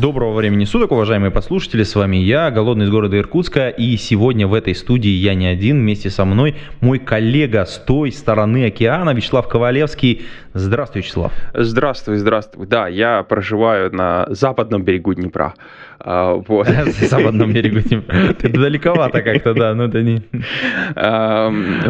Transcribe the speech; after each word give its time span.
Доброго 0.00 0.34
времени 0.34 0.66
суток, 0.66 0.92
уважаемые 0.92 1.30
послушатели, 1.30 1.82
с 1.82 1.94
вами 1.94 2.16
я, 2.18 2.50
Голодный 2.50 2.84
из 2.84 2.90
города 2.90 3.16
Иркутска, 3.16 3.70
и 3.70 3.96
сегодня 3.96 4.46
в 4.46 4.52
этой 4.52 4.74
студии 4.74 5.08
я 5.08 5.34
не 5.34 5.46
один, 5.46 5.78
вместе 5.80 6.10
со 6.10 6.26
мной 6.26 6.56
мой 6.82 6.98
коллега 6.98 7.64
с 7.64 7.78
той 7.78 8.12
стороны 8.12 8.66
океана, 8.66 9.14
Вячеслав 9.14 9.48
Ковалевский. 9.48 10.26
Здравствуй, 10.52 11.00
Вячеслав. 11.00 11.32
Здравствуй, 11.54 12.16
здравствуй. 12.16 12.66
Да, 12.66 12.88
я 12.88 13.22
проживаю 13.22 13.90
на 13.94 14.26
западном 14.28 14.82
берегу 14.82 15.14
Днепра. 15.14 15.54
А, 15.98 16.34
Вот. 16.34 16.68
Западном 17.00 17.54
берегу 17.54 17.80
Днепра. 17.80 18.34
Ты 18.34 18.50
далековато 18.50 19.22
как-то, 19.22 19.54
да, 19.54 19.74
но 19.74 19.84
это 19.84 20.02
не... 20.02 20.22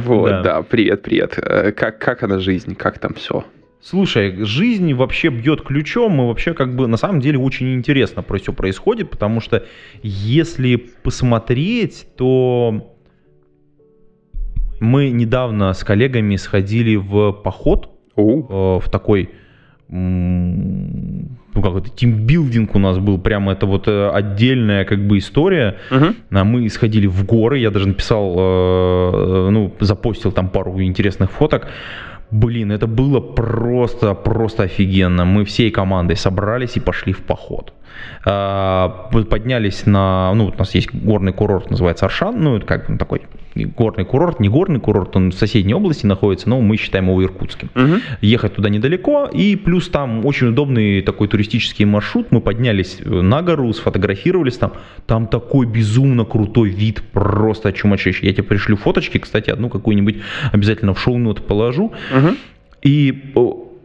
Вот, 0.00 0.30
Да. 0.30 0.42
да, 0.42 0.62
привет, 0.62 1.02
привет. 1.02 1.38
Э, 1.38 1.72
как 1.72 2.22
она 2.22 2.38
жизнь, 2.38 2.76
как 2.76 3.00
там 3.00 3.14
все? 3.14 3.44
Слушай, 3.80 4.44
жизнь 4.44 4.92
вообще 4.94 5.28
бьет 5.28 5.62
ключом, 5.62 6.20
и 6.20 6.26
вообще 6.26 6.54
как 6.54 6.74
бы 6.74 6.86
на 6.86 6.96
самом 6.96 7.20
деле 7.20 7.38
очень 7.38 7.74
интересно 7.74 8.22
про 8.22 8.38
все 8.38 8.52
происходит, 8.52 9.10
потому 9.10 9.40
что 9.40 9.64
если 10.02 10.76
посмотреть, 10.76 12.06
то 12.16 12.92
мы 14.80 15.10
недавно 15.10 15.72
с 15.72 15.84
коллегами 15.84 16.36
сходили 16.36 16.96
в 16.96 17.32
поход, 17.32 17.90
э, 18.16 18.22
в 18.22 18.84
такой 18.90 19.30
ну 19.88 21.28
как 21.54 21.76
это 21.76 21.90
тимбилдинг 21.90 22.74
у 22.74 22.78
нас 22.80 22.98
был 22.98 23.18
прямо 23.18 23.52
это 23.52 23.66
вот 23.66 23.86
э, 23.86 24.08
отдельная 24.08 24.84
как 24.84 25.06
бы 25.06 25.18
история. 25.18 25.76
А 26.30 26.44
мы 26.44 26.68
сходили 26.68 27.06
в 27.06 27.24
горы 27.24 27.58
я 27.58 27.70
даже 27.70 27.86
написал 27.86 28.34
э, 28.36 29.48
ну 29.50 29.72
запостил 29.78 30.32
там 30.32 30.48
пару 30.48 30.82
интересных 30.82 31.30
фоток 31.30 31.68
Блин, 32.36 32.70
это 32.70 32.86
было 32.86 33.20
просто, 33.20 34.14
просто 34.14 34.64
офигенно. 34.64 35.24
Мы 35.24 35.44
всей 35.44 35.70
командой 35.70 36.16
собрались 36.16 36.76
и 36.76 36.80
пошли 36.80 37.12
в 37.14 37.22
поход. 37.22 37.72
А, 38.24 39.08
Поднялись 39.30 39.86
на, 39.86 40.32
ну, 40.34 40.46
у 40.46 40.58
нас 40.58 40.74
есть 40.74 40.92
горный 40.92 41.32
курорт, 41.32 41.70
называется 41.70 42.06
Аршан, 42.06 42.42
ну, 42.42 42.56
это 42.56 42.66
как 42.66 42.90
бы 42.90 42.98
такой 42.98 43.22
горный 43.64 44.04
курорт, 44.04 44.40
не 44.40 44.48
горный 44.48 44.80
курорт, 44.80 45.16
он 45.16 45.30
в 45.30 45.34
соседней 45.34 45.74
области 45.74 46.06
находится, 46.06 46.48
но 46.48 46.60
мы 46.60 46.76
считаем 46.76 47.08
его 47.08 47.22
иркутским. 47.24 47.70
Мгм. 47.74 48.00
Ехать 48.20 48.54
туда 48.54 48.68
недалеко, 48.68 49.28
и 49.32 49.56
плюс 49.56 49.88
там 49.88 50.26
очень 50.26 50.48
удобный 50.48 51.00
такой 51.02 51.28
туристический 51.28 51.84
маршрут. 51.84 52.26
Мы 52.30 52.40
поднялись 52.40 52.98
э, 53.00 53.08
на 53.08 53.42
гору, 53.42 53.72
сфотографировались 53.72 54.58
там. 54.58 54.72
Там 55.06 55.26
такой 55.26 55.66
безумно 55.66 56.24
крутой 56.24 56.70
вид, 56.70 57.02
просто 57.12 57.72
чумачащий. 57.72 58.26
Я 58.26 58.34
тебе 58.34 58.44
пришлю 58.44 58.76
фоточки, 58.76 59.18
кстати, 59.18 59.50
одну 59.50 59.68
какую-нибудь 59.68 60.16
обязательно 60.52 60.94
в 60.94 61.00
шоу-ноты 61.00 61.42
положу. 61.42 61.92
Мгм. 62.12 62.36
И 62.82 63.32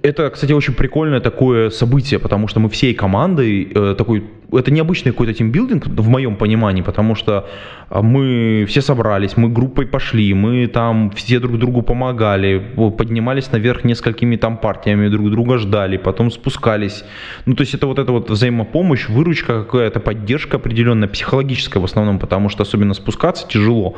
это, 0.04 0.30
кстати, 0.30 0.54
очень 0.54 0.74
прикольное 0.74 1.20
такое 1.20 1.70
событие, 1.70 2.20
потому 2.20 2.48
что 2.48 2.60
мы 2.60 2.70
всей 2.70 2.94
командой 2.94 3.72
э, 3.74 3.96
такой 3.98 4.24
это 4.54 4.72
необычный 4.72 5.12
какой-то 5.12 5.34
тимбилдинг 5.34 5.88
в 5.88 6.10
моем 6.10 6.36
понимании, 6.36 6.82
потому 6.82 7.16
что 7.16 7.48
а, 7.90 8.02
мы 8.02 8.66
все 8.68 8.82
собрались, 8.82 9.38
мы 9.38 9.50
группой 9.50 9.86
пошли, 9.86 10.34
мы 10.34 10.68
там 10.68 11.12
все 11.12 11.40
друг 11.40 11.58
другу 11.58 11.82
помогали, 11.82 12.62
поднимались 12.98 13.52
наверх 13.52 13.84
несколькими 13.84 14.36
там 14.36 14.58
партиями, 14.58 15.08
друг 15.08 15.32
друга 15.32 15.58
ждали, 15.58 15.98
потом 15.98 16.32
спускались. 16.32 17.06
Ну, 17.46 17.56
то 17.56 17.62
есть 17.62 17.74
это 17.74 17.88
вот 17.88 18.00
эта 18.00 18.12
вот 18.12 18.30
взаимопомощь, 18.30 19.08
выручка 19.08 19.64
какая-то, 19.64 20.00
поддержка 20.00 20.58
определенная, 20.58 21.08
психологическая 21.08 21.82
в 21.82 21.86
основном, 21.86 22.20
потому 22.20 22.50
что 22.50 22.64
особенно 22.64 22.94
спускаться 22.94 23.48
тяжело. 23.48 23.96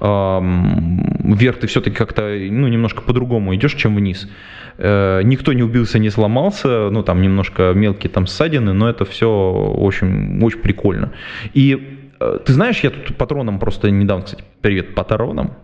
Ам, 0.00 1.34
Вверх 1.36 1.58
ты 1.58 1.66
все-таки 1.66 1.96
как-то, 1.96 2.22
ну, 2.22 2.68
немножко 2.68 3.02
по-другому 3.02 3.54
идешь, 3.54 3.74
чем 3.74 3.96
вниз. 3.96 4.28
Э, 4.78 5.22
Никто 5.24 5.52
не 5.52 5.62
убился, 5.62 5.98
не 5.98 6.10
сломался, 6.10 6.90
ну, 6.90 7.02
там 7.02 7.22
немножко 7.22 7.72
мелкие 7.74 8.10
там 8.10 8.26
ссадины, 8.26 8.72
но 8.72 8.88
это 8.88 9.04
все 9.04 9.28
очень, 9.28 10.42
очень 10.42 10.60
прикольно. 10.60 11.12
И 11.54 12.00
э, 12.20 12.38
ты 12.44 12.52
знаешь, 12.52 12.80
я 12.80 12.90
тут 12.90 13.16
патроном 13.16 13.58
просто 13.58 13.90
недавно, 13.90 14.24
кстати, 14.24 14.44
привет 14.60 14.94
патронам, 14.94 15.54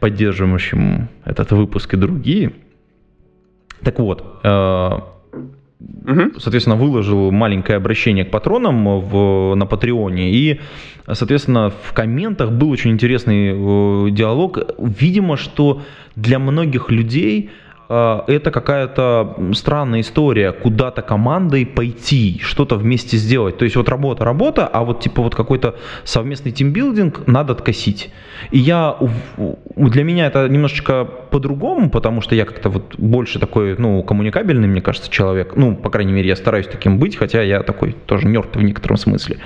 поддерживающим 0.00 1.08
этот 1.24 1.52
выпуск 1.52 1.94
и 1.94 1.96
другие. 1.96 2.52
Так 3.82 3.98
вот, 3.98 4.40
э, 4.42 4.90
соответственно, 6.38 6.76
выложил 6.76 7.30
маленькое 7.30 7.76
обращение 7.76 8.24
к 8.24 8.30
патронам 8.30 9.00
в, 9.00 9.54
на 9.54 9.66
Патреоне. 9.66 10.30
И, 10.30 10.60
соответственно, 11.06 11.70
в 11.70 11.92
комментах 11.92 12.52
был 12.52 12.70
очень 12.70 12.92
интересный 12.92 14.10
диалог. 14.10 14.58
Видимо, 14.78 15.36
что 15.36 15.82
для 16.14 16.38
многих 16.38 16.90
людей 16.90 17.50
это 17.88 18.50
какая-то 18.50 19.36
странная 19.52 20.00
история, 20.00 20.52
куда-то 20.52 21.02
командой 21.02 21.64
пойти, 21.64 22.40
что-то 22.42 22.76
вместе 22.76 23.16
сделать. 23.16 23.58
То 23.58 23.64
есть 23.64 23.76
вот 23.76 23.88
работа, 23.88 24.24
работа, 24.24 24.66
а 24.66 24.84
вот 24.84 25.00
типа 25.00 25.22
вот 25.22 25.34
какой-то 25.34 25.76
совместный 26.04 26.52
тимбилдинг 26.52 27.26
надо 27.26 27.52
откосить. 27.52 28.10
И 28.50 28.58
я, 28.58 28.96
для 29.76 30.04
меня 30.04 30.26
это 30.26 30.48
немножечко 30.48 31.04
по-другому, 31.04 31.90
потому 31.90 32.20
что 32.20 32.34
я 32.34 32.44
как-то 32.44 32.70
вот 32.70 32.96
больше 32.98 33.38
такой, 33.38 33.76
ну, 33.78 34.02
коммуникабельный, 34.02 34.68
мне 34.68 34.80
кажется, 34.80 35.10
человек. 35.10 35.54
Ну, 35.56 35.76
по 35.76 35.90
крайней 35.90 36.12
мере, 36.12 36.28
я 36.28 36.36
стараюсь 36.36 36.66
таким 36.66 36.98
быть, 36.98 37.16
хотя 37.16 37.42
я 37.42 37.62
такой 37.62 37.94
тоже 38.06 38.26
нерд 38.26 38.56
в 38.56 38.62
некотором 38.62 38.96
смысле. 38.96 39.38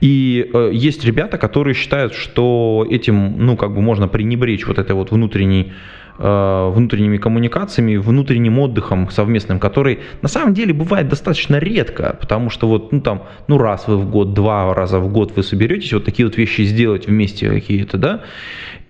И 0.00 0.50
э, 0.52 0.70
есть 0.72 1.04
ребята, 1.04 1.38
которые 1.38 1.74
считают, 1.74 2.14
что 2.14 2.86
этим, 2.88 3.44
ну, 3.44 3.56
как 3.56 3.74
бы 3.74 3.80
можно 3.80 4.08
пренебречь 4.08 4.66
вот 4.66 4.78
этой 4.78 4.92
вот 4.92 5.10
внутренней 5.10 5.72
внутренними 6.18 7.16
коммуникациями, 7.16 7.96
внутренним 7.96 8.58
отдыхом 8.58 9.10
совместным, 9.10 9.58
который 9.58 10.00
на 10.20 10.28
самом 10.28 10.54
деле 10.54 10.72
бывает 10.72 11.08
достаточно 11.08 11.56
редко, 11.56 12.16
потому 12.20 12.50
что 12.50 12.68
вот, 12.68 12.92
ну 12.92 13.00
там, 13.00 13.24
ну 13.48 13.58
раз 13.58 13.88
вы 13.88 13.96
в 13.96 14.10
год, 14.10 14.34
два 14.34 14.74
раза 14.74 14.98
в 14.98 15.10
год 15.10 15.34
вы 15.36 15.42
соберетесь 15.42 15.92
вот 15.92 16.04
такие 16.04 16.26
вот 16.26 16.36
вещи 16.36 16.62
сделать 16.62 17.06
вместе 17.06 17.48
какие-то, 17.48 17.98
да, 17.98 18.22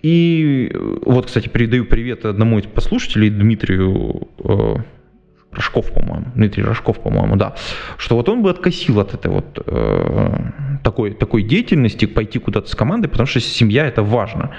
и 0.03 0.69
э, 0.71 0.97
вот, 1.05 1.27
кстати, 1.27 1.47
передаю 1.47 1.85
привет 1.85 2.25
одному 2.25 2.59
из 2.59 2.65
послушателей, 2.65 3.29
Дмитрию 3.29 4.27
э, 4.43 4.75
Рожков, 5.51 5.93
по-моему, 5.93 6.25
Дмитрий 6.35 6.63
Рожков, 6.63 6.99
по-моему, 6.99 7.37
да, 7.37 7.55
что 7.97 8.17
вот 8.17 8.27
он 8.27 8.43
бы 8.43 8.49
откосил 8.49 8.99
от 8.99 9.13
этой 9.13 9.31
вот 9.31 9.63
э, 9.65 10.35
такой, 10.83 11.13
такой 11.13 11.43
деятельности, 11.43 12.05
пойти 12.05 12.37
куда-то 12.39 12.69
с 12.69 12.75
командой, 12.75 13.07
потому 13.07 13.27
что 13.27 13.39
семья 13.39 13.87
это 13.87 14.03
важно. 14.03 14.51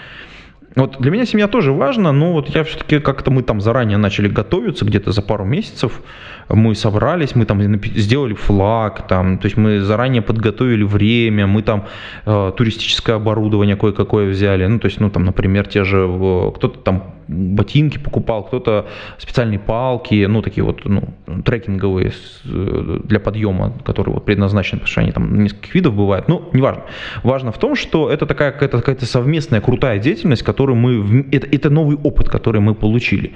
Вот 0.77 1.01
для 1.01 1.11
меня 1.12 1.25
семья 1.25 1.47
тоже 1.47 1.73
важна, 1.73 2.11
но 2.11 2.33
вот 2.33 2.49
я 2.49 2.65
все-таки 2.65 2.99
как-то 2.99 3.31
мы 3.31 3.43
там 3.43 3.61
заранее 3.61 3.97
начали 3.97 4.29
готовиться, 4.29 4.85
где-то 4.85 5.12
за 5.12 5.23
пару 5.23 5.45
месяцев 5.45 6.03
мы 6.49 6.75
собрались, 6.75 7.35
мы 7.35 7.45
там 7.47 7.62
сделали 7.97 8.35
флаг, 8.35 9.07
там, 9.07 9.39
то 9.39 9.47
есть 9.47 9.57
мы 9.57 9.81
заранее 9.81 10.23
подготовили 10.23 10.83
время, 10.83 11.47
мы 11.47 11.63
там 11.63 11.87
э, 12.27 12.53
туристическое 12.57 13.17
оборудование 13.17 13.77
кое-какое 13.77 14.29
взяли, 14.29 14.67
ну 14.67 14.79
то 14.79 14.87
есть, 14.87 15.01
ну 15.01 15.11
там, 15.11 15.25
например, 15.25 15.67
те 15.67 15.84
же 15.84 16.07
э, 16.09 16.51
кто-то 16.55 16.79
там 16.81 17.15
ботинки 17.29 17.99
покупал, 17.99 18.45
кто-то 18.45 18.87
специальные 19.19 19.59
палки, 19.59 20.27
ну 20.27 20.43
такие 20.43 20.65
вот, 20.65 20.84
ну 20.84 21.15
трекинговые 21.45 22.13
э, 22.45 22.99
для 23.05 23.21
подъема, 23.21 23.73
которые 23.84 24.15
вот 24.15 24.25
предназначены, 24.25 24.81
потому 24.81 24.93
что 24.93 25.01
они 25.01 25.13
там 25.13 25.43
нескольких 25.43 25.75
видов 25.75 25.95
бывают, 25.95 26.29
ну 26.29 26.49
неважно. 26.53 26.83
Важно 27.23 27.53
в 27.53 27.59
том, 27.59 27.77
что 27.77 28.11
это 28.11 28.27
такая 28.27 28.53
какая-то 28.53 28.79
какая 28.79 28.99
совместная 28.99 29.61
крутая 29.61 29.98
деятельность, 29.98 30.43
которую 30.65 30.77
мы, 30.77 31.27
это, 31.31 31.47
это 31.47 31.71
новый 31.71 31.97
опыт, 31.97 32.28
который 32.28 32.61
мы 32.61 32.75
получили. 32.75 33.33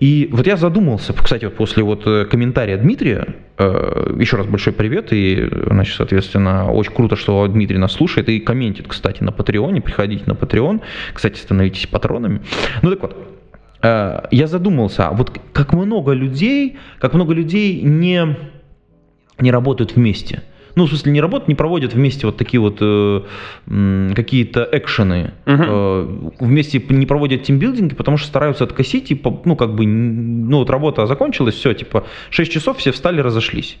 И 0.00 0.28
вот 0.32 0.46
я 0.46 0.56
задумался, 0.56 1.12
кстати, 1.12 1.44
вот 1.44 1.54
после 1.54 1.82
вот 1.82 2.02
э, 2.06 2.24
комментария 2.24 2.76
Дмитрия, 2.76 3.26
э, 3.58 4.16
еще 4.20 4.36
раз 4.36 4.46
большой 4.46 4.72
привет, 4.72 5.12
и, 5.12 5.48
значит, 5.66 5.96
соответственно, 5.96 6.72
очень 6.72 6.92
круто, 6.92 7.16
что 7.16 7.46
Дмитрий 7.46 7.78
нас 7.78 7.92
слушает 7.92 8.28
и 8.28 8.40
комментит, 8.40 8.88
кстати, 8.88 9.22
на 9.22 9.30
Патреоне, 9.30 9.80
приходите 9.80 10.24
на 10.26 10.32
Patreon, 10.32 10.80
кстати, 11.14 11.38
становитесь 11.38 11.86
патронами. 11.86 12.40
Ну 12.82 12.90
так 12.90 13.02
вот, 13.02 13.16
э, 13.82 14.22
я 14.32 14.46
задумался, 14.46 15.08
а 15.08 15.12
вот 15.12 15.30
как 15.52 15.72
много 15.72 16.12
людей, 16.12 16.76
как 16.98 17.14
много 17.14 17.34
людей 17.34 17.82
не, 17.82 18.36
не 19.38 19.52
работают 19.52 19.96
вместе. 19.96 20.42
Ну, 20.78 20.86
в 20.86 20.90
смысле, 20.90 21.10
не 21.10 21.20
работают, 21.20 21.48
не 21.48 21.56
проводят 21.56 21.92
вместе 21.92 22.24
вот 22.24 22.36
такие 22.36 22.60
вот 22.60 22.78
э, 22.80 23.22
какие-то 24.14 24.68
экшены. 24.70 25.32
Мгм. 25.44 25.64
Э, 25.66 26.30
вместе 26.38 26.80
не 26.88 27.04
проводят 27.04 27.42
тимбилдинги, 27.42 27.96
потому 27.96 28.16
что 28.16 28.28
стараются 28.28 28.62
откосить, 28.62 29.10
и, 29.10 29.20
ну, 29.44 29.56
как 29.56 29.74
бы, 29.74 29.84
ну, 29.84 30.58
вот 30.58 30.70
работа 30.70 31.06
закончилась, 31.06 31.56
все, 31.56 31.74
типа, 31.74 32.04
6 32.30 32.52
часов, 32.52 32.78
все 32.78 32.92
встали, 32.92 33.20
разошлись. 33.20 33.76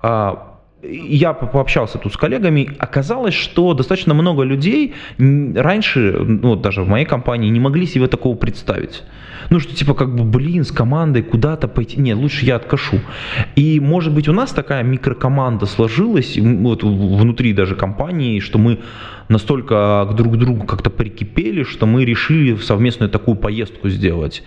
А 0.00 0.57
я 0.82 1.32
пообщался 1.32 1.98
тут 1.98 2.12
с 2.12 2.16
коллегами, 2.16 2.70
оказалось, 2.78 3.34
что 3.34 3.74
достаточно 3.74 4.14
много 4.14 4.44
людей 4.44 4.94
раньше, 5.18 6.12
ну, 6.20 6.56
даже 6.56 6.82
в 6.82 6.88
моей 6.88 7.04
компании, 7.04 7.50
не 7.50 7.60
могли 7.60 7.86
себе 7.86 8.06
такого 8.06 8.36
представить. 8.36 9.02
Ну, 9.50 9.60
что 9.60 9.74
типа 9.74 9.94
как 9.94 10.14
бы, 10.14 10.24
блин, 10.24 10.64
с 10.64 10.70
командой 10.70 11.22
куда-то 11.22 11.68
пойти. 11.68 12.00
Нет, 12.00 12.16
лучше 12.16 12.44
я 12.44 12.56
откашу. 12.56 13.00
И, 13.56 13.80
может 13.80 14.12
быть, 14.12 14.28
у 14.28 14.32
нас 14.32 14.52
такая 14.52 14.82
микрокоманда 14.82 15.66
сложилась, 15.66 16.36
вот 16.36 16.82
внутри 16.82 17.52
даже 17.52 17.74
компании, 17.74 18.40
что 18.40 18.58
мы 18.58 18.78
настолько 19.28 20.08
друг 20.16 20.34
к 20.34 20.36
другу 20.36 20.66
как-то 20.66 20.90
прикипели, 20.90 21.62
что 21.62 21.86
мы 21.86 22.04
решили 22.04 22.56
совместную 22.56 23.10
такую 23.10 23.36
поездку 23.36 23.88
сделать. 23.88 24.44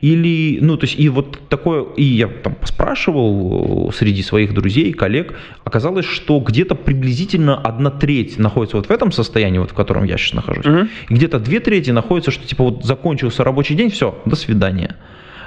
Или, 0.00 0.58
ну, 0.60 0.76
то 0.76 0.86
есть, 0.86 0.98
и 0.98 1.08
вот 1.08 1.38
такое, 1.48 1.84
и 1.96 2.02
я 2.02 2.28
там 2.28 2.56
спрашивал 2.64 3.88
э, 3.88 3.92
среди 3.92 4.22
своих 4.22 4.54
друзей, 4.54 4.92
коллег, 4.92 5.34
оказалось, 5.64 6.06
что 6.06 6.40
где-то 6.40 6.74
приблизительно 6.74 7.56
одна 7.56 7.90
треть 7.90 8.38
находится 8.38 8.76
вот 8.76 8.86
в 8.86 8.90
этом 8.90 9.12
состоянии, 9.12 9.58
вот 9.58 9.70
в 9.70 9.74
котором 9.74 10.04
я 10.04 10.16
сейчас 10.16 10.34
нахожусь, 10.34 10.66
угу. 10.66 10.88
и 11.08 11.14
где-то 11.14 11.38
две 11.38 11.60
трети 11.60 11.90
находятся, 11.90 12.30
что 12.30 12.46
типа 12.46 12.64
вот 12.64 12.84
закончился 12.84 13.44
рабочий 13.44 13.74
день, 13.74 13.90
все, 13.90 14.18
до 14.24 14.36
свидания. 14.36 14.96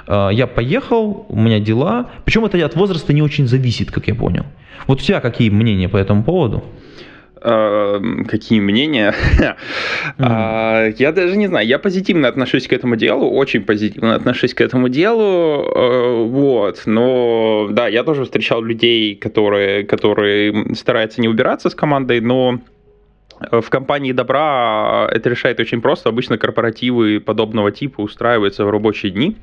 Э, 0.08 0.30
я 0.32 0.48
поехал, 0.48 1.26
у 1.30 1.40
меня 1.40 1.60
дела, 1.60 2.10
причем 2.24 2.46
это 2.46 2.64
от 2.66 2.76
возраста 2.76 3.14
не 3.14 3.22
очень 3.22 3.48
зависит, 3.48 3.92
как 3.92 4.08
я 4.08 4.16
понял. 4.16 4.46
Вот 4.88 5.02
у 5.02 5.04
тебя 5.04 5.20
какие 5.20 5.50
мнения 5.50 5.90
по 5.90 5.98
этому 5.98 6.24
поводу? 6.24 6.64
Эм, 7.48 8.26
какие 8.26 8.60
мнения. 8.60 9.14
Mm-hmm. 10.18 10.96
Я 10.98 11.12
даже 11.12 11.36
не 11.36 11.48
знаю, 11.48 11.68
я 11.68 11.78
позитивно 11.78 12.28
отношусь 12.28 12.68
к 12.68 12.74
этому 12.74 12.96
делу, 12.96 13.30
очень 13.30 13.64
позитивно 13.64 14.16
отношусь 14.16 14.54
к 14.54 14.62
этому 14.62 14.88
делу, 14.88 15.66
э, 15.76 16.24
вот, 16.24 16.84
но 16.86 17.68
да, 17.72 17.88
я 17.88 18.04
тоже 18.04 18.24
встречал 18.24 18.62
людей, 18.62 19.16
которые, 19.16 19.84
которые 19.84 20.76
стараются 20.76 21.22
не 21.22 21.28
убираться 21.28 21.70
с 21.70 21.76
командой, 21.76 22.22
но 22.22 22.60
в 23.52 23.70
компании 23.70 24.14
добра 24.14 25.08
это 25.12 25.30
решает 25.30 25.60
очень 25.60 25.82
просто. 25.82 26.10
Обычно 26.10 26.38
корпоративы 26.38 27.20
подобного 27.20 27.72
типа 27.72 28.02
устраиваются 28.02 28.64
в 28.64 28.70
рабочие 28.70 29.12
дни. 29.12 29.36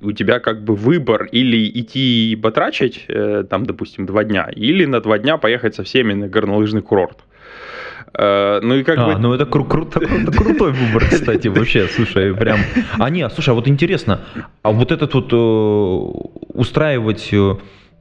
У 0.00 0.12
тебя 0.12 0.40
как 0.40 0.64
бы 0.64 0.74
выбор 0.74 1.28
или 1.32 1.68
идти 1.68 2.36
батрачить, 2.36 3.04
э, 3.08 3.44
там, 3.48 3.66
допустим, 3.66 4.06
два 4.06 4.24
дня, 4.24 4.48
или 4.54 4.84
на 4.86 5.00
два 5.00 5.18
дня 5.18 5.36
поехать 5.36 5.74
со 5.74 5.82
всеми 5.82 6.14
на 6.14 6.28
горнолыжный 6.28 6.82
курорт. 6.82 7.18
Э, 8.18 8.58
ну 8.62 8.74
и 8.74 8.82
как 8.82 8.98
а, 8.98 9.06
бы... 9.06 9.18
ну 9.18 9.32
это, 9.32 9.44
кру- 9.44 9.68
круто, 9.68 10.00
это 10.00 10.32
крутой 10.32 10.72
выбор, 10.72 11.04
кстати, 11.08 11.46
вообще, 11.46 11.86
слушай, 11.86 12.34
прям... 12.34 12.58
А 12.98 13.10
не, 13.10 13.28
слушай, 13.30 13.50
а 13.50 13.54
вот 13.54 13.68
интересно, 13.68 14.22
а 14.62 14.72
вот 14.72 14.90
этот 14.90 15.14
вот 15.14 15.32
э, 15.32 15.36
устраивать 16.52 17.28
э, 17.32 17.56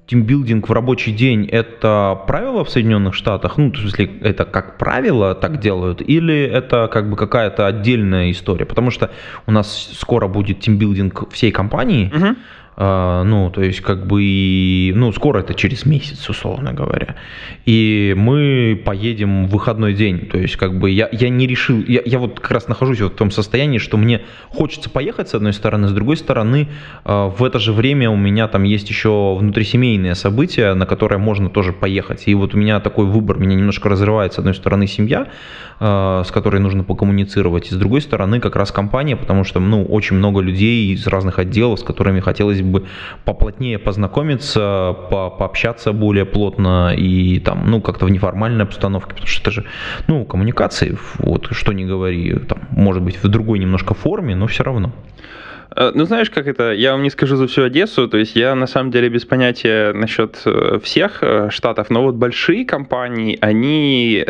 тимбилдинг 0.08 0.68
в 0.68 0.72
рабочий 0.72 1.12
день– 1.12 1.46
это 1.52 2.20
правило 2.26 2.64
в 2.66 2.70
Соединенных 2.70 3.14
Штатах? 3.14 3.58
Ну, 3.58 3.72
в 3.72 3.78
смысле, 3.78 4.10
это 4.22 4.46
как 4.46 4.80
правило 4.80 5.36
так 5.36 5.60
делают? 5.60 6.02
Или 6.02 6.44
это 6.46 6.90
как 6.92 7.12
бы 7.12 7.16
какая-то 7.16 7.68
отдельная 7.68 8.32
история? 8.32 8.66
Потому 8.66 8.90
что 8.90 9.12
у 9.46 9.52
нас 9.52 9.92
скоро 10.00 10.28
будет 10.28 10.62
тимбилдинг 10.62 11.32
всей 11.32 11.52
компании, 11.52 12.12
угу. 12.12 12.36
А, 12.80 13.24
ну, 13.24 13.50
то 13.50 13.64
есть, 13.64 13.82
как 13.82 14.06
бы, 14.06 14.92
ну, 14.94 15.12
скоро 15.12 15.40
это 15.40 15.56
через 15.56 15.88
месяц, 15.88 16.30
условно 16.30 16.74
говоря. 16.74 17.16
И 17.66 18.14
мы 18.16 18.80
поедем 18.86 19.48
в 19.48 19.50
выходной 19.50 19.96
день. 19.96 20.28
То 20.28 20.38
есть, 20.38 20.58
как 20.58 20.78
бы, 20.78 20.92
я, 20.92 21.10
я 21.12 21.30
не 21.30 21.48
решил, 21.48 21.84
я, 21.88 22.02
я 22.06 22.20
вот 22.20 22.40
как 22.40 22.52
раз 22.52 22.68
нахожусь 22.68 23.02
вот 23.02 23.14
в 23.14 23.16
том 23.16 23.32
состоянии, 23.32 23.80
что 23.80 23.98
мне 23.98 24.22
хочется 24.50 24.92
поехать 24.92 25.28
с 25.28 25.34
одной 25.34 25.54
стороны, 25.54 25.88
с 25.88 25.92
другой 25.92 26.18
стороны, 26.18 26.68
а, 27.04 27.30
в 27.30 27.44
это 27.44 27.58
же 27.58 27.74
время 27.74 28.12
у 28.12 28.16
меня 28.16 28.48
там 28.48 28.62
есть 28.62 28.88
еще 28.90 29.36
внутрисемейные 29.40 30.14
события, 30.14 30.76
на 30.76 30.86
которые 30.86 31.18
можно 31.18 31.50
тоже 31.50 31.74
поехать. 31.74 32.28
И 32.28 32.36
вот 32.36 32.54
у 32.54 32.60
меня 32.60 32.80
такой 32.80 33.08
выбор, 33.08 33.40
меня 33.40 33.56
немножко 33.56 33.90
разрывает, 33.90 34.34
с 34.34 34.38
одной 34.38 34.54
стороны, 34.54 34.86
семья, 34.86 35.30
а, 35.80 36.24
с 36.24 36.32
которой 36.32 36.62
нужно 36.62 36.84
покоммуницировать, 36.84 37.72
и 37.72 37.74
с 37.74 37.78
другой 37.78 38.02
стороны, 38.02 38.40
как 38.40 38.56
раз 38.56 38.72
компания, 38.72 39.16
потому 39.16 39.44
что, 39.44 39.60
ну, 39.60 39.84
очень 39.84 40.16
много 40.16 40.42
людей 40.42 40.94
из 40.94 41.08
разных 41.08 41.40
отделов, 41.40 41.80
с 41.80 41.84
которыми 41.84 42.20
хотелось 42.20 42.62
бы 42.62 42.67
поплотнее 43.26 43.80
познакомиться, 43.80 44.96
по 45.10 45.30
пообщаться 45.30 45.94
более 45.94 46.26
плотно 46.26 46.94
и 46.96 47.40
там, 47.40 47.70
ну, 47.70 47.82
как-то 47.82 48.06
в 48.06 48.10
неформальной 48.10 48.66
обстановке, 48.66 49.10
потому 49.10 49.28
что 49.28 49.42
это 49.42 49.52
же, 49.52 49.66
ну, 50.08 50.26
коммуникации, 50.26 50.98
вот, 51.20 51.48
что 51.52 51.74
не 51.74 51.86
говори, 51.86 52.34
там, 52.40 52.60
может 52.72 53.04
быть, 53.04 53.24
в 53.24 53.28
другой 53.28 53.60
немножко 53.60 53.94
форме, 53.94 54.36
но 54.36 54.48
все 54.48 54.64
равно. 54.64 54.92
Э, 55.76 55.92
ну, 55.94 56.06
знаешь, 56.06 56.30
как 56.30 56.48
это, 56.48 56.72
я 56.72 56.94
вам 56.94 57.04
не 57.04 57.10
скажу 57.10 57.36
за 57.36 57.48
всю 57.48 57.64
Одессу, 57.64 58.08
то 58.08 58.18
есть 58.18 58.36
я 58.36 58.56
на 58.56 58.68
самом 58.68 58.92
деле 58.92 59.10
без 59.10 59.26
понятия 59.26 59.94
насчет 59.94 60.42
э, 60.46 60.80
всех 60.82 61.20
э, 61.22 61.50
штатов, 61.52 61.90
но 61.90 62.04
вот 62.04 62.16
большие 62.16 62.66
компании, 62.66 63.38
они 63.42 64.26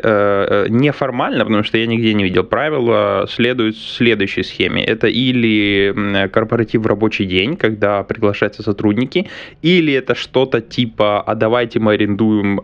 неформально, 0.69 1.45
потому 1.45 1.63
что 1.63 1.77
я 1.77 1.85
нигде 1.85 2.13
не 2.13 2.23
видел, 2.23 2.43
правила 2.43 3.25
следуют 3.29 3.77
следующей 3.77 4.43
схеме. 4.43 4.83
Это 4.83 5.07
или 5.07 6.27
корпоратив 6.31 6.81
в 6.81 6.87
рабочий 6.87 7.25
день, 7.25 7.55
когда 7.55 8.03
приглашаются 8.03 8.63
сотрудники, 8.63 9.29
или 9.61 9.93
это 9.93 10.15
что-то 10.15 10.61
типа, 10.61 11.21
а 11.21 11.35
давайте 11.35 11.79
мы 11.79 11.93
арендуем 11.93 12.59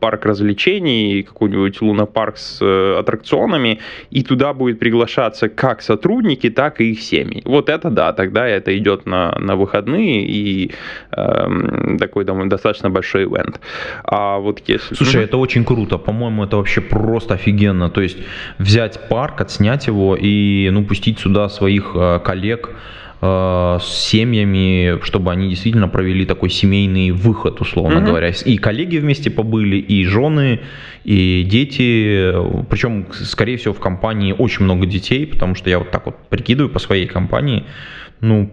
парк 0.00 0.26
развлечений, 0.26 1.22
какой-нибудь 1.22 1.80
лунопарк 1.82 2.36
с 2.36 2.62
аттракционами, 2.98 3.80
и 4.10 4.22
туда 4.22 4.52
будет 4.52 4.78
приглашаться 4.78 5.48
как 5.48 5.82
сотрудники, 5.82 6.50
так 6.50 6.80
и 6.80 6.92
их 6.92 7.00
семьи. 7.00 7.42
Вот 7.44 7.68
это 7.68 7.90
да, 7.90 8.12
тогда 8.14 8.46
это 8.46 8.76
идет 8.76 9.06
на, 9.06 9.36
на 9.38 9.56
выходные 9.56 10.24
и 10.26 10.70
э, 11.12 11.96
такой 11.98 12.24
думаю, 12.24 12.48
достаточно 12.48 12.90
большой 12.90 13.24
ивент. 13.24 13.60
А 14.04 14.38
вот 14.38 14.62
если... 14.66 14.94
Слушай, 14.94 15.24
это 15.24 15.36
очень 15.36 15.64
круто. 15.64 15.98
По-моему, 15.98 16.44
это 16.44 16.56
вообще 16.56 16.80
просто 16.80 17.34
офигенно. 17.34 17.90
То 17.90 18.00
есть 18.00 18.18
взять 18.58 19.08
парк, 19.08 19.40
отснять 19.40 19.86
его 19.86 20.16
и 20.16 20.70
ну, 20.72 20.84
пустить 20.84 21.18
сюда 21.18 21.48
своих 21.48 21.92
э, 21.94 22.20
коллег, 22.24 22.70
э, 23.20 23.78
с 23.80 23.86
семьями, 23.86 25.02
чтобы 25.02 25.32
они 25.32 25.48
действительно 25.48 25.88
провели 25.88 26.26
такой 26.26 26.50
семейный 26.50 27.10
выход, 27.10 27.60
условно 27.60 27.98
mm-hmm. 27.98 28.06
говоря. 28.06 28.32
И 28.44 28.56
коллеги 28.58 28.98
вместе 28.98 29.30
побыли, 29.30 29.76
и 29.76 30.04
жены, 30.04 30.60
и 31.04 31.44
дети. 31.46 32.32
Причем, 32.68 33.06
скорее 33.12 33.56
всего, 33.56 33.74
в 33.74 33.80
компании 33.80 34.34
очень 34.36 34.64
много 34.64 34.86
детей, 34.86 35.26
потому 35.26 35.54
что 35.54 35.70
я 35.70 35.78
вот 35.78 35.90
так 35.90 36.06
вот 36.06 36.16
прикидываю 36.28 36.70
по 36.72 36.78
своей 36.78 37.06
компании 37.06 37.64
ну, 38.24 38.50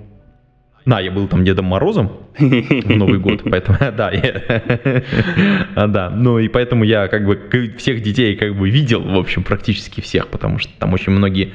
да, 0.86 1.00
я 1.00 1.12
был 1.12 1.28
там 1.28 1.46
Дедом 1.46 1.66
Морозом 1.66 2.12
в 2.38 2.90
Новый 2.90 3.20
год, 3.20 3.44
поэтому, 3.50 3.78
да, 3.96 4.12
я, 4.12 5.88
да, 5.88 6.10
ну 6.10 6.40
и 6.40 6.50
поэтому 6.50 6.84
я 6.84 7.08
как 7.08 7.26
бы 7.26 7.40
всех 7.78 8.02
детей 8.02 8.36
как 8.36 8.58
бы 8.58 8.70
видел, 8.70 9.02
в 9.02 9.18
общем, 9.18 9.44
практически 9.44 10.02
всех, 10.02 10.28
потому 10.28 10.60
что 10.60 10.74
там 10.78 10.94
очень 10.94 11.14
многие 11.14 11.54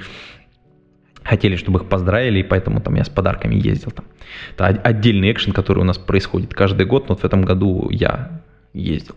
хотели, 1.22 1.56
чтобы 1.56 1.81
их 1.81 1.88
поздравили, 1.88 2.38
и 2.38 2.43
поэтому 2.43 2.81
там 2.81 2.94
я 2.94 3.05
с 3.05 3.10
подарками 3.10 3.56
ездил 3.56 3.91
там. 3.91 4.06
Это 4.55 4.67
отдельный 4.67 5.31
экшен, 5.32 5.52
который 5.52 5.81
у 5.81 5.84
нас 5.84 5.98
происходит 5.98 6.55
каждый 6.55 6.86
год, 6.86 7.08
но 7.08 7.14
вот 7.14 7.22
в 7.22 7.24
этом 7.24 7.43
году 7.43 7.88
я 7.91 8.43
ездил. 8.72 9.17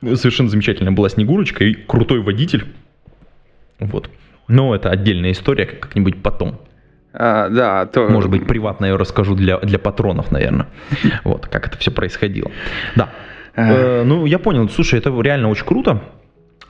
Совершенно 0.00 0.48
замечательная 0.48 0.92
была 0.92 1.08
Снегурочка 1.10 1.64
и 1.64 1.74
крутой 1.74 2.20
водитель. 2.20 2.64
Вот. 3.78 4.10
Но 4.48 4.74
это 4.74 4.90
отдельная 4.90 5.32
история, 5.32 5.66
как-нибудь 5.66 6.22
потом. 6.22 6.60
А, 7.12 7.48
да, 7.48 7.86
то... 7.86 8.08
Может 8.08 8.30
быть, 8.30 8.46
приватно 8.46 8.86
я 8.86 8.96
расскажу 8.96 9.34
для, 9.34 9.58
для 9.58 9.78
патронов, 9.78 10.30
наверное. 10.30 10.66
Вот, 11.24 11.46
как 11.46 11.66
это 11.66 11.78
все 11.78 11.90
происходило. 11.90 12.50
Да. 12.96 13.10
Э, 13.56 14.04
ну, 14.04 14.26
я 14.26 14.38
понял. 14.38 14.68
Слушай, 14.68 15.00
это 15.00 15.10
реально 15.20 15.48
очень 15.48 15.66
круто. 15.66 16.02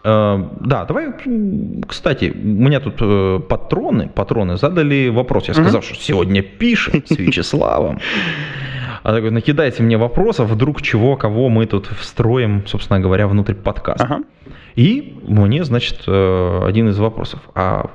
Э, 0.02 0.42
да, 0.60 0.84
давай, 0.86 1.08
кстати, 1.86 2.32
у 2.34 2.38
меня 2.38 2.80
тут 2.80 2.96
э, 3.00 3.40
патроны, 3.48 4.08
патроны 4.08 4.56
задали 4.56 5.08
вопрос. 5.08 5.48
Я 5.48 5.54
сказал, 5.54 5.82
что 5.82 5.94
сегодня 5.94 6.42
пишем 6.42 7.04
с 7.06 7.10
Вячеславом. 7.18 8.00
А 9.02 9.14
такой, 9.14 9.30
накидайте 9.30 9.82
мне 9.82 9.96
вопросов, 9.96 10.50
вдруг 10.50 10.82
чего, 10.82 11.16
кого 11.16 11.48
мы 11.48 11.66
тут 11.66 11.86
встроим, 11.86 12.66
собственно 12.66 13.00
говоря, 13.00 13.28
внутрь 13.28 13.54
подкаста. 13.54 14.04
Ага. 14.04 14.24
И 14.76 15.18
мне, 15.26 15.64
значит, 15.64 16.06
один 16.06 16.88
из 16.88 16.98
вопросов. 16.98 17.40
А 17.54 17.90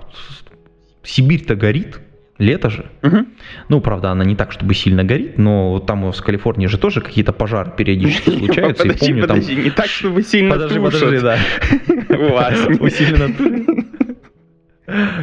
Сибирь-то 1.04 1.56
горит? 1.56 2.00
Лето 2.38 2.70
же. 2.70 2.86
Угу. 3.02 3.18
Ну, 3.70 3.82
правда, 3.82 4.12
она 4.12 4.26
не 4.26 4.36
так, 4.36 4.52
чтобы 4.52 4.74
сильно 4.74 5.04
горит, 5.04 5.38
но 5.38 5.80
там 5.80 6.12
в 6.12 6.22
Калифорнии 6.22 6.68
же 6.68 6.78
тоже 6.78 7.00
какие-то 7.00 7.32
пожары 7.32 7.72
периодически 7.76 8.30
случаются. 8.38 8.84
Подожди, 8.84 9.08
помню, 9.08 9.22
подожди, 9.22 9.56
там... 9.56 9.64
не 9.64 9.70
так, 9.70 9.86
чтобы 9.86 10.22
сильно 10.24 10.52
Подожди, 10.52 10.80
тушат. 10.80 10.94
подожди, 10.94 11.24
да. 11.24 11.38
У 12.18 12.34
вас. 12.34 12.68
Усиленно 12.80 13.34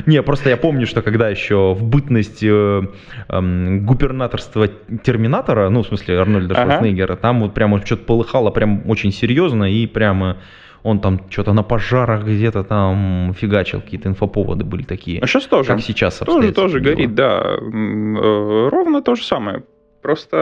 не, 0.07 0.23
просто 0.23 0.51
я 0.51 0.57
помню, 0.57 0.87
что 0.87 1.03
когда 1.03 1.29
еще 1.29 1.75
в 1.75 1.85
бытность 1.85 2.43
э, 2.43 2.83
э, 3.29 3.77
губернаторства 3.79 4.69
Терминатора, 5.05 5.69
ну, 5.69 5.83
в 5.83 5.87
смысле 5.87 6.19
Арнольда 6.19 6.55
ага. 6.55 6.65
Шварценеггера, 6.65 7.17
там 7.17 7.41
вот 7.41 7.55
прямо 7.55 7.85
что-то 7.85 8.05
полыхало 8.05 8.51
прям 8.51 8.83
очень 8.91 9.13
серьезно 9.13 9.73
и 9.73 9.87
прямо 9.87 10.39
он 10.83 11.01
там 11.01 11.21
что-то 11.31 11.53
на 11.53 11.63
пожарах 11.63 12.25
где-то 12.25 12.65
там 12.65 13.35
фигачил, 13.39 13.81
какие-то 13.81 14.09
инфоповоды 14.09 14.65
были 14.65 14.83
такие. 14.83 15.21
А 15.21 15.27
сейчас 15.27 15.47
тоже. 15.47 15.69
Как 15.69 15.81
сейчас 15.81 16.19
Тоже, 16.19 16.53
тоже 16.53 16.81
горит, 16.81 17.15
да. 17.15 17.57
Э, 17.61 18.69
ровно 18.71 19.03
то 19.03 19.15
же 19.15 19.23
самое. 19.23 19.63
просто, 20.03 20.37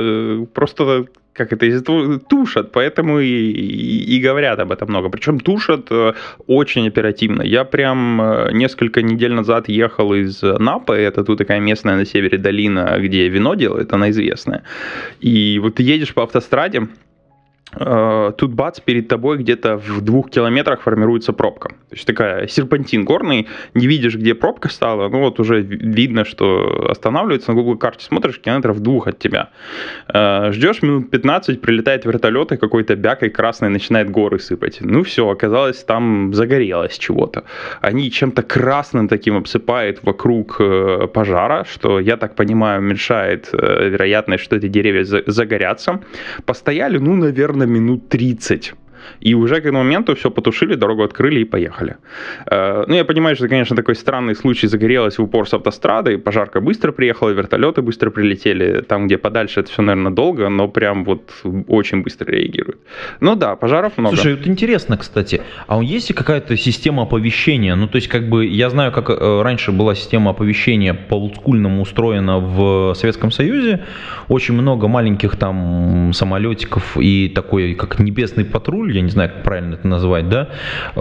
э, 0.00 0.46
просто 0.54 1.04
как 1.34 1.52
это, 1.52 2.18
тушат, 2.28 2.72
поэтому 2.72 3.18
и, 3.20 3.26
и, 3.26 4.16
и 4.16 4.20
говорят 4.20 4.58
об 4.58 4.70
этом 4.70 4.88
много. 4.88 5.08
Причем 5.10 5.40
тушат 5.40 5.86
э, 5.90 6.12
очень 6.46 6.88
оперативно. 6.88 7.42
Я 7.42 7.64
прям 7.64 8.20
несколько 8.52 9.02
недель 9.02 9.32
назад 9.32 9.68
ехал 9.68 10.14
из 10.14 10.42
Напы, 10.42 10.94
это 10.94 11.24
тут 11.24 11.38
такая 11.38 11.60
местная 11.60 11.96
на 11.96 12.04
севере 12.04 12.38
долина, 12.38 12.98
где 12.98 13.28
вино 13.28 13.54
делают, 13.54 13.92
она 13.92 14.08
известная. 14.10 14.62
И 15.20 15.58
вот 15.62 15.74
ты 15.74 15.82
едешь 15.82 16.14
по 16.14 16.22
автостраде, 16.22 16.88
тут 17.72 18.52
бац, 18.52 18.80
перед 18.80 19.08
тобой 19.08 19.38
где-то 19.38 19.76
в 19.76 20.00
двух 20.02 20.30
километрах 20.30 20.82
формируется 20.82 21.32
пробка. 21.32 21.68
То 21.68 21.96
есть 21.96 22.06
такая 22.06 22.46
серпантин 22.46 23.04
горный, 23.04 23.48
не 23.74 23.86
видишь, 23.86 24.14
где 24.16 24.34
пробка 24.34 24.68
стала, 24.68 25.08
ну 25.08 25.20
вот 25.20 25.40
уже 25.40 25.60
видно, 25.60 26.24
что 26.24 26.88
останавливается, 26.90 27.52
на 27.52 27.56
Google 27.56 27.78
карте 27.78 28.04
смотришь, 28.04 28.38
километров 28.38 28.80
двух 28.80 29.08
от 29.08 29.18
тебя. 29.18 29.50
Э, 30.08 30.52
ждешь 30.52 30.82
минут 30.82 31.10
15, 31.10 31.60
прилетает 31.60 32.04
вертолет, 32.04 32.52
и 32.52 32.56
какой-то 32.56 32.96
бякой 32.96 33.30
красный 33.30 33.68
начинает 33.68 34.10
горы 34.10 34.38
сыпать. 34.38 34.78
Ну 34.80 35.02
все, 35.02 35.28
оказалось, 35.28 35.84
там 35.84 36.34
загорелось 36.34 36.98
чего-то. 36.98 37.44
Они 37.80 38.10
чем-то 38.10 38.42
красным 38.42 39.08
таким 39.08 39.36
обсыпают 39.36 40.02
вокруг 40.02 40.56
э, 40.60 41.08
пожара, 41.12 41.64
что, 41.64 42.00
я 42.00 42.16
так 42.16 42.34
понимаю, 42.34 42.80
уменьшает 42.80 43.52
вероятность, 43.52 44.44
что 44.44 44.56
эти 44.56 44.68
деревья 44.68 45.04
загорятся. 45.26 46.00
Постояли, 46.44 46.98
ну, 46.98 47.16
наверное, 47.16 47.61
примерно 47.62 47.66
минут 47.66 48.08
30 48.08 48.74
и 49.20 49.34
уже 49.34 49.60
к 49.60 49.64
этому 49.64 49.78
моменту 49.78 50.14
все 50.14 50.30
потушили, 50.30 50.74
дорогу 50.74 51.02
открыли 51.02 51.40
и 51.40 51.44
поехали. 51.44 51.96
Э, 52.50 52.84
ну, 52.86 52.94
я 52.94 53.04
понимаю, 53.04 53.36
что, 53.36 53.48
конечно, 53.48 53.76
такой 53.76 53.94
странный 53.94 54.34
случай 54.34 54.66
загорелось 54.68 55.18
в 55.18 55.22
упор 55.22 55.48
с 55.48 55.54
автострады, 55.54 56.18
пожарка 56.18 56.60
быстро 56.60 56.92
приехала, 56.92 57.30
вертолеты 57.30 57.82
быстро 57.82 58.10
прилетели. 58.10 58.82
Там, 58.82 59.06
где 59.06 59.18
подальше, 59.18 59.60
это 59.60 59.70
все, 59.70 59.82
наверное, 59.82 60.12
долго, 60.12 60.48
но 60.48 60.68
прям 60.68 61.04
вот 61.04 61.32
очень 61.68 62.02
быстро 62.02 62.30
реагирует. 62.30 62.78
Ну 63.20 63.36
да, 63.36 63.56
пожаров 63.56 63.98
много. 63.98 64.16
Слушай, 64.16 64.36
вот 64.36 64.46
интересно, 64.46 64.96
кстати, 64.96 65.42
а 65.66 65.82
есть 65.82 66.10
ли 66.10 66.14
какая-то 66.14 66.56
система 66.56 67.02
оповещения? 67.02 67.76
Ну, 67.76 67.88
то 67.88 67.96
есть, 67.96 68.08
как 68.08 68.28
бы, 68.28 68.46
я 68.46 68.70
знаю, 68.70 68.92
как 68.92 69.10
э, 69.10 69.42
раньше 69.42 69.72
была 69.72 69.94
система 69.94 70.30
оповещения 70.30 70.94
по 70.94 71.14
олдскульному 71.14 71.82
устроена 71.82 72.38
в 72.38 72.94
Советском 72.94 73.30
Союзе. 73.30 73.84
Очень 74.28 74.54
много 74.54 74.88
маленьких 74.88 75.36
там 75.36 76.12
самолетиков 76.12 76.96
и 76.96 77.28
такой, 77.28 77.74
как 77.74 77.98
небесный 77.98 78.44
патруль, 78.44 78.91
я 78.94 79.02
не 79.02 79.10
знаю, 79.10 79.30
как 79.30 79.42
правильно 79.42 79.74
это 79.74 79.86
назвать, 79.86 80.28
да, 80.28 80.48
э, 80.94 81.00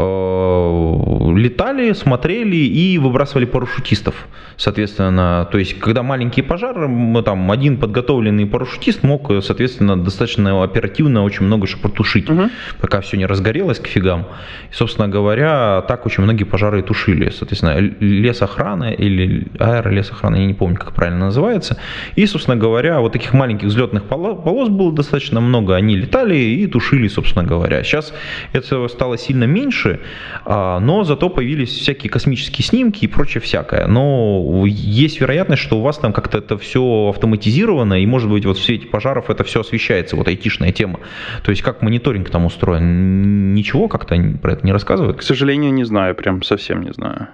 летали, 1.36 1.94
смотрели 1.94 2.56
и 2.56 2.98
выбрасывали 2.98 3.46
парашютистов, 3.46 4.28
соответственно. 4.58 5.48
То 5.52 5.58
есть, 5.58 5.80
когда 5.80 6.04
маленькие 6.04 6.44
пожары, 6.44 6.90
там 7.24 7.52
один 7.52 7.78
подготовленный 7.78 8.46
парашютист 8.46 9.04
мог, 9.04 9.32
соответственно, 9.44 10.02
достаточно 10.02 10.64
оперативно 10.64 11.24
очень 11.24 11.46
много 11.46 11.68
что 11.68 11.80
протушить, 11.80 12.30
угу. 12.30 12.50
пока 12.80 13.02
все 13.02 13.18
не 13.18 13.26
разгорелось 13.26 13.80
к 13.80 13.88
фигам. 13.88 14.28
И, 14.72 14.74
собственно 14.74 15.08
говоря, 15.08 15.82
так 15.88 16.06
очень 16.06 16.24
многие 16.24 16.44
пожары 16.44 16.82
тушили. 16.82 17.30
Соответственно, 17.30 17.78
лесохрана 18.00 18.92
или 18.92 19.48
аэролесохрана, 19.60 20.36
я 20.36 20.46
не 20.46 20.54
помню, 20.54 20.78
как 20.78 20.94
правильно 20.94 21.26
называется. 21.26 21.78
И, 22.16 22.26
собственно 22.26 22.58
говоря, 22.58 23.00
вот 23.00 23.14
таких 23.14 23.34
маленьких 23.34 23.68
взлетных 23.68 24.04
полос 24.04 24.70
было 24.70 24.92
достаточно 24.92 25.42
много. 25.42 25.76
Они 25.76 25.96
летали 25.96 26.36
и 26.36 26.68
тушили, 26.68 27.08
собственно 27.08 27.46
говоря. 27.46 27.81
Сейчас 27.84 28.14
этого 28.54 28.88
стало 28.88 29.18
сильно 29.18 29.46
меньше, 29.46 30.00
а, 30.46 30.80
но 30.80 31.04
зато 31.04 31.30
появились 31.30 31.70
всякие 31.70 32.10
космические 32.10 32.66
снимки 32.66 33.06
и 33.06 33.08
прочее 33.08 33.42
всякое. 33.42 33.88
Но 33.88 34.66
есть 34.66 35.22
вероятность, 35.22 35.62
что 35.62 35.80
у 35.80 35.82
вас 35.82 35.98
там 35.98 36.14
как-то 36.14 36.40
это 36.40 36.58
все 36.58 37.10
автоматизировано, 37.10 38.02
и 38.02 38.06
может 38.06 38.30
быть 38.30 38.46
вот 38.46 38.58
в 38.58 38.64
свете 38.64 38.88
пожаров 38.88 39.30
это 39.30 39.44
все 39.44 39.62
освещается, 39.62 40.16
вот 40.16 40.28
айтишная 40.28 40.72
тема. 40.72 41.00
То 41.44 41.52
есть 41.52 41.62
как 41.62 41.82
мониторинг 41.82 42.30
там 42.30 42.46
устроен? 42.46 43.54
Ничего 43.54 43.88
как-то 43.88 44.16
про 44.42 44.54
это 44.54 44.66
не 44.66 44.72
рассказывают? 44.72 45.18
К 45.18 45.22
сожалению, 45.22 45.74
не 45.74 45.84
знаю, 45.84 46.16
прям 46.16 46.44
совсем 46.44 46.84
не 46.84 46.92
знаю. 46.92 47.28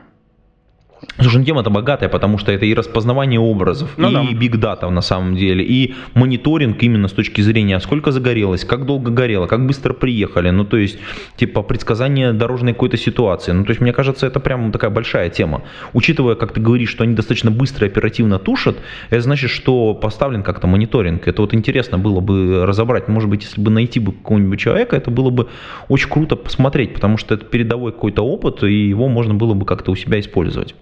Слушай, 1.19 1.37
ну 1.39 1.45
тема-то 1.45 1.69
богатая, 1.69 2.09
потому 2.09 2.37
что 2.37 2.51
это 2.51 2.65
и 2.65 2.73
распознавание 2.73 3.39
образов, 3.39 3.89
ну, 3.97 4.23
и 4.23 4.49
да. 4.49 4.57
дата 4.57 4.89
на 4.89 5.01
самом 5.01 5.35
деле, 5.35 5.63
и 5.63 5.95
мониторинг 6.13 6.81
именно 6.81 7.07
с 7.07 7.11
точки 7.11 7.41
зрения, 7.41 7.79
сколько 7.79 8.11
загорелось, 8.11 8.65
как 8.65 8.85
долго 8.85 9.11
горело, 9.11 9.47
как 9.47 9.65
быстро 9.65 9.93
приехали, 9.93 10.49
ну 10.49 10.65
то 10.65 10.77
есть, 10.77 10.99
типа, 11.35 11.61
предсказание 11.61 12.33
дорожной 12.33 12.73
какой-то 12.73 12.97
ситуации. 12.97 13.51
Ну 13.51 13.63
то 13.63 13.71
есть, 13.71 13.81
мне 13.81 13.93
кажется, 13.93 14.25
это 14.27 14.39
прям 14.39 14.71
такая 14.71 14.89
большая 14.89 15.29
тема. 15.29 15.63
Учитывая, 15.93 16.35
как 16.35 16.53
ты 16.53 16.61
говоришь, 16.61 16.89
что 16.89 17.03
они 17.03 17.13
достаточно 17.13 17.51
быстро 17.51 17.87
и 17.87 17.91
оперативно 17.91 18.39
тушат, 18.39 18.77
это 19.09 19.21
значит, 19.21 19.49
что 19.49 19.93
поставлен 19.93 20.43
как-то 20.43 20.67
мониторинг. 20.67 21.27
Это 21.27 21.41
вот 21.41 21.53
интересно 21.53 21.97
было 21.97 22.19
бы 22.19 22.65
разобрать. 22.65 23.07
Может 23.07 23.29
быть, 23.29 23.43
если 23.43 23.61
бы 23.61 23.71
найти 23.71 23.99
бы 23.99 24.11
какого-нибудь 24.11 24.59
человека, 24.59 24.95
это 24.95 25.11
было 25.11 25.29
бы 25.29 25.47
очень 25.89 26.09
круто 26.09 26.35
посмотреть, 26.35 26.93
потому 26.93 27.17
что 27.17 27.35
это 27.35 27.45
передовой 27.45 27.91
какой-то 27.91 28.23
опыт, 28.23 28.63
и 28.63 28.87
его 28.89 29.07
можно 29.07 29.33
было 29.33 29.53
бы 29.53 29.65
как-то 29.65 29.91
у 29.91 29.95
себя 29.95 30.19
использовать. 30.19 30.75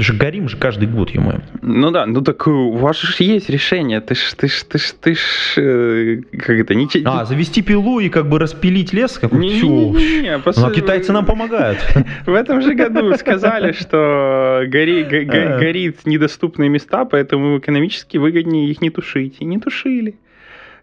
Мы 0.00 0.04
же 0.04 0.14
горим 0.14 0.48
же 0.48 0.56
каждый 0.56 0.88
год, 0.88 1.10
ему. 1.10 1.42
Ну 1.60 1.90
да, 1.90 2.06
ну 2.06 2.22
так 2.22 2.46
у 2.46 2.72
вас 2.72 2.98
же 2.98 3.22
есть 3.22 3.50
решение. 3.50 4.00
Ты 4.00 4.14
ж, 4.14 4.32
ты 4.34 4.48
ж, 4.48 4.64
ты 4.66 4.78
ж, 4.78 4.94
ты 4.98 5.14
ж, 5.14 5.58
э, 5.58 6.22
как 6.38 6.56
это, 6.56 6.74
не... 6.74 6.88
А, 7.04 7.26
завести 7.26 7.60
пилу 7.60 8.00
и 8.00 8.08
как 8.08 8.26
бы 8.26 8.38
распилить 8.38 8.94
лес? 8.94 9.18
Как 9.18 9.32
не, 9.32 9.60
не, 9.60 9.68
не, 9.68 9.92
не, 9.92 10.20
не. 10.22 10.38
Ну, 10.38 10.66
а 10.66 10.70
китайцы 10.70 11.12
нам 11.12 11.26
помогают. 11.26 11.80
В 12.24 12.32
этом 12.32 12.62
же 12.62 12.72
году 12.72 13.12
сказали, 13.12 13.72
что 13.72 14.62
го, 14.64 15.58
горит 15.60 16.06
недоступные 16.06 16.70
места, 16.70 17.04
поэтому 17.04 17.58
экономически 17.58 18.16
выгоднее 18.16 18.70
их 18.70 18.80
не 18.80 18.88
тушить. 18.88 19.36
И 19.38 19.44
не 19.44 19.58
тушили. 19.58 20.14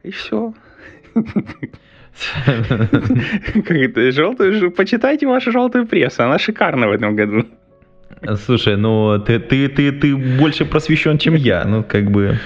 И 0.04 0.12
все. 0.12 0.54
Как 3.66 3.72
это, 3.72 4.12
желтую, 4.12 4.72
почитайте 4.72 5.26
вашу 5.26 5.52
желтую 5.52 5.88
прессу, 5.88 6.24
она 6.24 6.38
шикарна 6.38 6.88
в 6.88 6.92
этом 6.92 7.16
году. 7.16 7.46
Слушай, 8.46 8.78
ну 8.78 9.20
ты, 9.20 9.40
ты, 9.40 9.68
ты, 9.68 9.92
ты 9.92 10.16
больше 10.16 10.66
просвещен, 10.66 11.18
чем 11.18 11.36
я. 11.36 11.66
Ну, 11.66 11.84
как 11.84 12.10
бы. 12.12 12.40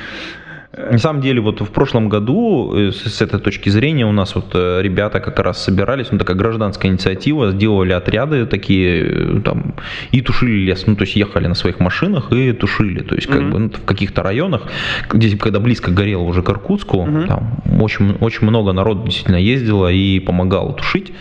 На 0.77 0.97
самом 0.99 1.21
деле, 1.21 1.41
вот 1.41 1.59
в 1.59 1.69
прошлом 1.69 2.07
году, 2.07 2.73
э, 2.73 2.91
с, 2.91 3.21
этой 3.21 3.41
точки 3.41 3.69
зрения, 3.69 4.05
у 4.05 4.13
нас 4.13 4.35
вот 4.35 4.51
э, 4.53 4.81
ребята 4.81 5.19
как 5.19 5.37
раз 5.39 5.61
собирались, 5.61 6.07
ну, 6.11 6.17
такая 6.17 6.37
гражданская 6.37 6.89
инициатива, 6.89 7.51
сделали 7.51 7.91
отряды 7.91 8.45
такие, 8.45 9.03
э, 9.03 9.41
там, 9.43 9.75
и 10.11 10.21
тушили 10.21 10.65
лес, 10.65 10.87
ну, 10.87 10.95
то 10.95 11.03
есть 11.03 11.17
ехали 11.17 11.47
на 11.47 11.55
своих 11.55 11.81
машинах 11.81 12.31
и 12.31 12.53
тушили, 12.53 13.01
то 13.01 13.15
есть, 13.15 13.27
как 13.27 13.41
mm-hmm. 13.41 13.51
бы, 13.51 13.59
ну, 13.59 13.69
в 13.69 13.83
каких-то 13.83 14.23
районах, 14.23 14.61
где, 15.09 15.35
когда 15.35 15.59
близко 15.59 15.91
горело 15.91 16.23
уже 16.23 16.41
к 16.41 16.49
Иркутску, 16.49 17.05
mm-hmm. 17.05 17.27
там 17.27 17.81
очень, 17.81 18.15
очень 18.21 18.47
много 18.47 18.71
народу 18.71 19.03
действительно 19.03 19.41
ездило 19.41 19.91
и 19.91 20.21
помогало 20.21 20.71
тушить. 20.71 21.11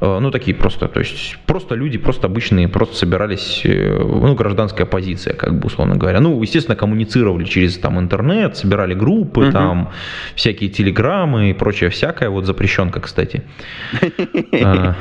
Ну, 0.00 0.32
такие 0.32 0.56
просто, 0.56 0.88
то 0.88 0.98
есть 0.98 1.38
просто 1.46 1.76
люди, 1.76 1.96
просто 1.96 2.26
обычные, 2.26 2.66
просто 2.66 2.96
собирались, 2.96 3.60
ну, 3.64 4.34
гражданская 4.34 4.84
позиция, 4.84 5.34
как 5.34 5.56
бы, 5.56 5.66
условно 5.66 5.94
говоря. 5.94 6.18
Ну, 6.18 6.42
естественно, 6.42 6.74
коммуницировали 6.74 7.44
через 7.44 7.78
там 7.78 8.00
интернет, 8.00 8.60
собирали 8.72 8.94
группы, 8.94 9.40
угу. 9.40 9.52
там, 9.52 9.88
всякие 10.34 10.70
телеграммы 10.70 11.50
и 11.50 11.52
прочее 11.52 11.90
всякое, 11.90 12.30
вот 12.30 12.46
запрещенка, 12.46 13.00
кстати. 13.00 13.42
А, 14.64 14.94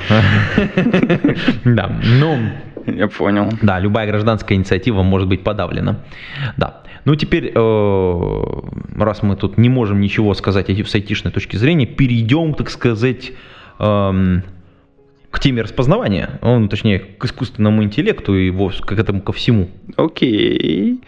да, 1.65 1.89
ну... 2.19 2.37
Я 2.87 3.07
понял. 3.07 3.49
Да, 3.61 3.79
любая 3.79 4.07
гражданская 4.07 4.57
инициатива 4.57 5.03
может 5.03 5.27
быть 5.27 5.43
подавлена. 5.43 5.99
Да. 6.57 6.81
Ну, 7.05 7.15
теперь, 7.15 7.51
э, 7.53 8.21
раз 8.97 9.23
мы 9.23 9.35
тут 9.35 9.57
не 9.57 9.69
можем 9.69 10.01
ничего 10.01 10.33
сказать 10.33 10.69
с 10.69 10.95
айтишной 10.95 11.31
точки 11.31 11.57
зрения, 11.57 11.85
перейдем, 11.85 12.53
так 12.53 12.69
сказать, 12.69 13.31
эм, 13.79 14.43
к 15.29 15.39
теме 15.39 15.61
распознавания, 15.61 16.39
он, 16.41 16.69
точнее, 16.69 16.99
к 16.99 17.25
искусственному 17.25 17.83
интеллекту 17.83 18.35
и 18.35 18.47
его, 18.47 18.71
к 18.85 18.91
этому 18.91 19.21
ко 19.21 19.31
всему. 19.31 19.69
Окей. 19.97 21.01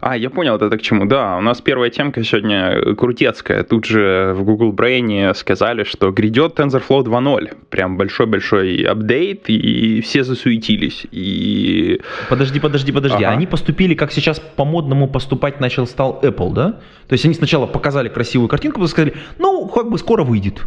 А, 0.00 0.16
я 0.16 0.30
понял, 0.30 0.56
это 0.56 0.76
к 0.76 0.82
чему. 0.82 1.04
Да, 1.06 1.36
у 1.36 1.40
нас 1.40 1.60
первая 1.60 1.90
темка 1.90 2.22
сегодня 2.24 2.94
крутецкая. 2.94 3.62
Тут 3.62 3.84
же 3.84 4.34
в 4.36 4.44
Google 4.44 4.72
Brain 4.72 5.34
сказали, 5.34 5.84
что 5.84 6.10
грядет 6.10 6.58
TensorFlow 6.58 7.04
2.0. 7.04 7.56
Прям 7.70 7.96
большой-большой 7.96 8.82
апдейт, 8.82 9.48
и 9.48 10.00
все 10.00 10.24
засуетились. 10.24 11.06
И... 11.10 12.00
Подожди, 12.28 12.60
подожди, 12.60 12.92
подожди. 12.92 13.24
Ага. 13.24 13.30
Они 13.34 13.46
поступили, 13.46 13.94
как 13.94 14.12
сейчас 14.12 14.40
по-модному 14.40 15.08
поступать 15.08 15.60
начал 15.60 15.86
стал 15.86 16.20
Apple, 16.22 16.52
да? 16.52 16.72
То 17.08 17.12
есть 17.12 17.24
они 17.24 17.34
сначала 17.34 17.66
показали 17.66 18.08
красивую 18.08 18.48
картинку, 18.48 18.80
потом 18.80 18.88
сказали, 18.88 19.14
ну, 19.38 19.68
как 19.68 19.90
бы 19.90 19.98
скоро 19.98 20.24
выйдет. 20.24 20.66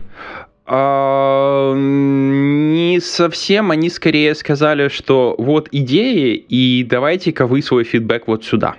А, 0.66 1.74
не 1.74 3.00
совсем, 3.00 3.72
они 3.72 3.90
скорее 3.90 4.36
сказали, 4.36 4.88
что 4.90 5.36
вот 5.38 5.68
идеи, 5.72 6.36
и 6.36 6.84
давайте-ка 6.84 7.48
вы 7.48 7.64
свой 7.64 7.84
фидбэк 7.84 8.28
вот 8.28 8.46
сюда. 8.46 8.76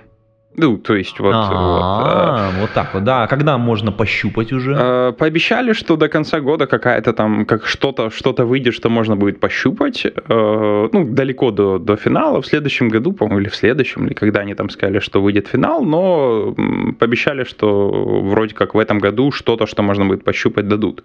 Ну, 0.61 0.77
то 0.77 0.95
есть 0.95 1.19
вот... 1.19 1.33
вот, 1.33 1.43
А, 1.43 2.51
вот 2.59 2.69
так 2.73 2.93
вот, 2.93 3.03
да. 3.03 3.23
А 3.23 3.27
когда 3.27 3.57
можно 3.57 3.91
пощупать 3.91 4.53
уже? 4.53 4.77
Э, 4.79 5.11
Пообещали, 5.17 5.73
что 5.73 5.97
до 5.97 6.07
конца 6.07 6.39
года 6.39 6.67
какая-то 6.67 7.13
там, 7.13 7.45
как 7.45 7.65
что-то 7.65 8.11
что 8.11 8.33
выйдет, 8.45 8.75
что 8.75 8.89
можно 8.89 9.15
будет 9.15 9.39
пощупать. 9.39 10.05
Э, 10.05 10.87
Ну, 10.93 11.05
далеко 11.05 11.51
до, 11.51 11.79
до 11.79 11.95
финала. 11.95 12.41
В 12.41 12.45
следующем 12.45 12.89
году, 12.89 13.11
по-моему, 13.11 13.39
или 13.39 13.49
в 13.49 13.55
следующем, 13.55 14.05
или 14.05 14.13
когда 14.13 14.41
они 14.41 14.53
там 14.53 14.69
сказали, 14.69 14.99
что 14.99 15.21
выйдет 15.21 15.47
финал, 15.47 15.83
но 15.83 16.55
пообещали, 16.99 17.43
что 17.43 18.21
вроде 18.23 18.53
как 18.53 18.75
в 18.75 18.79
этом 18.79 18.99
году 18.99 19.31
что-то, 19.31 19.65
что 19.65 19.81
можно 19.83 20.05
будет 20.05 20.23
пощупать, 20.23 20.67
дадут. 20.67 21.03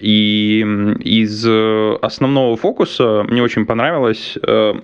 И 0.00 0.60
из 1.04 1.46
э, 1.46 1.96
основного 2.02 2.56
фокуса 2.56 3.24
мне 3.28 3.42
очень 3.42 3.66
понравилось 3.66 4.38
э, 4.42 4.74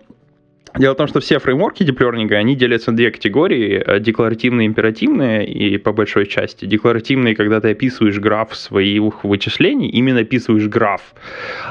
Дело 0.78 0.94
в 0.94 0.96
том, 0.96 1.08
что 1.08 1.20
все 1.20 1.38
фреймворки 1.38 1.82
диплернинга, 1.82 2.36
они 2.36 2.54
делятся 2.54 2.90
на 2.92 2.96
две 2.96 3.10
категории, 3.10 3.82
э, 3.84 3.98
декларативные 4.00 4.66
и 4.66 4.68
императивные, 4.68 5.46
и 5.46 5.78
по 5.78 5.92
большой 5.92 6.26
части. 6.26 6.64
Декларативные, 6.64 7.34
когда 7.34 7.60
ты 7.60 7.70
описываешь 7.70 8.18
граф 8.20 8.54
своих 8.54 9.24
вычислений, 9.24 9.88
именно 9.88 10.20
описываешь 10.20 10.68
граф. 10.68 11.00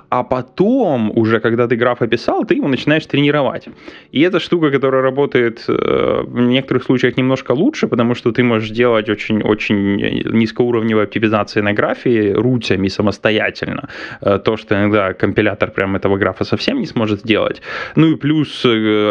А 0.09 0.23
потом, 0.23 1.11
уже 1.17 1.39
когда 1.39 1.67
ты 1.67 1.77
граф 1.77 2.01
описал, 2.01 2.45
ты 2.45 2.55
его 2.55 2.67
начинаешь 2.67 3.05
тренировать. 3.05 3.67
И 4.11 4.21
это 4.21 4.39
штука, 4.39 4.69
которая 4.69 5.01
работает 5.01 5.63
э, 5.67 6.23
в 6.23 6.39
некоторых 6.41 6.83
случаях 6.83 7.17
немножко 7.17 7.53
лучше, 7.53 7.87
потому 7.87 8.15
что 8.15 8.31
ты 8.31 8.43
можешь 8.43 8.69
делать 8.69 9.09
очень-очень 9.09 10.23
низкоуровневые 10.33 11.05
оптимизации 11.05 11.61
на 11.61 11.73
графе 11.73 12.33
рутями 12.33 12.89
самостоятельно. 12.89 13.87
Э, 14.21 14.39
То, 14.39 14.57
что 14.57 14.75
иногда 14.75 15.13
компилятор 15.13 15.71
прям 15.71 15.95
этого 15.95 16.17
графа 16.17 16.43
совсем 16.43 16.79
не 16.79 16.85
сможет 16.85 17.21
сделать. 17.21 17.61
Ну 17.95 18.11
и 18.11 18.15
плюс 18.15 18.65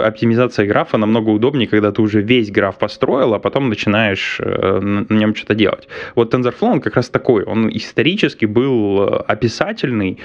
оптимизация 0.04 0.66
графа 0.66 0.98
намного 0.98 1.30
удобнее, 1.30 1.68
когда 1.68 1.90
ты 1.92 2.02
уже 2.02 2.20
весь 2.22 2.50
граф 2.50 2.78
построил, 2.78 3.34
а 3.34 3.38
потом 3.38 3.68
начинаешь 3.68 4.40
э, 4.40 4.80
на 4.80 5.14
нем 5.14 5.34
что-то 5.34 5.54
делать. 5.54 5.88
Вот 6.14 6.34
TensorFlow, 6.34 6.72
он 6.72 6.80
как 6.80 6.96
раз 6.96 7.08
такой. 7.08 7.44
Он 7.44 7.68
исторически 7.68 8.46
был 8.46 9.02
э, 9.02 9.16
описательный, 9.28 10.18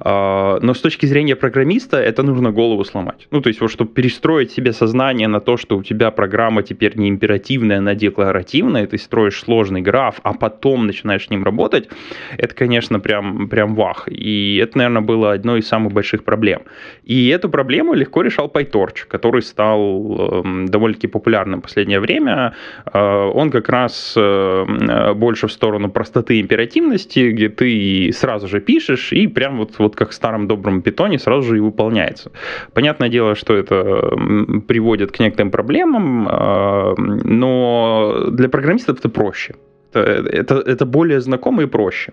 э, 0.00 0.58
но 0.62 0.74
с 0.74 0.80
точки 0.80 1.06
зрения 1.06 1.36
программиста 1.36 1.96
это 1.96 2.22
нужно 2.22 2.50
голову 2.50 2.84
сломать. 2.84 3.26
Ну, 3.30 3.40
то 3.40 3.48
есть, 3.48 3.60
вот, 3.60 3.70
чтобы 3.70 3.90
перестроить 3.92 4.52
себе 4.52 4.72
сознание 4.72 5.28
на 5.28 5.40
то, 5.40 5.56
что 5.56 5.76
у 5.76 5.82
тебя 5.82 6.10
программа 6.10 6.62
теперь 6.62 6.96
не 6.96 7.08
императивная, 7.08 7.78
она 7.78 7.94
декларативная, 7.94 8.86
ты 8.86 8.98
строишь 8.98 9.40
сложный 9.40 9.80
граф, 9.80 10.20
а 10.22 10.32
потом 10.34 10.86
начинаешь 10.86 11.26
с 11.26 11.30
ним 11.30 11.44
работать, 11.44 11.88
это, 12.36 12.54
конечно, 12.54 13.00
прям, 13.00 13.48
прям 13.48 13.74
вах. 13.74 14.08
И 14.08 14.60
это, 14.62 14.78
наверное, 14.78 15.02
было 15.02 15.32
одной 15.32 15.60
из 15.60 15.68
самых 15.68 15.92
больших 15.92 16.24
проблем. 16.24 16.62
И 17.04 17.28
эту 17.28 17.48
проблему 17.48 17.94
легко 17.94 18.22
решал 18.22 18.48
PyTorch, 18.48 18.97
который 19.06 19.42
стал 19.42 20.42
э, 20.44 20.66
довольно-таки 20.68 21.06
популярным 21.06 21.60
в 21.60 21.62
последнее 21.62 22.00
время. 22.00 22.54
Э, 22.92 23.30
он 23.34 23.50
как 23.50 23.68
раз 23.68 24.14
э, 24.16 25.12
больше 25.14 25.46
в 25.46 25.52
сторону 25.52 25.90
простоты 25.90 26.40
императивности, 26.40 27.30
где 27.30 27.48
ты 27.48 28.10
сразу 28.12 28.48
же 28.48 28.60
пишешь, 28.60 29.12
и 29.12 29.26
прям 29.26 29.58
вот, 29.58 29.78
вот 29.78 29.96
как 29.96 30.10
в 30.10 30.14
старом 30.14 30.46
добром 30.46 30.82
питоне 30.82 31.18
сразу 31.18 31.48
же 31.48 31.56
и 31.56 31.60
выполняется. 31.60 32.30
Понятное 32.74 33.08
дело, 33.08 33.34
что 33.34 33.54
это 33.54 33.74
м, 33.74 34.62
приводит 34.66 35.12
к 35.12 35.20
некоторым 35.20 35.50
проблемам, 35.50 36.28
э, 36.28 36.94
но 37.24 38.26
для 38.30 38.48
программистов 38.48 38.98
это 38.98 39.08
проще. 39.08 39.54
Это, 39.92 40.00
это, 40.00 40.54
это 40.54 40.86
более 40.86 41.20
знакомо 41.20 41.62
и 41.62 41.66
проще. 41.66 42.12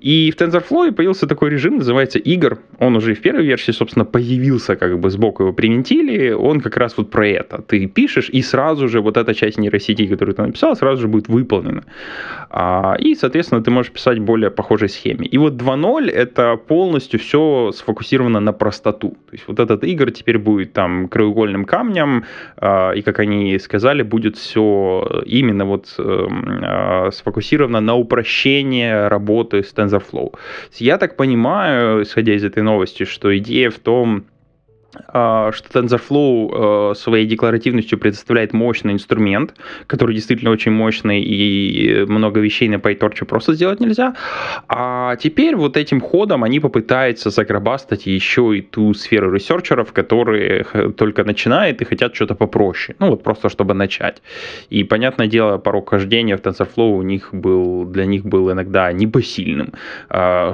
И 0.00 0.30
в 0.30 0.40
TensorFlow 0.40 0.92
появился 0.92 1.26
такой 1.26 1.50
режим, 1.50 1.76
называется 1.76 2.18
игр. 2.18 2.58
Он 2.78 2.96
уже 2.96 3.14
в 3.14 3.20
первой 3.20 3.44
версии, 3.44 3.72
собственно, 3.72 4.04
появился, 4.04 4.76
как 4.76 4.98
бы 4.98 5.10
сбоку 5.10 5.42
его 5.42 5.52
привинтили. 5.52 6.30
Он 6.32 6.60
как 6.60 6.76
раз 6.76 6.96
вот 6.96 7.10
про 7.10 7.28
это. 7.28 7.62
Ты 7.62 7.86
пишешь, 7.86 8.30
и 8.30 8.42
сразу 8.42 8.88
же 8.88 9.00
вот 9.00 9.16
эта 9.16 9.34
часть 9.34 9.58
нейросети, 9.58 10.06
которую 10.06 10.34
ты 10.34 10.42
написал, 10.42 10.74
сразу 10.76 11.02
же 11.02 11.08
будет 11.08 11.28
выполнена. 11.28 11.84
А, 12.48 12.96
и, 12.98 13.14
соответственно, 13.14 13.62
ты 13.62 13.70
можешь 13.70 13.92
писать 13.92 14.18
более 14.18 14.50
похожей 14.50 14.88
схеме. 14.88 15.26
И 15.26 15.38
вот 15.38 15.54
2.0 15.54 16.10
это 16.10 16.56
полностью 16.56 17.20
все 17.20 17.70
сфокусировано 17.72 18.40
на 18.40 18.52
простоту. 18.52 19.10
То 19.10 19.32
есть 19.32 19.44
вот 19.48 19.60
этот 19.60 19.84
игр 19.84 20.10
теперь 20.10 20.38
будет 20.38 20.72
там 20.72 21.08
краеугольным 21.08 21.66
камнем, 21.66 22.24
а, 22.56 22.92
и, 22.92 23.02
как 23.02 23.18
они 23.18 23.58
сказали, 23.58 24.02
будет 24.02 24.36
все 24.36 25.22
именно 25.26 25.66
вот 25.66 25.94
эм, 25.98 26.60
а, 26.62 27.10
сфокусировано 27.12 27.80
на 27.80 27.96
упрощение 27.96 29.08
работы 29.08 29.62
с 29.62 29.74
TensorFlow. 29.74 29.89
Я 30.74 30.98
так 30.98 31.16
понимаю, 31.16 32.02
исходя 32.02 32.34
из 32.34 32.44
этой 32.44 32.62
новости, 32.62 33.04
что 33.04 33.36
идея 33.38 33.70
в 33.70 33.78
том, 33.78 34.24
что 34.92 35.52
TensorFlow 35.72 36.92
э, 36.92 36.94
своей 36.94 37.26
декларативностью 37.26 37.98
предоставляет 37.98 38.52
мощный 38.52 38.92
инструмент, 38.92 39.54
который 39.86 40.14
действительно 40.14 40.50
очень 40.50 40.72
мощный, 40.72 41.22
и 41.22 42.04
много 42.08 42.40
вещей 42.40 42.68
на 42.68 42.76
PyTorch 42.76 43.24
просто 43.24 43.54
сделать 43.54 43.80
нельзя. 43.80 44.14
А 44.68 45.16
теперь 45.16 45.54
вот 45.56 45.76
этим 45.76 46.00
ходом 46.00 46.42
они 46.42 46.60
попытаются 46.60 47.30
загробастать 47.30 48.06
еще 48.06 48.58
и 48.58 48.62
ту 48.62 48.94
сферу 48.94 49.32
ресерчеров, 49.32 49.92
которые 49.92 50.64
только 50.96 51.24
начинают 51.24 51.80
и 51.82 51.84
хотят 51.84 52.14
что-то 52.14 52.34
попроще. 52.34 52.96
Ну 52.98 53.10
вот 53.10 53.22
просто 53.22 53.48
чтобы 53.48 53.74
начать. 53.74 54.22
И, 54.70 54.84
понятное 54.84 55.28
дело, 55.28 55.58
порог 55.58 55.90
хождения 55.90 56.36
в 56.36 56.40
TensorFlow 56.40 56.96
у 56.96 57.02
них 57.02 57.28
был, 57.32 57.84
для 57.84 58.06
них 58.06 58.24
был 58.24 58.50
иногда 58.50 58.92
непосильным. 58.92 59.72
А, 60.08 60.52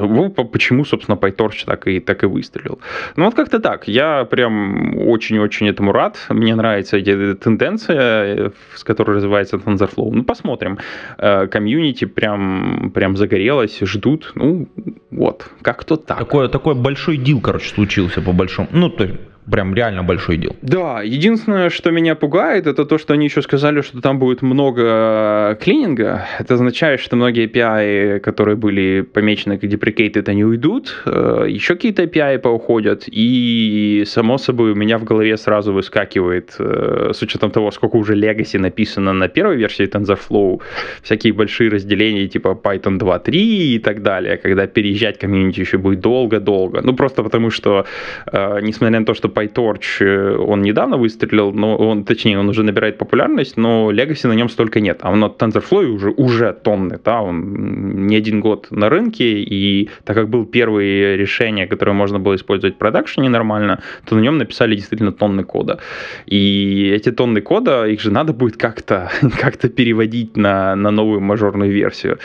почему, 0.52 0.84
собственно, 0.84 1.16
PyTorch 1.16 1.64
так 1.66 1.86
и, 1.86 2.00
так 2.00 2.22
и 2.22 2.26
выстрелил. 2.26 2.78
Ну 3.16 3.24
вот 3.24 3.34
как-то 3.34 3.60
так. 3.60 3.88
Я 3.88 4.25
прям 4.26 4.98
очень-очень 4.98 5.68
этому 5.68 5.92
рад. 5.92 6.18
Мне 6.28 6.54
нравится 6.54 6.98
эта 6.98 7.34
тенденция, 7.34 8.52
с 8.74 8.84
которой 8.84 9.16
развивается 9.16 9.56
TensorFlow. 9.56 10.10
Ну, 10.12 10.24
посмотрим. 10.24 10.78
Э, 11.18 11.46
Комьюнити 11.46 12.04
прям, 12.04 12.90
прям 12.94 13.16
загорелось, 13.16 13.78
ждут. 13.80 14.32
Ну, 14.34 14.68
вот, 15.10 15.50
как-то 15.62 15.96
так. 15.96 16.18
Такой, 16.18 16.48
такой 16.48 16.74
большой 16.74 17.16
дил, 17.16 17.40
короче, 17.40 17.68
случился 17.70 18.20
по 18.20 18.32
большому. 18.32 18.68
Ну, 18.72 18.90
то 18.90 19.04
есть, 19.04 19.16
прям 19.50 19.74
реально 19.74 20.02
большой 20.02 20.36
дел. 20.36 20.56
Да, 20.62 21.02
единственное, 21.02 21.70
что 21.70 21.90
меня 21.90 22.14
пугает, 22.14 22.66
это 22.66 22.84
то, 22.84 22.98
что 22.98 23.14
они 23.14 23.26
еще 23.26 23.42
сказали, 23.42 23.80
что 23.80 24.00
там 24.00 24.18
будет 24.18 24.42
много 24.42 25.56
клининга. 25.60 26.26
Это 26.38 26.54
означает, 26.54 27.00
что 27.00 27.16
многие 27.16 27.46
API, 27.46 28.20
которые 28.20 28.56
были 28.56 29.02
помечены 29.02 29.58
как 29.58 29.70
deprecated, 29.70 30.28
они 30.28 30.44
уйдут, 30.44 31.02
э, 31.06 31.46
еще 31.48 31.74
какие-то 31.74 32.02
API 32.02 32.38
поуходят, 32.38 33.04
и 33.06 34.04
само 34.06 34.38
собой 34.38 34.72
у 34.72 34.74
меня 34.74 34.98
в 34.98 35.04
голове 35.04 35.36
сразу 35.36 35.72
выскакивает, 35.72 36.56
э, 36.58 37.12
с 37.14 37.22
учетом 37.22 37.50
того, 37.50 37.70
сколько 37.70 37.96
уже 37.96 38.14
Legacy 38.14 38.58
написано 38.58 39.12
на 39.12 39.28
первой 39.28 39.56
версии 39.56 39.86
TensorFlow, 39.86 40.60
всякие 41.02 41.32
большие 41.32 41.70
разделения 41.70 42.28
типа 42.28 42.58
Python 42.62 42.98
2.3 42.98 43.76
и 43.76 43.78
так 43.78 44.02
далее, 44.02 44.36
когда 44.36 44.66
переезжать 44.66 45.18
комьюнити 45.18 45.60
еще 45.60 45.78
будет 45.78 46.00
долго-долго. 46.00 46.80
Ну, 46.82 46.94
просто 46.94 47.22
потому 47.22 47.50
что, 47.50 47.84
э, 48.32 48.60
несмотря 48.62 49.00
на 49.00 49.06
то, 49.06 49.14
что 49.14 49.28
PyTorch, 49.36 50.00
э, 50.00 50.36
он 50.36 50.62
недавно 50.62 50.96
выстрелил, 50.96 51.52
но 51.52 51.76
он, 51.76 52.04
точнее, 52.04 52.38
он 52.38 52.48
уже 52.48 52.62
набирает 52.62 52.98
популярность, 52.98 53.56
но 53.56 53.92
Legacy 53.92 54.28
на 54.28 54.32
нем 54.32 54.48
столько 54.48 54.80
нет. 54.80 54.98
А 55.02 55.14
на 55.14 55.26
TensorFlow 55.26 55.86
уже, 55.86 56.10
уже 56.10 56.52
тонны, 56.52 56.98
да, 57.04 57.20
он 57.20 58.06
не 58.06 58.16
один 58.16 58.40
год 58.40 58.68
на 58.70 58.88
рынке, 58.88 59.42
и 59.42 59.90
так 60.04 60.16
как 60.16 60.28
был 60.28 60.46
первые 60.46 61.16
решения, 61.16 61.66
которые 61.66 61.94
можно 61.94 62.18
было 62.18 62.34
использовать 62.34 62.76
в 62.76 62.78
продакшене 62.78 63.28
нормально, 63.28 63.82
то 64.08 64.14
на 64.14 64.20
нем 64.20 64.38
написали 64.38 64.74
действительно 64.74 65.12
тонны 65.12 65.44
кода. 65.44 65.78
И 66.26 66.92
эти 66.94 67.12
тонны 67.12 67.40
кода, 67.40 67.86
их 67.86 68.00
же 68.00 68.10
надо 68.10 68.32
будет 68.32 68.56
как-то 68.56 69.10
как 69.40 69.56
переводить 69.68 70.36
на, 70.36 70.76
на 70.76 70.90
новую 70.90 71.20
мажорную 71.20 71.70
версию. 71.70 72.18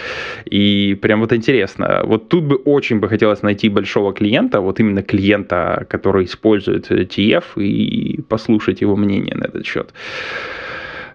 И 0.45 0.97
прям 1.01 1.21
вот 1.21 1.33
интересно. 1.33 2.01
Вот 2.03 2.29
тут 2.29 2.43
бы 2.43 2.55
очень 2.55 2.99
бы 2.99 3.09
хотелось 3.09 3.41
найти 3.41 3.69
большого 3.69 4.13
клиента, 4.13 4.61
вот 4.61 4.79
именно 4.79 5.01
клиента, 5.01 5.85
который 5.89 6.25
использует 6.25 6.91
TF 7.03 7.61
и 7.61 8.21
послушать 8.21 8.81
его 8.81 8.95
мнение 8.95 9.35
на 9.35 9.45
этот 9.45 9.65
счет. 9.65 9.93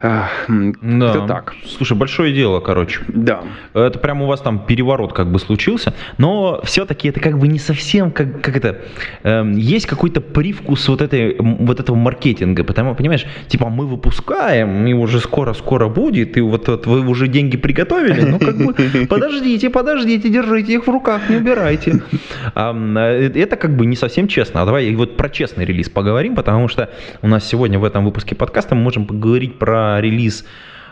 Да. 0.00 0.28
Это 0.48 1.26
так. 1.26 1.54
Слушай, 1.64 1.96
большое 1.96 2.32
дело, 2.32 2.60
короче. 2.60 3.00
Да. 3.08 3.42
Это 3.74 3.98
прям 3.98 4.22
у 4.22 4.26
вас 4.26 4.40
там 4.40 4.58
переворот 4.66 5.12
как 5.12 5.30
бы 5.30 5.38
случился, 5.38 5.94
но 6.18 6.60
все-таки 6.64 7.08
это 7.08 7.20
как 7.20 7.38
бы 7.38 7.48
не 7.48 7.58
совсем 7.58 8.10
как, 8.10 8.40
как 8.42 8.56
это. 8.56 8.80
Э, 9.22 9.44
есть 9.54 9.86
какой-то 9.86 10.20
привкус 10.20 10.88
вот, 10.88 11.00
этой, 11.00 11.36
вот 11.38 11.80
этого 11.80 11.96
маркетинга, 11.96 12.64
потому, 12.64 12.94
понимаешь, 12.94 13.26
типа 13.48 13.68
мы 13.68 13.86
выпускаем, 13.86 14.86
и 14.86 14.92
уже 14.92 15.20
скоро-скоро 15.20 15.88
будет, 15.88 16.36
и 16.36 16.40
вот, 16.40 16.68
вот 16.68 16.86
вы 16.86 17.06
уже 17.06 17.28
деньги 17.28 17.56
приготовили, 17.56 18.20
ну 18.22 18.38
как 18.38 18.56
бы 18.56 18.74
подождите, 19.08 19.70
подождите, 19.70 20.28
держите 20.28 20.74
их 20.74 20.86
в 20.86 20.90
руках, 20.90 21.22
не 21.28 21.36
убирайте. 21.36 22.02
Э, 22.54 23.30
это 23.34 23.56
как 23.56 23.76
бы 23.76 23.86
не 23.86 23.96
совсем 23.96 24.28
честно. 24.28 24.62
А 24.62 24.66
давай 24.66 24.94
вот 24.94 25.16
про 25.16 25.28
честный 25.28 25.64
релиз 25.64 25.88
поговорим, 25.88 26.34
потому 26.34 26.68
что 26.68 26.90
у 27.22 27.28
нас 27.28 27.46
сегодня 27.46 27.78
в 27.78 27.84
этом 27.84 28.04
выпуске 28.04 28.34
подкаста 28.34 28.74
мы 28.74 28.82
можем 28.82 29.06
поговорить 29.06 29.58
про 29.58 29.85
релиз 30.00 30.44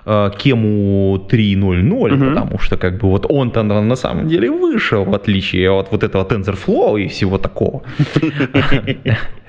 э, 0.07 0.31
Кему 0.38 1.17
3.0.0, 1.17 2.14
угу. 2.14 2.25
потому 2.25 2.59
что 2.59 2.77
как 2.77 2.99
бы 2.99 3.09
вот 3.09 3.27
он-то 3.29 3.62
на 3.62 3.97
самом 3.97 4.29
деле 4.29 4.51
вышел, 4.51 5.05
в 5.05 5.14
отличие 5.14 5.71
от 5.71 5.93
вот 5.93 6.03
этого 6.03 6.25
TensorFlow 6.25 7.01
и 7.01 7.09
всего 7.09 7.38
такого. 7.38 7.83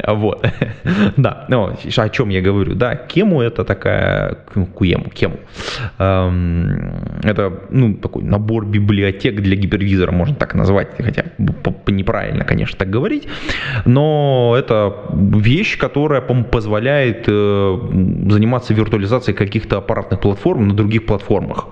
Вот. 0.08 0.46
Да, 1.18 1.46
ну, 1.50 1.76
о 1.98 2.10
чем 2.10 2.30
я 2.30 2.42
говорю? 2.42 2.76
Да, 2.76 2.96
Кему 2.96 3.42
это 3.42 3.64
такая, 3.64 4.36
Куему, 4.76 5.10
Кему. 5.10 5.38
Эм, 6.00 6.92
это, 7.24 7.52
ну, 7.70 7.96
такой 7.96 8.24
набор 8.24 8.66
библиотек 8.66 9.42
для 9.42 9.56
гипервизора, 9.56 10.12
можно 10.12 10.36
так 10.36 10.54
назвать, 10.54 10.90
хотя 10.98 11.24
неправильно, 11.88 12.44
конечно, 12.44 12.78
так 12.78 12.90
говорить, 12.90 13.28
но 13.86 14.56
это 14.60 14.94
вещь, 15.14 15.78
которая 15.78 16.22
позволяет 16.22 17.24
э, 17.28 17.78
заниматься 18.30 18.74
виртуализацией 18.74 19.36
каких-то 19.36 19.78
аппаратных 19.78 20.20
платформ 20.20 20.45
на 20.54 20.74
других 20.74 21.06
платформах. 21.06 21.68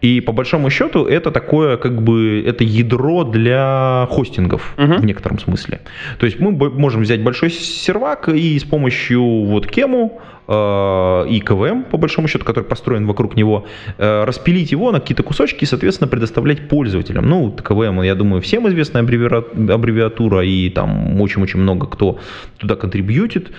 И 0.00 0.20
по 0.20 0.32
большому 0.32 0.70
счету 0.70 1.04
это 1.04 1.30
такое, 1.30 1.76
как 1.76 2.02
бы, 2.02 2.42
это 2.46 2.64
ядро 2.64 3.24
для 3.24 4.06
хостингов 4.10 4.74
uh-huh. 4.76 4.98
в 4.98 5.04
некотором 5.04 5.38
смысле. 5.38 5.80
То 6.18 6.26
есть 6.26 6.40
мы 6.40 6.52
можем 6.70 7.02
взять 7.02 7.22
большой 7.22 7.50
сервак 7.50 8.28
и 8.28 8.58
с 8.58 8.64
помощью 8.64 9.22
вот 9.22 9.66
Кему 9.66 10.20
Э, 10.48 11.26
и 11.28 11.40
КВМ, 11.40 11.84
по 11.84 11.98
большому 11.98 12.26
счету, 12.26 12.44
который 12.44 12.64
построен 12.64 13.06
вокруг 13.06 13.36
него, 13.36 13.66
э, 13.98 14.24
распилить 14.24 14.72
его 14.72 14.90
на 14.92 15.00
какие-то 15.00 15.22
кусочки 15.22 15.64
и, 15.64 15.66
соответственно, 15.66 16.08
предоставлять 16.08 16.68
пользователям. 16.68 17.28
Ну, 17.28 17.52
КВМ, 17.52 18.00
я 18.00 18.14
думаю, 18.14 18.40
всем 18.40 18.66
известная 18.68 19.02
аббревиатура, 19.02 20.42
и 20.42 20.70
там 20.70 21.20
очень-очень 21.20 21.60
много 21.60 21.86
кто 21.86 22.18
туда 22.56 22.76
контрибьютит. 22.76 23.50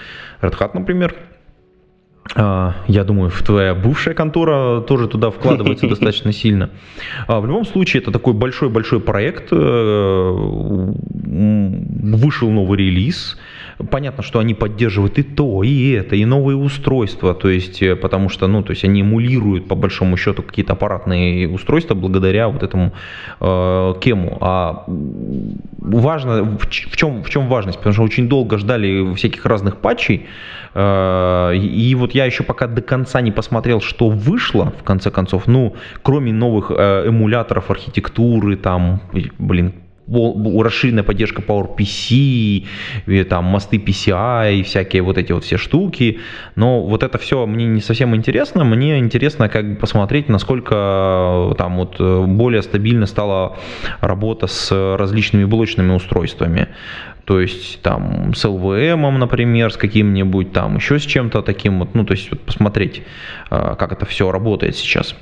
Red 0.41 0.57
Hat, 0.57 0.71
например. 0.73 1.13
А, 2.35 2.75
я 2.87 3.03
думаю, 3.03 3.31
твоя 3.31 3.73
бывшая 3.73 4.13
контора 4.13 4.81
тоже 4.81 5.07
туда 5.07 5.31
вкладывается 5.31 5.87
достаточно 5.89 6.31
сильно. 6.31 6.69
А, 7.27 7.39
в 7.39 7.47
любом 7.47 7.65
случае, 7.65 8.01
это 8.01 8.11
такой 8.11 8.33
большой-большой 8.33 8.99
проект. 8.99 9.49
Э, 9.51 10.31
вышел 11.21 12.49
новый 12.51 12.77
релиз. 12.77 13.37
Понятно, 13.91 14.23
что 14.23 14.39
они 14.39 14.53
поддерживают 14.53 15.17
и 15.19 15.23
то, 15.23 15.63
и 15.63 15.91
это, 15.91 16.17
и 16.17 16.25
новые 16.25 16.57
устройства, 16.57 17.33
то 17.33 17.47
есть, 17.47 17.81
э, 17.81 17.95
потому 17.95 18.27
что, 18.27 18.47
ну, 18.47 18.61
то 18.61 18.71
есть 18.71 18.83
они 18.83 19.01
эмулируют 19.01 19.69
по 19.69 19.75
большому 19.75 20.17
счету 20.17 20.43
какие-то 20.43 20.73
аппаратные 20.73 21.47
устройства 21.47 21.95
благодаря 21.95 22.49
вот 22.49 22.61
этому 22.61 22.91
э, 23.39 23.93
кему. 24.01 24.37
А 24.41 24.83
важно, 25.77 26.43
в, 26.43 26.67
в, 26.67 26.97
чем, 26.97 27.23
в 27.23 27.29
чем 27.29 27.47
важность? 27.47 27.77
Потому 27.77 27.93
что 27.93 28.03
очень 28.03 28.27
долго 28.27 28.57
ждали 28.57 29.13
всяких 29.15 29.45
разных 29.45 29.77
патчей, 29.77 30.27
э, 30.73 31.55
и 31.55 31.95
вот 31.95 32.13
я 32.13 32.25
еще 32.25 32.43
пока 32.43 32.67
до 32.67 32.81
конца 32.81 33.21
не 33.21 33.31
посмотрел, 33.31 33.79
что 33.79 34.09
вышло, 34.09 34.73
в 34.77 34.83
конце 34.83 35.09
концов, 35.09 35.47
ну, 35.47 35.73
кроме 36.01 36.33
новых 36.33 36.69
э, 36.69 37.07
эмуляторов 37.07 37.71
архитектуры, 37.71 38.57
там, 38.57 38.99
блин, 39.37 39.73
расширенная 40.09 41.03
поддержка 41.03 41.41
PowerPC, 41.41 42.65
там 43.29 43.45
мосты 43.45 43.77
PCI 43.77 44.59
и 44.59 44.63
всякие 44.63 45.01
вот 45.01 45.17
эти 45.17 45.31
вот 45.31 45.43
все 45.43 45.57
штуки. 45.57 46.19
Но 46.55 46.81
вот 46.81 47.03
это 47.03 47.17
все 47.17 47.45
мне 47.45 47.65
не 47.65 47.81
совсем 47.81 48.15
интересно. 48.15 48.63
Мне 48.63 48.99
интересно 48.99 49.49
как 49.49 49.69
бы 49.69 49.75
посмотреть, 49.75 50.29
насколько 50.29 51.51
э, 51.51 51.55
там 51.57 51.77
вот 51.77 51.95
э, 51.99 52.25
более 52.25 52.61
стабильно 52.61 53.05
стала 53.05 53.57
работа 54.01 54.47
с 54.47 54.95
различными 54.97 55.45
блочными 55.45 55.93
устройствами. 55.93 56.67
То 57.25 57.39
есть 57.39 57.81
там 57.81 58.33
с 58.33 58.43
LVM, 58.43 59.17
например, 59.17 59.71
с 59.71 59.77
каким-нибудь 59.77 60.51
там 60.51 60.77
еще 60.77 60.97
с 60.97 61.03
чем-то 61.03 61.43
таким 61.43 61.79
вот, 61.79 61.93
ну 61.93 62.03
то 62.03 62.13
есть 62.13 62.31
вот 62.31 62.41
посмотреть, 62.41 63.03
э, 63.51 63.75
как 63.77 63.91
это 63.91 64.05
все 64.05 64.31
работает 64.31 64.75
сейчас. 64.75 65.15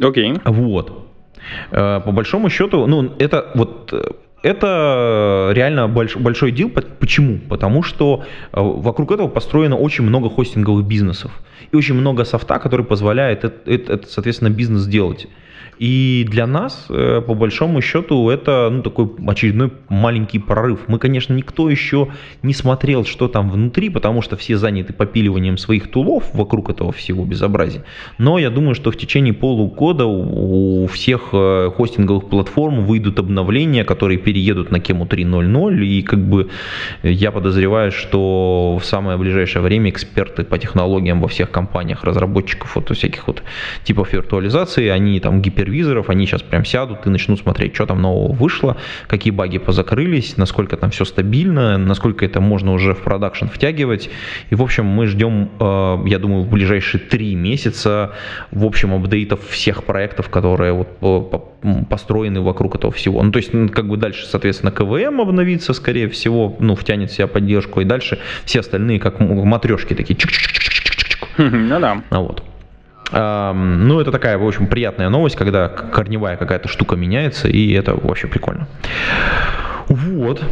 Окей. 0.00 0.32
Okay. 0.32 0.40
Вот. 0.44 1.13
Э, 1.70 2.00
по 2.04 2.12
большому 2.12 2.50
счету, 2.50 2.86
ну, 2.86 3.12
это 3.18 3.50
вот 3.54 3.92
э, 3.92 4.02
это 4.44 5.50
реально 5.54 5.88
больш, 5.88 6.16
большой 6.16 6.52
дел. 6.52 6.70
Почему? 7.00 7.38
Потому 7.48 7.82
что 7.82 8.24
э, 8.52 8.60
вокруг 8.60 9.10
этого 9.10 9.26
построено 9.26 9.76
очень 9.76 10.04
много 10.04 10.28
хостинговых 10.28 10.86
бизнесов 10.86 11.32
и 11.72 11.76
очень 11.76 11.94
много 11.94 12.24
софта, 12.24 12.58
который 12.58 12.84
позволяет 12.84 13.44
это, 13.44 13.70
это 13.70 14.06
соответственно, 14.06 14.50
бизнес 14.50 14.86
делать. 14.86 15.28
И 15.78 16.26
для 16.28 16.46
нас, 16.46 16.86
э, 16.88 17.20
по 17.26 17.34
большому 17.34 17.80
счету, 17.80 18.30
это 18.30 18.68
ну, 18.70 18.82
такой 18.82 19.10
очередной 19.26 19.72
маленький 19.88 20.38
прорыв. 20.38 20.80
Мы, 20.86 20.98
конечно, 20.98 21.34
никто 21.34 21.68
еще 21.68 22.08
не 22.42 22.54
смотрел, 22.54 23.04
что 23.04 23.28
там 23.28 23.50
внутри, 23.50 23.88
потому 23.88 24.22
что 24.22 24.36
все 24.36 24.56
заняты 24.56 24.92
попиливанием 24.92 25.58
своих 25.58 25.90
тулов 25.90 26.30
вокруг 26.32 26.70
этого 26.70 26.92
всего 26.92 27.24
безобразия. 27.24 27.84
Но 28.18 28.38
я 28.38 28.50
думаю, 28.50 28.74
что 28.74 28.90
в 28.90 28.96
течение 28.96 29.32
полугода 29.32 30.06
у 30.06 30.86
всех 30.86 31.30
э, 31.32 31.70
хостинговых 31.76 32.28
платформ 32.28 32.84
выйдут 32.84 33.18
обновления, 33.18 33.84
которые 33.84 34.18
переедут 34.34 34.70
на 34.72 34.80
Кему 34.80 35.04
3.0.0. 35.04 35.84
И 35.84 36.02
как 36.02 36.18
бы 36.18 36.50
я 37.02 37.30
подозреваю, 37.30 37.92
что 37.92 38.78
в 38.80 38.84
самое 38.84 39.16
ближайшее 39.16 39.62
время 39.62 39.90
эксперты 39.90 40.44
по 40.44 40.58
технологиям 40.58 41.20
во 41.20 41.28
всех 41.28 41.50
компаниях, 41.50 42.04
разработчиков 42.04 42.74
вот 42.74 42.90
всяких 42.96 43.26
вот 43.28 43.42
типов 43.84 44.12
виртуализации, 44.12 44.88
они 44.88 45.20
там 45.20 45.40
гипер 45.40 45.64
гипервизоров, 45.64 46.10
они 46.10 46.26
сейчас 46.26 46.42
прям 46.42 46.64
сядут 46.64 47.06
и 47.06 47.10
начнут 47.10 47.38
смотреть, 47.38 47.74
что 47.74 47.86
там 47.86 48.02
нового 48.02 48.32
вышло, 48.32 48.76
какие 49.06 49.32
баги 49.32 49.58
позакрылись, 49.58 50.36
насколько 50.36 50.76
там 50.76 50.90
все 50.90 51.04
стабильно, 51.04 51.78
насколько 51.78 52.24
это 52.24 52.40
можно 52.40 52.72
уже 52.72 52.94
в 52.94 53.02
продакшн 53.02 53.46
втягивать. 53.46 54.10
И, 54.50 54.54
в 54.54 54.62
общем, 54.62 54.84
мы 54.84 55.06
ждем, 55.06 55.50
э, 55.60 55.96
я 56.06 56.18
думаю, 56.18 56.42
в 56.42 56.50
ближайшие 56.50 57.00
три 57.00 57.34
месяца, 57.36 58.10
в 58.50 58.64
общем, 58.64 58.94
апдейтов 58.94 59.40
всех 59.48 59.84
проектов, 59.84 60.28
которые 60.28 60.72
вот 60.72 61.53
построены 61.88 62.40
вокруг 62.40 62.76
этого 62.76 62.92
всего. 62.92 63.22
Ну, 63.22 63.32
то 63.32 63.38
есть, 63.38 63.50
как 63.72 63.86
бы 63.88 63.96
дальше, 63.96 64.26
соответственно, 64.26 64.70
КВМ 64.72 65.20
обновится, 65.20 65.72
скорее 65.72 66.08
всего, 66.08 66.56
ну, 66.58 66.74
втянет 66.74 67.10
в 67.10 67.14
себя 67.14 67.26
поддержку, 67.26 67.80
и 67.80 67.84
дальше 67.84 68.18
все 68.44 68.60
остальные, 68.60 69.00
как 69.00 69.20
матрешки 69.20 69.94
такие, 69.94 70.16
Ну 71.38 71.80
да. 71.80 72.02
Вот. 72.10 72.42
Ну, 73.12 74.00
это 74.00 74.10
такая, 74.10 74.38
в 74.38 74.46
общем, 74.46 74.66
приятная 74.66 75.08
новость, 75.08 75.36
когда 75.36 75.68
корневая 75.68 76.36
какая-то 76.36 76.68
штука 76.68 76.96
меняется, 76.96 77.48
и 77.48 77.72
это 77.72 77.94
вообще 77.94 78.26
прикольно. 78.26 78.66
Вот. 79.88 80.42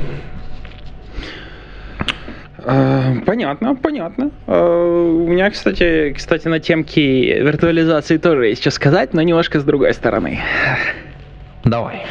А, 2.64 3.14
понятно, 3.26 3.74
понятно. 3.74 4.30
А, 4.46 5.06
у 5.24 5.26
меня, 5.28 5.50
кстати, 5.50 6.12
кстати, 6.16 6.48
на 6.48 6.60
темке 6.60 7.40
виртуализации 7.40 8.18
тоже 8.18 8.48
есть 8.48 8.60
что 8.60 8.70
сказать, 8.70 9.14
но 9.14 9.22
немножко 9.22 9.60
с 9.60 9.64
другой 9.64 9.94
стороны. 9.94 10.40
Давай. 11.64 12.06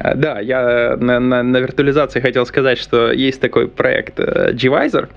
А, 0.00 0.14
да, 0.14 0.40
я 0.40 0.96
на, 0.98 1.20
на, 1.20 1.42
на 1.42 1.56
виртуализации 1.58 2.20
хотел 2.20 2.46
сказать, 2.46 2.78
что 2.78 3.12
есть 3.12 3.40
такой 3.40 3.68
проект 3.68 4.18
э, 4.18 4.52
Gvisor, 4.52 5.08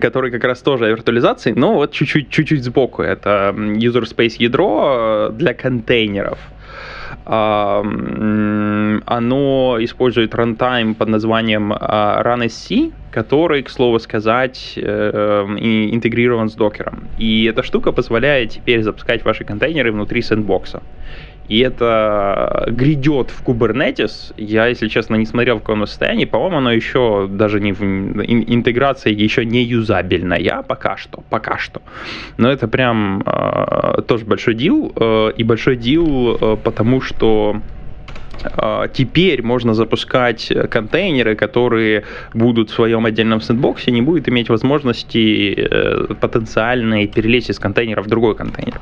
который 0.00 0.30
как 0.30 0.44
раз 0.44 0.60
тоже 0.60 0.86
о 0.86 0.88
виртуализации, 0.88 1.52
но 1.52 1.74
вот 1.74 1.92
чуть-чуть, 1.92 2.30
чуть-чуть 2.30 2.64
сбоку. 2.64 3.02
Это 3.02 3.54
user 3.56 4.04
space 4.04 4.36
ядро 4.38 5.30
для 5.32 5.54
контейнеров. 5.54 6.38
Оно 9.06 9.76
использует 9.80 10.34
runtime 10.34 10.94
под 10.94 11.08
названием 11.08 11.72
а, 11.72 12.22
RunSC, 12.22 12.92
который, 13.10 13.62
к 13.62 13.70
слову 13.70 13.98
сказать, 13.98 14.74
э, 14.76 15.44
интегрирован 15.92 16.48
с 16.48 16.54
докером. 16.54 17.08
И 17.18 17.44
эта 17.44 17.62
штука 17.62 17.92
позволяет 17.92 18.50
теперь 18.50 18.82
запускать 18.82 19.24
ваши 19.24 19.44
контейнеры 19.44 19.92
внутри 19.92 20.20
сэндбокса 20.20 20.82
и 21.48 21.58
это 21.60 22.64
грядет 22.68 23.30
в 23.30 23.42
Kubernetes. 23.44 24.32
Я, 24.36 24.66
если 24.66 24.88
честно, 24.88 25.16
не 25.16 25.26
смотрел 25.26 25.56
в 25.58 25.60
каком 25.60 25.86
состоянии. 25.86 26.24
По-моему, 26.24 26.58
оно 26.58 26.72
еще 26.72 27.28
даже 27.30 27.60
не 27.60 27.72
в 27.72 27.82
интеграции 27.82 29.12
еще 29.12 29.44
не 29.44 29.62
юзабельная 29.62 30.62
пока 30.66 30.96
что, 30.96 31.22
пока 31.30 31.58
что. 31.58 31.82
Но 32.38 32.50
это 32.50 32.66
прям 32.68 33.22
э, 33.26 34.02
тоже 34.06 34.24
большой 34.24 34.54
дил, 34.54 34.92
э, 34.96 35.32
и 35.36 35.44
большой 35.44 35.76
дил, 35.76 36.38
э, 36.40 36.56
потому 36.62 37.00
что 37.00 37.60
теперь 38.92 39.42
можно 39.42 39.74
запускать 39.74 40.52
контейнеры, 40.70 41.34
которые 41.34 42.04
будут 42.32 42.70
в 42.70 42.74
своем 42.74 43.06
отдельном 43.06 43.40
сэндбоксе, 43.40 43.90
не 43.90 44.02
будет 44.02 44.28
иметь 44.28 44.48
возможности 44.48 45.54
э, 45.56 46.14
потенциально 46.20 47.06
перелезть 47.06 47.50
из 47.50 47.58
контейнера 47.58 48.02
в 48.02 48.06
другой 48.06 48.34
контейнер. 48.34 48.80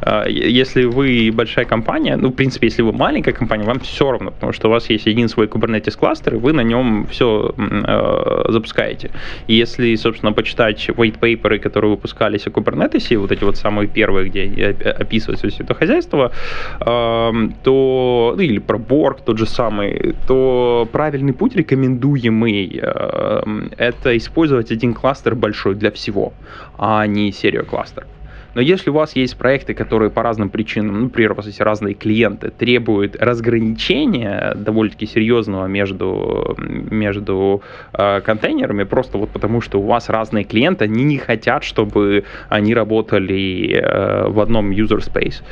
А, 0.00 0.26
если 0.28 0.84
вы 0.84 1.30
большая 1.32 1.64
компания, 1.64 2.16
ну, 2.16 2.28
в 2.28 2.32
принципе, 2.32 2.66
если 2.68 2.82
вы 2.82 2.92
маленькая 2.92 3.32
компания, 3.32 3.64
вам 3.64 3.80
все 3.80 4.10
равно, 4.10 4.30
потому 4.30 4.52
что 4.52 4.68
у 4.68 4.70
вас 4.70 4.90
есть 4.90 5.06
один 5.06 5.28
свой 5.28 5.46
Kubernetes 5.46 5.98
кластер, 5.98 6.34
и 6.34 6.38
вы 6.38 6.52
на 6.52 6.62
нем 6.62 7.06
все 7.10 7.54
э, 7.56 8.44
запускаете. 8.48 9.10
И 9.48 9.54
если, 9.54 9.94
собственно, 9.96 10.32
почитать 10.32 10.88
white 10.88 11.18
paper, 11.18 11.58
которые 11.58 11.90
выпускались 11.90 12.46
о 12.46 12.50
Kubernetes, 12.50 13.16
вот 13.16 13.32
эти 13.32 13.44
вот 13.44 13.56
самые 13.56 13.88
первые, 13.88 14.28
где 14.28 14.76
описывается 15.00 15.48
все 15.48 15.64
это 15.64 15.74
хозяйство, 15.74 16.32
то, 16.78 18.34
ну, 18.36 18.40
или 18.40 18.58
про 18.58 18.78
Borg 18.92 19.22
тот 19.24 19.38
же 19.38 19.46
самый, 19.46 20.14
то 20.26 20.86
правильный 20.92 21.32
путь 21.32 21.56
рекомендуемый 21.56 22.78
э, 22.82 23.42
это 23.78 24.16
использовать 24.16 24.70
один 24.70 24.92
кластер 24.92 25.34
большой 25.34 25.74
для 25.74 25.90
всего, 25.90 26.34
а 26.78 27.06
не 27.06 27.32
серию 27.32 27.64
кластеров. 27.64 28.08
Но 28.54 28.60
если 28.60 28.90
у 28.90 28.92
вас 28.92 29.16
есть 29.16 29.36
проекты, 29.38 29.72
которые 29.72 30.10
по 30.10 30.22
разным 30.22 30.50
причинам, 30.50 30.94
ну, 30.94 31.04
например, 31.04 31.32
у 31.32 31.34
вас 31.36 31.46
есть 31.46 31.60
разные 31.60 31.94
клиенты, 31.94 32.50
требуют 32.50 33.16
разграничения 33.16 34.54
довольно-таки 34.56 35.06
серьезного 35.06 35.66
между, 35.66 36.54
между 36.58 37.62
э, 37.94 38.20
контейнерами, 38.20 38.84
просто 38.84 39.16
вот 39.18 39.30
потому 39.30 39.62
что 39.62 39.80
у 39.80 39.86
вас 39.86 40.10
разные 40.10 40.44
клиенты, 40.44 40.84
они 40.84 41.04
не 41.04 41.16
хотят, 41.18 41.64
чтобы 41.64 42.24
они 42.50 42.74
работали 42.74 43.72
э, 43.72 44.28
в 44.28 44.38
одном 44.38 44.70
user 44.70 44.98
space, 44.98 45.42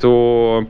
то 0.00 0.66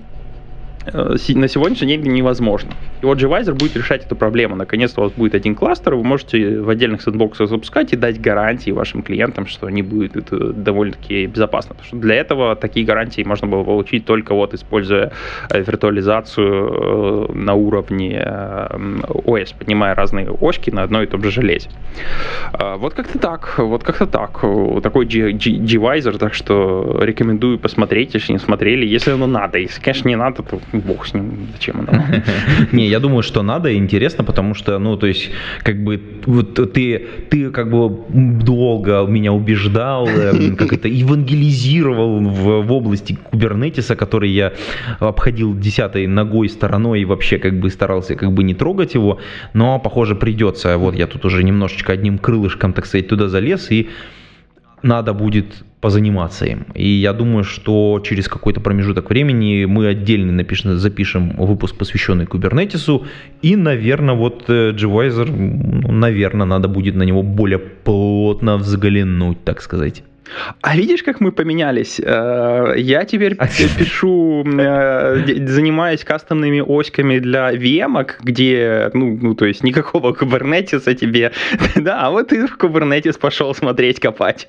на 0.86 1.48
сегодняшний 1.48 1.88
день 1.88 2.02
невозможно. 2.02 2.70
И 3.02 3.06
вот 3.06 3.18
Gvisor 3.18 3.54
будет 3.54 3.76
решать 3.76 4.06
эту 4.06 4.16
проблему. 4.16 4.56
Наконец-то 4.56 5.00
у 5.02 5.04
вас 5.04 5.12
будет 5.12 5.34
один 5.34 5.54
кластер, 5.54 5.94
вы 5.94 6.04
можете 6.04 6.60
в 6.60 6.68
отдельных 6.68 7.02
сэндбоксах 7.02 7.48
запускать 7.48 7.92
и 7.92 7.96
дать 7.96 8.20
гарантии 8.20 8.70
вашим 8.70 9.02
клиентам, 9.02 9.46
что 9.46 9.66
они 9.66 9.82
будут 9.82 10.16
это 10.16 10.52
довольно-таки 10.52 11.26
безопасно. 11.26 11.74
Потому 11.74 11.86
что 11.86 11.96
для 11.96 12.14
этого 12.16 12.56
такие 12.56 12.86
гарантии 12.86 13.22
можно 13.22 13.46
было 13.46 13.62
получить 13.62 14.04
только 14.04 14.34
вот 14.34 14.54
используя 14.54 15.12
э, 15.50 15.62
виртуализацию 15.62 17.28
э, 17.28 17.32
на 17.32 17.54
уровне 17.54 18.20
ОС, 19.08 19.52
поднимая 19.52 19.94
разные 19.94 20.30
ошки 20.30 20.70
на 20.70 20.82
одной 20.82 21.04
и 21.04 21.06
том 21.06 21.22
же 21.22 21.30
железе. 21.30 21.68
Вот 22.52 22.94
как-то 22.94 23.18
так, 23.18 23.54
вот 23.58 23.82
как-то 23.82 24.06
так. 24.06 24.40
Такой 24.82 25.06
Gvisor, 25.06 26.18
так 26.18 26.34
что 26.34 26.98
рекомендую 27.02 27.58
посмотреть, 27.58 28.14
если 28.14 28.32
не 28.32 28.38
смотрели. 28.38 28.86
Если 28.86 29.10
оно 29.10 29.26
надо, 29.26 29.58
если, 29.58 29.80
конечно, 29.80 30.08
не 30.08 30.16
надо, 30.16 30.42
то 30.42 30.60
бог 30.72 31.06
с 31.06 31.14
ним, 31.14 31.48
зачем 31.52 31.80
оно? 31.80 32.04
Не, 32.72 32.88
я 32.88 33.00
думаю, 33.00 33.22
что 33.22 33.42
надо 33.42 33.70
и 33.70 33.76
интересно, 33.76 34.24
потому 34.24 34.54
что, 34.54 34.78
ну, 34.78 34.96
то 34.96 35.06
есть, 35.06 35.30
как 35.62 35.82
бы, 35.82 36.00
вот 36.26 36.72
ты, 36.72 37.06
ты 37.30 37.50
как 37.50 37.70
бы 37.70 38.04
долго 38.08 39.04
меня 39.06 39.32
убеждал, 39.32 40.06
эм, 40.06 40.56
как 40.56 40.72
это, 40.72 40.88
евангелизировал 40.88 42.20
в, 42.20 42.62
в 42.62 42.72
области 42.72 43.18
кубернетиса, 43.30 43.96
который 43.96 44.30
я 44.30 44.52
обходил 44.98 45.58
десятой 45.58 46.06
ногой 46.06 46.48
стороной 46.48 47.00
и 47.00 47.04
вообще 47.04 47.38
как 47.38 47.58
бы 47.58 47.70
старался 47.70 48.14
как 48.14 48.32
бы 48.32 48.44
не 48.44 48.54
трогать 48.54 48.94
его, 48.94 49.18
но, 49.54 49.78
похоже, 49.78 50.14
придется. 50.14 50.78
Вот 50.78 50.94
я 50.94 51.06
тут 51.06 51.24
уже 51.24 51.42
немножечко 51.42 51.92
одним 51.92 52.18
крылышком, 52.18 52.72
так 52.72 52.86
сказать, 52.86 53.08
туда 53.08 53.28
залез 53.28 53.70
и 53.70 53.88
надо 54.82 55.12
будет 55.12 55.64
позаниматься 55.80 56.46
им. 56.46 56.66
И 56.74 56.86
я 56.86 57.12
думаю, 57.12 57.44
что 57.44 58.00
через 58.04 58.28
какой-то 58.28 58.60
промежуток 58.60 59.10
времени 59.10 59.64
мы 59.64 59.86
отдельно 59.86 60.32
напишем, 60.32 60.76
запишем 60.78 61.36
выпуск, 61.36 61.76
посвященный 61.76 62.26
кубернетису. 62.26 63.06
И, 63.42 63.56
наверное, 63.56 64.14
вот 64.14 64.48
GVisor, 64.48 65.28
э, 65.28 65.32
ну, 65.32 65.92
наверное, 65.92 66.46
надо 66.46 66.68
будет 66.68 66.94
на 66.94 67.04
него 67.04 67.22
более 67.22 67.58
плотно 67.58 68.58
взглянуть, 68.58 69.42
так 69.44 69.62
сказать. 69.62 70.02
А 70.60 70.76
видишь, 70.76 71.02
как 71.02 71.20
мы 71.20 71.32
поменялись? 71.32 72.00
Э, 72.00 72.74
я 72.76 73.04
теперь 73.04 73.36
пишу, 73.36 74.44
э, 74.44 75.46
занимаюсь 75.46 76.04
кастомными 76.04 76.60
оськами 76.60 77.18
для 77.18 77.52
VM, 77.52 78.06
где, 78.22 78.90
ну, 78.94 79.18
ну, 79.20 79.34
то 79.34 79.46
есть 79.46 79.64
никакого 79.64 80.12
кубернетиса 80.12 80.94
тебе. 80.94 81.32
Да, 81.76 82.00
а 82.02 82.10
вот 82.10 82.28
ты 82.28 82.46
в 82.46 82.56
кубернетис 82.58 83.16
пошел 83.16 83.54
смотреть, 83.54 84.00
копать. 84.00 84.46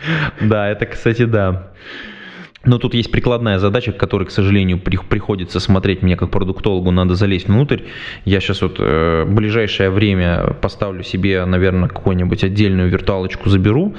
Да, 0.40 0.68
это, 0.68 0.86
кстати, 0.86 1.24
да. 1.24 1.72
Но 2.64 2.78
тут 2.78 2.94
есть 2.94 3.10
прикладная 3.10 3.58
задача, 3.58 3.92
которой, 3.92 4.24
к 4.24 4.30
сожалению, 4.30 4.78
при, 4.78 4.96
приходится 4.96 5.60
смотреть 5.60 6.02
мне 6.02 6.16
как 6.16 6.30
продуктологу, 6.30 6.90
надо 6.90 7.14
залезть 7.14 7.46
внутрь. 7.48 7.82
Я 8.24 8.40
сейчас 8.40 8.62
вот 8.62 8.76
э, 8.78 9.24
в 9.26 9.34
ближайшее 9.34 9.90
время 9.90 10.54
поставлю 10.60 11.04
себе, 11.04 11.44
наверное, 11.44 11.88
какую-нибудь 11.88 12.44
отдельную 12.44 12.90
виртуалочку 12.90 13.48
заберу, 13.48 13.94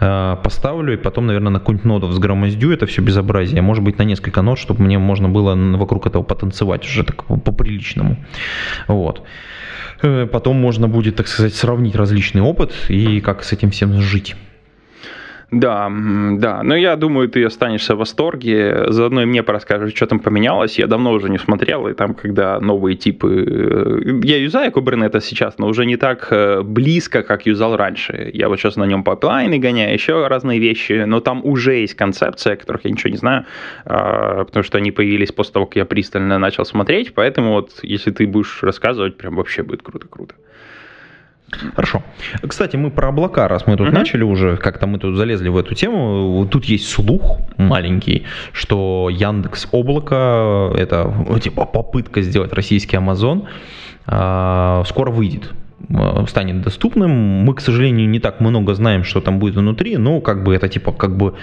э, 0.00 0.36
поставлю 0.42 0.94
и 0.94 0.96
потом, 0.96 1.26
наверное, 1.26 1.52
на 1.52 1.58
какую-нибудь 1.60 1.84
ноду 1.84 2.06
взгромоздю 2.06 2.72
это 2.72 2.86
все 2.86 3.02
безобразие. 3.02 3.60
Может 3.60 3.84
быть, 3.84 3.98
на 3.98 4.04
несколько 4.04 4.42
нод, 4.42 4.58
чтобы 4.58 4.82
мне 4.82 4.98
можно 4.98 5.28
было 5.28 5.54
вокруг 5.76 6.06
этого 6.06 6.22
потанцевать 6.22 6.84
уже 6.86 7.04
так 7.04 7.24
по-приличному. 7.24 8.16
Вот. 8.88 9.22
Э, 10.02 10.26
потом 10.26 10.56
можно 10.56 10.88
будет, 10.88 11.16
так 11.16 11.28
сказать, 11.28 11.54
сравнить 11.54 11.94
различный 11.94 12.40
опыт 12.40 12.72
и 12.88 13.20
как 13.20 13.44
с 13.44 13.52
этим 13.52 13.70
всем 13.70 14.00
жить. 14.00 14.34
Да, 15.50 15.90
да. 15.90 16.62
Но 16.62 16.76
я 16.76 16.96
думаю, 16.96 17.28
ты 17.28 17.42
останешься 17.42 17.94
в 17.94 17.98
восторге. 17.98 18.84
Заодно 18.88 19.22
и 19.22 19.24
мне 19.24 19.42
порасскажешь, 19.42 19.94
что 19.94 20.06
там 20.06 20.20
поменялось. 20.20 20.78
Я 20.78 20.86
давно 20.86 21.12
уже 21.12 21.30
не 21.30 21.38
смотрел, 21.38 21.88
и 21.88 21.94
там, 21.94 22.14
когда 22.14 22.60
новые 22.60 22.96
типы... 22.96 23.44
Э, 23.48 24.20
я 24.24 24.36
юзаю 24.36 24.70
Kubernetes 24.70 25.22
сейчас, 25.22 25.56
но 25.58 25.66
уже 25.66 25.86
не 25.86 25.96
так 25.96 26.28
э, 26.30 26.60
близко, 26.62 27.22
как 27.22 27.46
юзал 27.46 27.76
раньше. 27.76 28.30
Я 28.34 28.50
вот 28.50 28.58
сейчас 28.58 28.76
на 28.76 28.84
нем 28.84 29.04
пайплайны 29.04 29.58
гоняю, 29.58 29.94
еще 29.94 30.26
разные 30.26 30.58
вещи, 30.58 31.04
но 31.06 31.20
там 31.20 31.40
уже 31.42 31.76
есть 31.76 31.94
концепция, 31.94 32.52
о 32.52 32.56
которых 32.56 32.84
я 32.84 32.90
ничего 32.90 33.10
не 33.10 33.16
знаю, 33.16 33.46
а, 33.86 34.44
потому 34.44 34.62
что 34.62 34.76
они 34.76 34.90
появились 34.90 35.32
после 35.32 35.54
того, 35.54 35.66
как 35.66 35.76
я 35.76 35.86
пристально 35.86 36.38
начал 36.38 36.66
смотреть. 36.66 37.14
Поэтому 37.14 37.52
вот, 37.52 37.70
если 37.82 38.10
ты 38.10 38.26
будешь 38.26 38.62
рассказывать, 38.62 39.16
прям 39.16 39.36
вообще 39.36 39.62
будет 39.62 39.82
круто-круто. 39.82 40.34
Хорошо. 41.50 42.02
Кстати, 42.46 42.76
мы 42.76 42.90
про 42.90 43.08
облака, 43.08 43.48
раз 43.48 43.66
мы 43.66 43.76
тут 43.76 43.88
uh-huh. 43.88 43.92
начали 43.92 44.22
уже, 44.22 44.56
как-то 44.56 44.86
мы 44.86 44.98
тут 44.98 45.16
залезли 45.16 45.48
в 45.48 45.56
эту 45.56 45.74
тему, 45.74 46.46
тут 46.50 46.66
есть 46.66 46.88
слух 46.88 47.38
маленький, 47.56 48.24
что 48.52 49.08
Яндекс 49.10 49.68
Облако, 49.72 50.72
это 50.76 51.10
типа 51.42 51.64
попытка 51.64 52.20
сделать 52.20 52.52
российский 52.52 52.96
Амазон, 52.96 53.48
а, 54.06 54.82
скоро 54.86 55.10
выйдет 55.10 55.52
а, 55.94 56.26
станет 56.26 56.60
доступным. 56.60 57.10
Мы, 57.10 57.54
к 57.54 57.60
сожалению, 57.60 58.08
не 58.08 58.20
так 58.20 58.40
много 58.40 58.74
знаем, 58.74 59.04
что 59.04 59.20
там 59.22 59.38
будет 59.38 59.56
внутри, 59.56 59.96
но 59.96 60.20
как 60.20 60.44
бы 60.44 60.54
это 60.54 60.68
типа 60.68 60.92
как 60.92 61.16
бы 61.16 61.34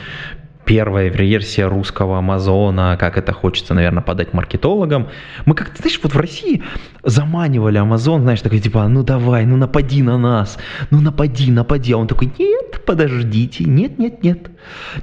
первая 0.65 1.09
версия 1.09 1.67
русского 1.67 2.17
Амазона, 2.17 2.97
как 2.99 3.17
это 3.17 3.33
хочется, 3.33 3.73
наверное, 3.73 4.03
подать 4.03 4.33
маркетологам. 4.33 5.09
Мы 5.45 5.55
как-то, 5.55 5.77
знаешь, 5.77 5.99
вот 6.01 6.13
в 6.13 6.17
России 6.17 6.63
заманивали 7.03 7.77
Амазон, 7.77 8.23
знаешь, 8.23 8.41
такой 8.41 8.59
типа, 8.59 8.87
ну 8.87 9.03
давай, 9.03 9.45
ну 9.45 9.57
напади 9.57 10.01
на 10.01 10.17
нас, 10.17 10.57
ну 10.89 11.01
напади, 11.01 11.51
напади. 11.51 11.93
А 11.93 11.97
он 11.97 12.07
такой, 12.07 12.31
нет, 12.37 12.83
подождите, 12.85 13.63
нет, 13.65 13.97
нет, 13.99 14.23
нет, 14.23 14.49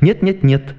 нет, 0.00 0.22
нет, 0.22 0.42
нет. 0.42 0.74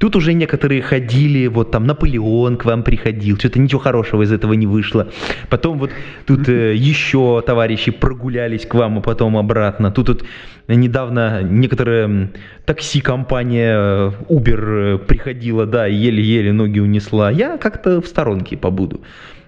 Тут 0.00 0.16
уже 0.16 0.32
некоторые 0.32 0.80
ходили, 0.80 1.46
вот 1.46 1.72
там 1.72 1.86
Наполеон 1.86 2.56
к 2.56 2.64
вам 2.64 2.82
приходил, 2.82 3.36
что-то 3.36 3.58
ничего 3.58 3.80
хорошего 3.80 4.22
из 4.22 4.32
этого 4.32 4.54
не 4.54 4.66
вышло. 4.66 5.08
Потом 5.50 5.78
вот 5.78 5.90
тут 6.26 6.48
э, 6.48 6.74
еще 6.90 7.42
товарищи 7.46 7.90
прогулялись 7.90 8.64
к 8.64 8.74
вам, 8.74 8.98
а 8.98 9.00
потом 9.02 9.36
обратно. 9.36 9.90
Тут 9.90 10.08
вот 10.08 10.24
недавно 10.68 11.42
некоторая 11.42 12.30
такси-компания 12.64 13.74
э, 13.76 14.12
Uber 14.30 14.94
э, 14.94 14.98
приходила, 14.98 15.66
да, 15.66 15.84
еле-еле 15.84 16.50
ноги 16.54 16.80
унесла. 16.80 17.30
Я 17.30 17.58
как-то 17.58 18.00
в 18.00 18.06
сторонке 18.06 18.56
побуду. 18.56 19.02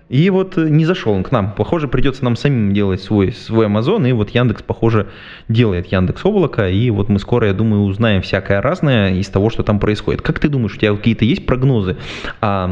И 0.09 0.29
вот 0.31 0.59
э, 0.59 0.69
не 0.69 0.85
зашел 0.85 1.12
он 1.12 1.23
к 1.23 1.33
нам. 1.33 1.53
Похоже, 1.53 1.88
придется 1.88 2.25
нам 2.25 2.37
самим 2.37 2.75
делать 2.75 3.01
свой, 3.01 3.33
свой 3.33 3.67
Amazon. 3.67 4.09
И 4.09 4.12
вот 4.12 4.31
Яндекс, 4.31 4.62
похоже, 4.62 5.09
делает 5.49 5.87
Яндекс 5.87 6.25
Облако. 6.25 6.69
И 6.69 6.91
вот 6.91 7.09
мы 7.09 7.19
скоро, 7.19 7.49
я 7.49 7.55
думаю, 7.55 7.83
узнаем 7.83 8.23
всякое 8.23 8.61
разное 8.61 9.15
из 9.15 9.29
того, 9.29 9.51
что 9.51 9.62
там 9.62 9.79
происходит. 9.79 10.23
Как 10.23 10.38
ты 10.38 10.49
думаешь, 10.49 10.75
у 10.75 10.79
тебя 10.79 10.95
какие-то 10.95 11.25
есть 11.25 11.47
прогнозы? 11.47 11.97
А, 12.41 12.71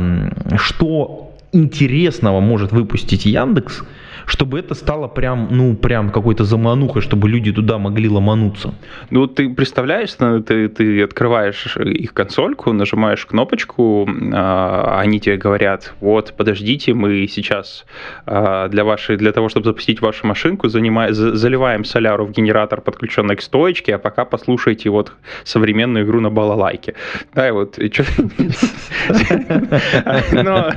что 0.57 1.33
интересного 1.53 2.41
может 2.41 2.73
выпустить 2.73 3.27
Яндекс– 3.27 3.85
чтобы 4.27 4.59
это 4.59 4.75
стало 4.75 5.09
прям, 5.09 5.49
ну, 5.51 5.75
прям 5.75 6.11
какой-то 6.11 6.45
заманухой, 6.45 7.03
чтобы 7.03 7.29
люди 7.29 7.53
туда 7.53 7.79
могли 7.79 8.09
ломануться. 8.09 8.75
Ну, 9.11 9.27
ты 9.27 9.51
представляешь, 9.51 10.13
ты, 10.13 10.69
ты 10.69 11.03
открываешь 11.03 11.77
их 11.77 12.15
консольку, 12.15 12.73
нажимаешь 12.73 13.27
кнопочку, 13.27 14.09
а, 14.33 15.01
они 15.01 15.21
тебе 15.21 15.37
говорят, 15.37 15.95
вот, 16.01 16.35
подождите, 16.37 16.95
мы 16.95 17.27
сейчас 17.29 17.85
а, 18.27 18.69
для 18.69 18.85
вашей, 18.85 19.17
для 19.17 19.33
того, 19.33 19.49
чтобы 19.49 19.65
запустить 19.65 20.01
вашу 20.01 20.27
машинку, 20.27 20.69
занимаем, 20.69 21.15
заливаем 21.15 21.85
соляру 21.85 22.27
в 22.27 22.33
генератор, 22.33 22.81
подключенный 22.81 23.37
к 23.37 23.43
стоечке, 23.43 23.95
а 23.95 23.99
пока 23.99 24.25
послушайте 24.25 24.91
вот 24.91 25.13
современную 25.45 26.05
игру 26.05 26.21
на 26.21 26.31
балалайке. 26.31 26.95
Да, 27.35 27.49
и 27.49 27.51
вот, 27.51 27.79
но, 30.33 30.73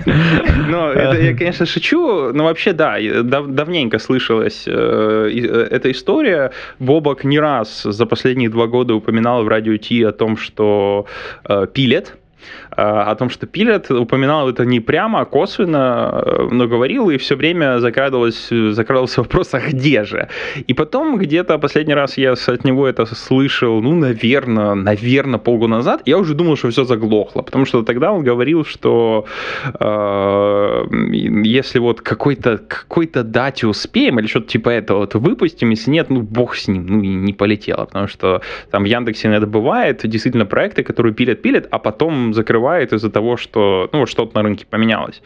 но 0.67 0.91
это 0.91 1.21
я, 1.21 1.35
конечно, 1.35 1.65
шучу, 1.65 2.31
но 2.33 2.45
вообще, 2.45 2.73
да, 2.73 2.97
дав, 3.33 3.47
давненько 3.47 3.99
слышалась 3.99 4.67
э, 4.67 4.71
э, 4.71 5.67
эта 5.71 5.89
история. 5.89 6.51
Бобок 6.79 7.23
не 7.23 7.39
раз 7.39 7.83
за 7.83 8.05
последние 8.05 8.49
два 8.49 8.67
года 8.67 8.93
упоминал 8.93 9.43
в 9.43 9.47
радио 9.47 9.77
Ти 9.77 10.03
о 10.03 10.11
том, 10.11 10.37
что 10.37 11.05
э, 11.49 11.67
пилет 11.73 12.17
о 12.71 13.15
том, 13.15 13.29
что 13.29 13.45
пилят, 13.47 13.91
упоминал 13.91 14.49
это 14.49 14.65
не 14.65 14.79
прямо, 14.79 15.21
а 15.21 15.25
косвенно, 15.25 16.23
но 16.51 16.67
говорил, 16.67 17.09
и 17.09 17.17
все 17.17 17.35
время 17.35 17.79
закрадывалось, 17.79 18.49
закрадывался 18.49 19.21
вопрос, 19.21 19.53
а 19.53 19.59
где 19.59 20.03
же? 20.03 20.27
И 20.67 20.73
потом 20.73 21.17
где-то 21.17 21.57
последний 21.57 21.93
раз 21.93 22.17
я 22.17 22.33
от 22.33 22.63
него 22.63 22.87
это 22.87 23.05
слышал, 23.05 23.81
ну, 23.81 23.95
наверное, 23.95 24.73
наверное, 24.73 25.39
полгода 25.39 25.71
назад, 25.71 26.01
я 26.05 26.17
уже 26.17 26.33
думал, 26.33 26.55
что 26.55 26.69
все 26.69 26.83
заглохло, 26.83 27.41
потому 27.41 27.65
что 27.65 27.83
тогда 27.83 28.11
он 28.11 28.23
говорил, 28.23 28.65
что 28.65 29.25
э, 29.79 30.83
если 31.43 31.79
вот 31.79 32.01
какой-то 32.01 32.57
какой-то 32.57 33.23
дате 33.23 33.67
успеем 33.67 34.19
или 34.19 34.27
что-то 34.27 34.47
типа 34.47 34.69
этого, 34.69 35.07
то 35.07 35.19
выпустим, 35.19 35.69
если 35.69 35.91
нет, 35.91 36.09
ну, 36.09 36.21
бог 36.21 36.55
с 36.55 36.67
ним, 36.67 36.85
ну, 36.85 37.01
и 37.01 37.07
не 37.07 37.33
полетело, 37.33 37.85
потому 37.85 38.07
что 38.07 38.41
там 38.71 38.83
в 38.83 38.85
Яндексе 38.85 39.27
иногда 39.27 39.47
бывает 39.47 40.01
действительно 40.07 40.45
проекты, 40.45 40.83
которые 40.83 41.13
пилят-пилят, 41.13 41.67
а 41.71 41.79
потом 41.79 42.32
закрывают 42.33 42.93
из-за 42.93 43.09
того, 43.09 43.37
что, 43.37 43.89
ну, 43.91 43.99
вот 43.99 44.09
что-то 44.09 44.35
на 44.35 44.43
рынке 44.43 44.65
поменялось. 44.69 45.21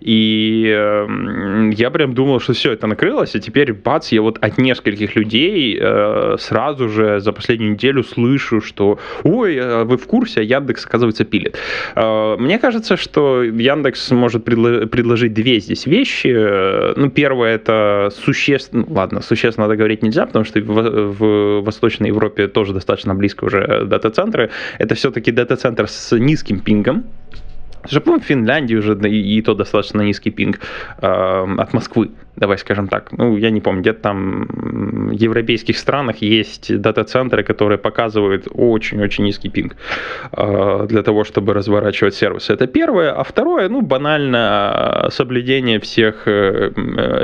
И 0.00 0.66
э, 0.74 1.70
я 1.74 1.90
прям 1.90 2.14
думал, 2.14 2.40
что 2.40 2.52
все, 2.52 2.72
это 2.72 2.86
накрылось, 2.86 3.34
а 3.34 3.38
теперь, 3.38 3.72
бац, 3.72 4.12
я 4.12 4.22
вот 4.22 4.38
от 4.40 4.58
нескольких 4.58 5.16
людей 5.16 5.78
э, 5.80 6.36
сразу 6.38 6.88
же 6.88 7.20
за 7.20 7.32
последнюю 7.32 7.72
неделю 7.72 8.02
слышу, 8.02 8.60
что, 8.60 8.98
ой, 9.24 9.58
а 9.60 9.84
вы 9.84 9.96
в 9.96 10.06
курсе, 10.06 10.40
а 10.40 10.42
Яндекс, 10.42 10.86
оказывается, 10.86 11.24
пилит. 11.24 11.58
Э, 11.96 12.36
мне 12.38 12.58
кажется, 12.58 12.96
что 12.96 13.42
Яндекс 13.42 14.10
может 14.10 14.46
предло- 14.46 14.86
предложить 14.86 15.32
две 15.34 15.60
здесь 15.60 15.86
вещи. 15.86 16.30
Ну, 16.96 17.10
первое, 17.10 17.54
это 17.54 18.10
существенно, 18.24 18.84
ну, 18.88 18.94
ладно, 18.94 19.20
существенно 19.22 19.66
надо 19.66 19.76
говорить 19.76 20.02
нельзя, 20.02 20.26
потому 20.26 20.44
что 20.44 20.60
в, 20.60 21.12
в 21.12 21.60
Восточной 21.62 22.08
Европе 22.08 22.48
тоже 22.48 22.72
достаточно 22.72 23.14
близко 23.14 23.44
уже 23.44 23.84
дата-центры. 23.84 24.50
Это 24.78 24.94
все-таки 24.94 25.32
дата-центр 25.32 25.88
с 25.88 26.16
низким 26.16 26.49
kempingiem 26.50 26.98
же, 27.88 28.00
по-моему, 28.00 28.24
Финляндии 28.24 28.76
уже 28.76 28.98
и, 29.08 29.38
и 29.38 29.42
то 29.42 29.54
достаточно 29.54 30.02
низкий 30.02 30.30
пинг 30.30 30.60
э, 31.00 31.06
от 31.58 31.72
Москвы 31.72 32.10
давай 32.40 32.58
скажем 32.58 32.88
так, 32.88 33.12
ну, 33.12 33.36
я 33.36 33.50
не 33.50 33.60
помню, 33.60 33.82
где-то 33.82 34.00
там 34.00 34.46
в 34.46 35.12
европейских 35.12 35.76
странах 35.78 36.22
есть 36.22 36.80
дата-центры, 36.80 37.42
которые 37.42 37.78
показывают 37.78 38.48
очень-очень 38.54 39.24
низкий 39.24 39.50
пинг 39.50 39.76
э, 40.32 40.86
для 40.88 41.02
того, 41.02 41.24
чтобы 41.24 41.54
разворачивать 41.54 42.14
сервисы. 42.14 42.54
Это 42.54 42.66
первое. 42.66 43.12
А 43.12 43.22
второе, 43.24 43.68
ну, 43.68 43.82
банально 43.82 45.08
соблюдение 45.10 45.78
всех 45.80 46.26
э, 46.26 46.70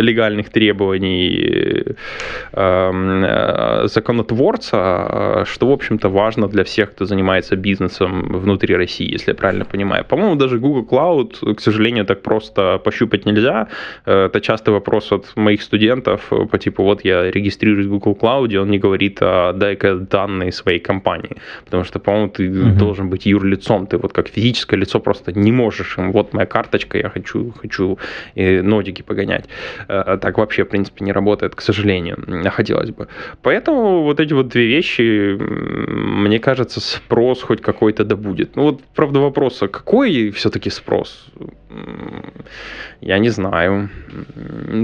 легальных 0.01 0.51
требований 0.51 1.97
э, 2.53 3.87
законотворца, 3.87 5.45
что, 5.47 5.67
в 5.69 5.73
общем-то, 5.73 6.09
важно 6.11 6.49
для 6.49 6.63
всех, 6.65 6.91
кто 6.91 7.05
занимается 7.07 7.57
бизнесом 7.57 8.39
внутри 8.41 8.77
России, 8.77 9.13
если 9.13 9.31
я 9.31 9.35
правильно 9.35 9.65
понимаю. 9.65 10.05
По-моему, 10.05 10.35
даже 10.47 10.59
Google 10.59 10.85
Cloud, 10.85 11.55
к 11.55 11.61
сожалению, 11.61 12.05
так 12.05 12.23
просто 12.23 12.79
пощупать 12.79 13.27
нельзя. 13.27 13.67
Это 14.05 14.41
частый 14.41 14.73
вопрос 14.73 15.13
от 15.13 15.37
моих 15.37 15.63
студентов 15.63 16.21
э, 16.31 16.47
по 16.47 16.59
типу, 16.59 16.83
вот 16.83 17.05
я 17.05 17.31
регистрируюсь 17.31 17.87
в 17.87 17.91
Google 17.91 18.17
Cloud, 18.21 18.53
и 18.53 18.59
он 18.59 18.71
не 18.71 18.79
говорит, 18.79 19.19
а 19.21 19.53
дай-ка 19.53 19.95
данные 19.95 20.53
своей 20.53 20.79
компании. 20.79 21.37
Потому 21.65 21.85
что, 21.85 21.99
по-моему, 21.99 22.29
ты 22.29 22.49
угу. 22.49 22.79
должен 22.79 23.11
быть 23.11 23.27
юрлицом, 23.27 23.87
ты 23.87 23.99
вот 23.99 24.13
как 24.13 24.29
физическое 24.29 24.77
лицо 24.77 25.01
просто 25.01 25.33
не 25.33 25.53
можешь 25.53 25.99
им, 25.99 26.13
вот 26.13 26.35
моя 26.35 26.47
карточка, 26.47 26.99
я 26.99 27.09
хочу, 27.09 27.53
хочу 27.61 27.99
э, 28.37 28.63
нодики 28.63 29.03
погонять. 29.03 29.45
Э, 29.89 30.19
так 30.21 30.39
вообще, 30.39 30.63
в 30.63 30.69
принципе, 30.69 31.05
не 31.05 31.13
работает, 31.13 31.55
к 31.55 31.61
сожалению, 31.61 32.17
хотелось 32.51 32.91
бы. 32.91 33.09
Поэтому 33.43 34.03
вот 34.03 34.21
эти 34.21 34.35
вот 34.35 34.49
две 34.49 34.67
вещи, 34.67 35.37
мне 35.39 36.39
кажется, 36.39 36.81
спрос 36.81 37.43
хоть 37.43 37.61
какой-то 37.61 38.05
да 38.05 38.17
будет. 38.17 38.57
Ну 38.57 38.63
вот, 38.63 38.81
правда, 38.95 39.21
вопрос, 39.21 39.63
а 39.63 39.69
какой 39.69 40.31
все-таки 40.37 40.71
спрос? 40.71 41.27
Я 43.01 43.19
не 43.19 43.29
знаю. 43.29 43.91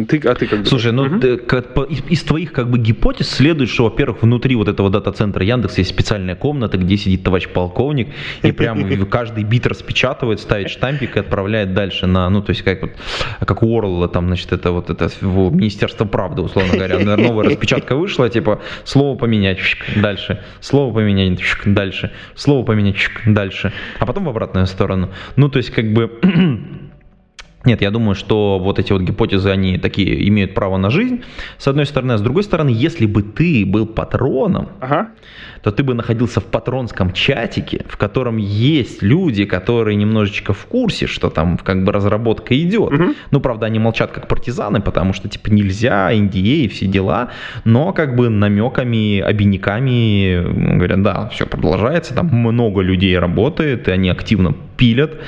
Ты, 0.08 0.18
а 0.28 0.34
ты 0.34 0.46
как 0.46 0.66
Слушай, 0.66 0.92
ну 0.92 1.04
угу. 1.04 1.20
ты, 1.20 1.36
как, 1.36 1.74
по, 1.74 1.84
из, 1.84 2.02
из 2.08 2.22
твоих 2.22 2.52
как 2.52 2.70
бы 2.70 2.78
гипотез 2.78 3.28
следует, 3.28 3.70
что, 3.70 3.84
во-первых, 3.84 4.22
внутри 4.22 4.56
вот 4.56 4.68
этого 4.68 4.90
дата-центра 4.90 5.44
Яндекс 5.44 5.78
есть 5.78 5.90
специальная 5.90 6.34
комната, 6.34 6.76
где 6.76 6.96
сидит 6.96 7.22
товарищ 7.22 7.48
полковник 7.48 8.08
и 8.42 8.52
прям 8.52 9.06
каждый 9.10 9.44
бит 9.44 9.66
распечатывает, 9.66 10.40
ставит 10.40 10.70
штампик 10.70 11.16
и 11.16 11.20
отправляет 11.20 11.72
дальше 11.72 12.06
на, 12.06 12.28
ну 12.28 12.42
то 12.42 12.50
есть 12.50 12.62
как 12.62 12.82
вот 12.82 12.90
как 13.46 13.62
у 13.62 13.78
Орла 13.78 14.08
там, 14.08 14.26
значит, 14.26 14.52
это 14.52 14.72
вот 14.72 14.90
это 14.90 15.08
в 15.20 15.54
Министерство 15.54 16.04
правды, 16.04 16.42
условно 16.42 16.74
говоря, 16.74 16.98
новая 17.16 17.46
распечатка 17.46 17.96
вышла, 17.96 18.28
типа 18.28 18.60
слово 18.84 19.16
поменять 19.16 19.58
дальше, 19.96 20.42
слово 20.60 20.92
поменять 20.94 21.40
дальше, 21.64 22.10
слово 22.34 22.64
поменять 22.64 22.96
дальше, 23.26 23.72
а 23.98 24.06
потом 24.06 24.24
в 24.24 24.28
обратную 24.28 24.66
сторону. 24.66 25.10
Ну 25.42 25.48
то 25.48 25.56
есть 25.58 25.70
как 25.70 25.92
бы 25.92 26.08
Нет, 27.64 27.80
я 27.80 27.90
думаю, 27.90 28.14
что 28.14 28.58
вот 28.58 28.78
эти 28.78 28.92
вот 28.92 29.02
гипотезы, 29.02 29.50
они 29.50 29.78
такие 29.78 30.28
имеют 30.28 30.54
право 30.54 30.78
на 30.78 30.90
жизнь, 30.90 31.22
с 31.58 31.68
одной 31.68 31.86
стороны. 31.86 32.12
А 32.12 32.18
с 32.18 32.20
другой 32.20 32.42
стороны, 32.42 32.70
если 32.70 33.06
бы 33.06 33.22
ты 33.22 33.64
был 33.64 33.86
патроном, 33.86 34.70
ага. 34.80 35.10
то 35.62 35.70
ты 35.70 35.84
бы 35.84 35.94
находился 35.94 36.40
в 36.40 36.44
патронском 36.44 37.12
чатике, 37.12 37.84
в 37.88 37.96
котором 37.96 38.36
есть 38.36 39.02
люди, 39.02 39.44
которые 39.44 39.94
немножечко 39.94 40.52
в 40.52 40.66
курсе, 40.66 41.06
что 41.06 41.30
там 41.30 41.56
как 41.56 41.84
бы 41.84 41.92
разработка 41.92 42.60
идет. 42.60 42.92
Угу. 42.92 43.14
Ну, 43.30 43.40
правда, 43.40 43.66
они 43.66 43.78
молчат 43.78 44.10
как 44.10 44.26
партизаны, 44.26 44.80
потому 44.80 45.12
что 45.12 45.28
типа 45.28 45.48
нельзя, 45.50 46.12
NDA 46.12 46.64
и 46.64 46.68
все 46.68 46.86
дела, 46.86 47.28
но 47.64 47.92
как 47.92 48.16
бы 48.16 48.28
намеками, 48.28 49.20
обиняками 49.20 50.76
говорят, 50.76 51.02
да, 51.02 51.28
все 51.28 51.46
продолжается, 51.46 52.14
там 52.14 52.26
много 52.26 52.80
людей 52.80 53.16
работает, 53.16 53.86
и 53.86 53.92
они 53.92 54.10
активно 54.10 54.54
пилят. 54.76 55.20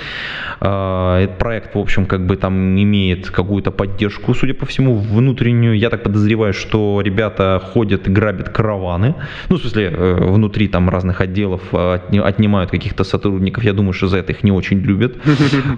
А, 0.61 1.21
этот 1.21 1.39
проект, 1.39 1.75
в 1.75 1.79
общем, 1.79 2.07
как 2.07 2.27
бы 2.27 2.37
там 2.37 2.77
имеет 2.77 3.31
какую-то 3.31 3.71
поддержку, 3.71 4.35
судя 4.35 4.55
по 4.55 4.67
всему, 4.67 4.97
внутреннюю. 4.97 5.79
Я 5.79 5.91
так 5.91 6.03
подозреваю, 6.03 6.53
что 6.53 7.01
ребята 7.03 7.61
ходят 7.73 8.09
и 8.09 8.11
грабят 8.11 8.49
караваны. 8.49 9.15
Ну, 9.49 9.57
в 9.57 9.61
смысле, 9.61 9.91
э, 9.91 10.15
внутри 10.33 10.69
там 10.69 10.89
разных 10.89 11.21
отделов 11.21 11.63
а, 11.73 12.01
отнимают 12.25 12.71
каких-то 12.71 13.05
сотрудников. 13.05 13.65
Я 13.65 13.73
думаю, 13.73 13.93
что 13.93 14.09
за 14.09 14.19
это 14.19 14.33
их 14.33 14.45
не 14.45 14.53
очень 14.53 14.79
любят. 14.79 15.17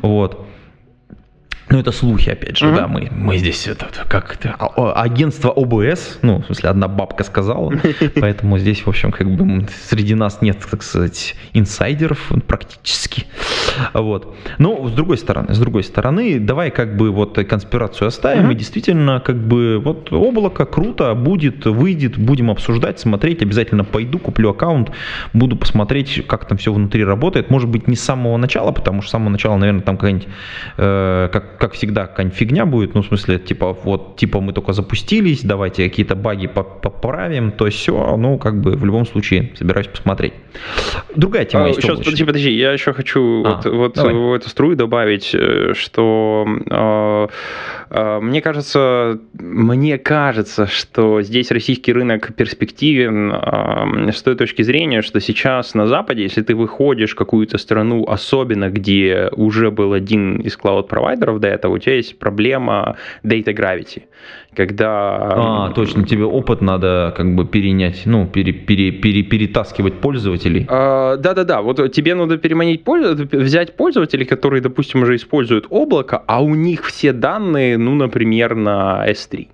Вот. 0.03 0.47
Ну, 1.69 1.81
это 1.81 1.91
слухи, 1.91 2.31
опять 2.31 2.59
же, 2.59 2.67
mm-hmm. 2.67 2.77
да, 2.77 2.87
мы, 2.87 3.09
мы 3.11 3.39
здесь 3.39 3.67
это, 3.67 3.89
как 4.09 4.35
это, 4.35 4.55
а, 4.57 4.93
агентство 5.03 5.51
ОБС, 5.51 6.21
ну, 6.23 6.41
в 6.41 6.47
смысле, 6.47 6.71
одна 6.71 6.87
бабка 6.87 7.25
сказала, 7.25 7.73
поэтому 8.21 8.59
здесь, 8.59 8.87
в 8.87 8.89
общем, 8.89 9.11
как 9.11 9.29
бы 9.29 9.67
среди 9.89 10.15
нас 10.15 10.43
нет, 10.43 10.59
так 10.71 10.85
сказать, 10.85 11.35
инсайдеров 11.55 12.31
практически, 12.47 13.25
вот. 13.95 14.37
Но, 14.59 14.87
с 14.87 14.93
другой 14.93 15.19
стороны, 15.19 15.55
с 15.55 15.59
другой 15.59 15.83
стороны, 15.83 16.39
давай 16.39 16.71
как 16.71 16.97
бы 16.97 17.11
вот 17.11 17.37
конспирацию 17.49 18.09
оставим, 18.09 18.49
mm-hmm. 18.49 18.53
и 18.53 18.57
действительно, 18.57 19.19
как 19.19 19.37
бы, 19.37 19.81
вот 19.85 20.13
облако 20.13 20.67
круто, 20.67 21.15
будет, 21.15 21.67
выйдет, 21.67 22.17
будем 22.17 22.49
обсуждать, 22.49 23.01
смотреть, 23.01 23.43
обязательно 23.43 23.83
пойду, 23.83 24.21
куплю 24.21 24.51
аккаунт, 24.51 24.93
буду 25.33 25.57
посмотреть, 25.57 26.25
как 26.29 26.47
там 26.47 26.59
все 26.59 26.73
внутри 26.73 27.05
работает, 27.05 27.51
может 27.51 27.69
быть, 27.69 27.89
не 27.89 27.97
с 27.97 28.03
самого 28.03 28.37
начала, 28.37 28.71
потому 28.71 29.03
что 29.03 29.09
с 29.09 29.13
самого 29.13 29.31
начала, 29.31 29.57
наверное, 29.57 29.83
там 29.83 29.97
какая-нибудь, 29.97 30.29
э, 30.77 31.29
как 31.33 31.56
как 31.59 31.73
всегда, 31.73 32.07
какая-нибудь 32.07 32.37
фигня 32.39 32.67
будет, 32.67 32.95
ну, 32.95 33.03
в 33.03 33.07
смысле, 33.07 33.39
типа, 33.39 33.73
вот, 33.73 34.17
типа, 34.17 34.41
мы 34.41 34.53
только 34.53 34.73
запустились, 34.73 35.43
давайте 35.43 35.89
какие-то 35.89 36.15
баги 36.15 36.47
поправим, 36.47 37.53
то 37.53 37.69
все, 37.71 38.17
ну, 38.17 38.39
как 38.39 38.61
бы, 38.61 38.73
в 38.73 38.85
любом 38.85 39.07
случае, 39.07 39.53
собираюсь 39.57 39.89
посмотреть. 39.89 40.33
Другая 41.15 41.45
тема 41.45 41.65
а, 41.65 41.69
есть. 41.69 41.83
Сейчас, 41.83 41.99
подожди, 41.99 42.25
подожди, 42.25 42.51
я 42.51 42.73
еще 42.73 42.93
хочу 42.93 43.45
а, 43.45 43.61
вот, 43.65 43.67
вот 43.67 43.97
в 43.99 44.33
эту 44.33 44.49
струю 44.49 44.77
добавить, 44.77 45.35
э, 45.35 45.75
что 45.75 46.47
э, 46.47 47.29
мне 47.91 48.43
кажется, 48.43 49.21
мне 49.35 49.99
кажется, 49.99 50.67
что 50.67 51.23
здесь 51.23 51.51
российский 51.51 51.93
рынок 51.93 52.35
перспективен 52.35 53.33
э, 53.33 54.13
с 54.13 54.23
той 54.23 54.35
точки 54.35 54.63
зрения, 54.63 55.03
что 55.03 55.21
сейчас 55.21 55.75
на 55.75 55.87
Западе, 55.87 56.23
если 56.23 56.43
ты 56.43 56.55
выходишь 56.55 57.13
в 57.13 57.15
какую-то 57.15 57.59
страну, 57.59 58.05
особенно 58.05 58.71
где 58.71 59.29
уже 59.33 59.71
был 59.71 59.93
один 59.93 60.41
из 60.41 60.57
клауд-провайдеров, 60.57 61.39
до 61.39 61.49
этого, 61.49 61.75
у 61.75 61.79
тебя 61.79 61.95
есть 61.95 62.19
проблема 62.19 62.97
data 63.23 63.55
gravity, 63.55 64.03
когда... 64.57 65.19
А, 65.21 65.73
точно, 65.73 66.05
тебе 66.05 66.25
опыт 66.25 66.63
надо 66.63 67.13
как 67.17 67.35
бы 67.35 67.45
перенять, 67.45 68.03
ну, 68.07 68.27
пере, 68.27 68.53
пере, 68.53 68.91
пере, 68.91 69.23
перетаскивать 69.23 70.01
пользователей. 70.01 70.67
А, 70.69 71.17
да-да-да, 71.17 71.61
вот 71.61 71.93
тебе 71.93 72.15
надо 72.15 72.39
переманить, 72.39 72.83
взять 72.87 73.77
пользователей, 73.77 74.25
которые, 74.25 74.63
допустим, 74.63 75.03
уже 75.03 75.17
используют 75.17 75.67
облако, 75.71 76.23
а 76.27 76.43
у 76.43 76.55
них 76.55 76.87
все 76.87 77.13
данные, 77.13 77.77
ну, 77.77 77.95
например, 77.95 78.55
на 78.55 79.07
S3. 79.09 79.49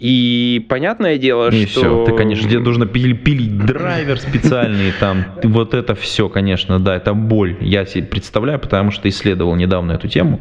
И 0.00 0.64
понятное 0.70 1.18
дело, 1.18 1.50
И 1.50 1.66
что... 1.66 1.80
все, 1.80 2.04
ты, 2.06 2.16
конечно, 2.16 2.48
тебе 2.48 2.60
нужно 2.60 2.86
пилить, 2.86 3.22
пилить 3.22 3.66
драйвер 3.66 4.18
специальный, 4.18 4.92
там, 4.98 5.26
вот 5.42 5.74
это 5.74 5.94
все, 5.94 6.30
конечно, 6.30 6.80
да, 6.80 6.96
это 6.96 7.12
боль. 7.12 7.58
Я 7.60 7.84
себе 7.84 8.04
представляю, 8.04 8.58
потому 8.58 8.92
что 8.92 9.10
исследовал 9.10 9.56
недавно 9.56 9.92
эту 9.92 10.08
тему. 10.08 10.40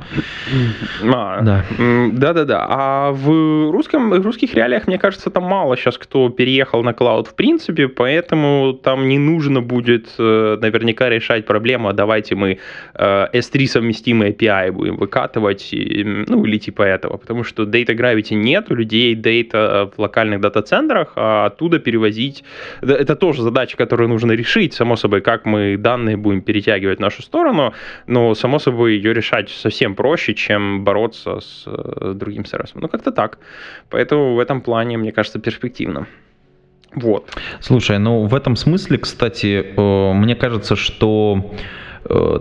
А, 1.03 1.41
да. 1.41 1.65
Да-да-да. 1.77 2.65
А 2.69 3.11
в, 3.11 3.71
русском, 3.71 4.11
в 4.11 4.25
русских 4.25 4.53
реалиях, 4.53 4.87
мне 4.87 4.97
кажется, 4.97 5.29
там 5.29 5.43
мало 5.43 5.75
сейчас 5.75 5.97
кто 5.97 6.29
переехал 6.29 6.81
на 6.81 6.93
клауд 6.93 7.27
в 7.27 7.35
принципе, 7.35 7.89
поэтому 7.89 8.79
там 8.81 9.09
не 9.09 9.19
нужно 9.19 9.61
будет 9.61 10.07
э, 10.17 10.57
наверняка 10.61 11.09
решать 11.09 11.45
проблему, 11.45 11.89
а 11.89 11.93
давайте 11.93 12.35
мы 12.35 12.59
э, 12.93 13.27
S3 13.33 13.67
совместимые 13.67 14.31
API 14.31 14.71
будем 14.71 14.95
выкатывать, 14.95 15.69
ну 15.73 16.45
или 16.45 16.57
типа 16.57 16.83
этого, 16.83 17.17
потому 17.17 17.43
что 17.43 17.63
Data 17.63 17.93
Gravity 17.93 18.35
нет, 18.35 18.71
у 18.71 18.75
людей 18.75 19.15
Data 19.15 19.48
в 19.53 19.93
локальных 19.97 20.41
дата-центрах, 20.41 21.13
а 21.15 21.45
оттуда 21.45 21.79
перевозить, 21.79 22.43
это 22.81 23.15
тоже 23.15 23.41
задача, 23.41 23.77
которую 23.77 24.09
нужно 24.09 24.31
решить, 24.33 24.73
само 24.73 24.95
собой, 24.95 25.21
как 25.21 25.45
мы 25.45 25.77
данные 25.77 26.17
будем 26.17 26.41
перетягивать 26.41 26.97
в 26.97 27.01
нашу 27.01 27.21
сторону, 27.21 27.73
но 28.07 28.35
само 28.35 28.59
собой 28.59 28.95
ее 28.95 29.13
решать 29.13 29.49
совсем 29.49 29.95
проще, 29.95 30.33
чем 30.33 30.83
бороться 30.83 31.39
с 31.39 31.63
э, 31.67 32.13
другим 32.15 32.45
сервисом. 32.45 32.81
Ну 32.81 32.87
как-то 32.87 33.11
так. 33.11 33.39
Поэтому 33.89 34.35
в 34.35 34.39
этом 34.39 34.61
плане, 34.61 34.97
мне 34.97 35.11
кажется, 35.11 35.39
перспективно. 35.39 36.07
Вот. 36.95 37.29
Слушай, 37.59 37.99
ну 37.99 38.25
в 38.25 38.33
этом 38.33 38.55
смысле, 38.55 38.97
кстати, 38.97 39.73
э, 39.77 40.13
мне 40.13 40.35
кажется, 40.35 40.75
что 40.75 41.37
э, 41.37 41.57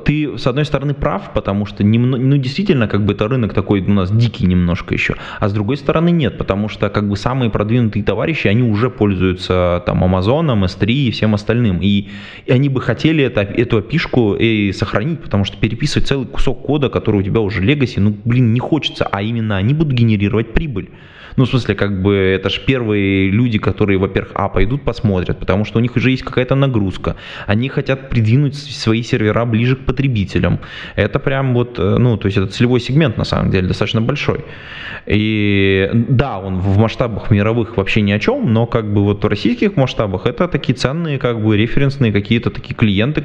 ты, 0.05 0.39
с 0.39 0.47
одной 0.47 0.65
стороны, 0.65 0.95
прав, 0.95 1.33
потому 1.35 1.67
что, 1.67 1.85
ну, 1.85 2.37
действительно, 2.37 2.89
как 2.89 3.05
бы 3.05 3.13
это 3.15 3.29
рынок 3.29 3.55
такой 3.55 3.81
у 3.81 3.91
нас 3.91 4.11
дикий 4.11 4.47
немножко 4.47 4.95
еще, 4.95 5.17
а 5.41 5.49
с 5.49 5.53
другой 5.53 5.77
стороны 5.77 6.11
нет, 6.11 6.39
потому 6.39 6.69
что, 6.69 6.89
как 6.91 7.09
бы, 7.09 7.17
самые 7.17 7.51
продвинутые 7.51 8.05
товарищи, 8.05 8.49
они 8.49 8.63
уже 8.63 8.91
пользуются, 8.91 9.83
там, 9.87 10.05
Амазоном, 10.05 10.65
S3 10.65 10.87
и 10.91 11.11
всем 11.11 11.35
остальным, 11.35 11.81
и, 11.81 12.09
и 12.47 12.53
они 12.53 12.69
бы 12.69 12.81
хотели 12.81 13.25
это, 13.25 13.43
эту 13.43 13.79
опишку 13.79 14.35
и 14.35 14.73
сохранить, 14.73 15.21
потому 15.21 15.45
что 15.45 15.57
переписывать 15.57 16.09
целый 16.09 16.27
кусок 16.27 16.63
кода, 16.63 16.89
который 16.89 17.21
у 17.21 17.23
тебя 17.23 17.41
уже 17.41 17.63
legacy, 17.63 18.01
ну, 18.01 18.17
блин, 18.25 18.53
не 18.53 18.61
хочется, 18.61 19.07
а 19.11 19.23
именно 19.23 19.57
они 19.57 19.75
будут 19.75 19.93
генерировать 19.93 20.53
прибыль. 20.53 20.91
Ну, 21.39 21.45
в 21.45 21.49
смысле, 21.49 21.77
как 21.77 22.03
бы 22.03 22.17
это 22.17 22.51
же 22.51 22.61
первые 22.67 23.31
люди, 23.31 23.59
которые, 23.59 23.97
во-первых, 23.97 24.33
а, 24.35 24.49
пойдут 24.49 24.83
посмотрят, 24.83 25.39
потому 25.39 25.65
что 25.65 25.79
у 25.79 25.81
них 25.81 25.95
уже 25.95 26.11
есть 26.11 26.25
какая-то 26.25 26.57
нагрузка. 26.57 27.15
Они 27.47 27.69
хотят 27.69 28.11
придвинуть 28.11 28.57
свои 28.57 29.05
сервера 29.05 29.45
ближе 29.45 29.77
к 29.77 29.85
потребителям. 29.85 30.59
Это 30.97 31.21
прям 31.21 31.55
вот, 31.55 31.79
э, 31.79 31.97
ну, 31.99 32.17
то 32.17 32.27
есть 32.27 32.39
это 32.39 32.49
целевой 32.49 32.81
сегмент, 32.81 33.17
на 33.17 33.25
самом 33.25 33.53
деле, 33.53 33.69
достаточно 33.69 34.01
большой. 34.01 34.45
И 35.07 35.89
да, 35.93 36.41
он 36.41 36.59
в 36.59 36.77
масштабах 36.79 37.31
мировых 37.31 37.77
вообще 37.77 38.01
ни 38.01 38.11
о 38.11 38.19
чем, 38.19 38.53
но 38.53 38.67
как 38.67 38.93
бы 38.93 39.05
вот 39.05 39.23
в 39.23 39.29
российских 39.29 39.77
масштабах 39.77 40.27
это 40.27 40.49
такие 40.49 40.75
ценные, 40.75 41.19
как 41.19 41.41
бы 41.41 41.57
референсные 41.57 42.13
какие-то 42.13 42.51
такие 42.51 42.75
клиенты, 42.75 43.25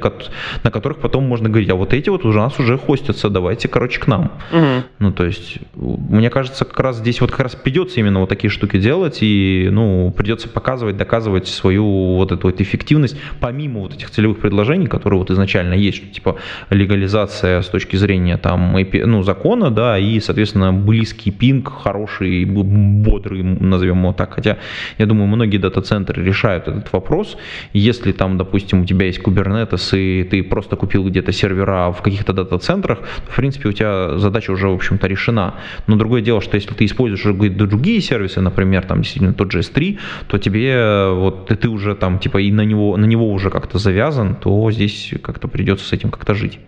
на 0.62 0.70
которых 0.70 0.98
потом 0.98 1.24
можно 1.24 1.48
говорить, 1.48 1.70
а 1.70 1.74
вот 1.74 1.92
эти 1.92 2.10
вот 2.10 2.24
у 2.24 2.32
нас 2.32 2.60
уже 2.60 2.78
хостятся, 2.78 3.28
давайте, 3.28 3.66
короче, 3.66 3.98
к 3.98 4.06
нам. 4.06 4.30
Угу. 4.52 4.84
Ну, 5.00 5.12
то 5.12 5.24
есть, 5.24 5.58
мне 5.74 6.30
кажется, 6.30 6.64
как 6.64 6.78
раз 6.78 6.98
здесь 6.98 7.20
вот 7.20 7.32
как 7.32 7.40
раз 7.40 7.56
придется 7.56 8.03
именно 8.04 8.20
вот 8.20 8.28
такие 8.28 8.50
штуки 8.50 8.78
делать, 8.78 9.18
и, 9.20 9.68
ну, 9.72 10.12
придется 10.16 10.48
показывать, 10.48 10.96
доказывать 10.96 11.48
свою 11.48 12.16
вот 12.16 12.32
эту 12.32 12.48
вот 12.48 12.60
эффективность, 12.60 13.16
помимо 13.40 13.80
вот 13.80 13.94
этих 13.94 14.10
целевых 14.10 14.38
предложений, 14.38 14.86
которые 14.86 15.18
вот 15.18 15.30
изначально 15.30 15.74
есть, 15.74 15.98
что, 15.98 16.06
типа, 16.06 16.36
легализация 16.70 17.62
с 17.62 17.66
точки 17.66 17.96
зрения, 17.96 18.36
там, 18.36 18.76
ну, 18.92 19.22
закона, 19.22 19.70
да, 19.70 19.98
и, 19.98 20.20
соответственно, 20.20 20.72
близкий 20.72 21.30
пинг, 21.30 21.72
хороший, 21.82 22.44
бодрый, 22.44 23.42
назовем 23.42 24.00
его 24.02 24.12
так, 24.12 24.34
хотя, 24.34 24.58
я 24.98 25.06
думаю, 25.06 25.26
многие 25.26 25.58
дата-центры 25.58 26.22
решают 26.22 26.68
этот 26.68 26.92
вопрос, 26.92 27.36
если 27.72 28.12
там, 28.12 28.38
допустим, 28.38 28.82
у 28.82 28.84
тебя 28.84 29.06
есть 29.06 29.20
Kubernetes, 29.20 29.98
и 29.98 30.24
ты 30.24 30.42
просто 30.42 30.76
купил 30.76 31.08
где-то 31.08 31.32
сервера 31.32 31.90
в 31.92 32.02
каких-то 32.02 32.32
дата-центрах, 32.32 33.00
в 33.28 33.36
принципе, 33.36 33.68
у 33.68 33.72
тебя 33.72 34.18
задача 34.18 34.50
уже, 34.50 34.68
в 34.68 34.74
общем-то, 34.74 35.06
решена. 35.06 35.54
Но 35.86 35.96
другое 35.96 36.22
дело, 36.22 36.40
что 36.40 36.56
если 36.56 36.74
ты 36.74 36.84
используешь 36.84 37.24
другие 37.24 37.93
другие 37.94 38.02
сервисы, 38.02 38.40
например, 38.40 38.84
там 38.84 39.02
действительно 39.02 39.34
тот 39.34 39.52
же 39.52 39.60
S3, 39.60 39.98
то 40.26 40.38
тебе 40.38 40.72
э, 40.72 41.14
вот 41.14 41.46
ты 41.46 41.68
уже 41.68 41.94
там 41.94 42.18
типа 42.18 42.38
и 42.38 42.50
на 42.50 42.64
него, 42.64 42.96
на 42.96 43.06
него 43.06 43.30
уже 43.30 43.50
как-то 43.50 43.78
завязан, 43.78 44.34
то 44.34 44.70
здесь 44.72 45.14
как-то 45.22 45.48
придется 45.48 45.86
с 45.86 45.92
этим 45.92 46.10
как-то 46.10 46.34
жить. 46.34 46.58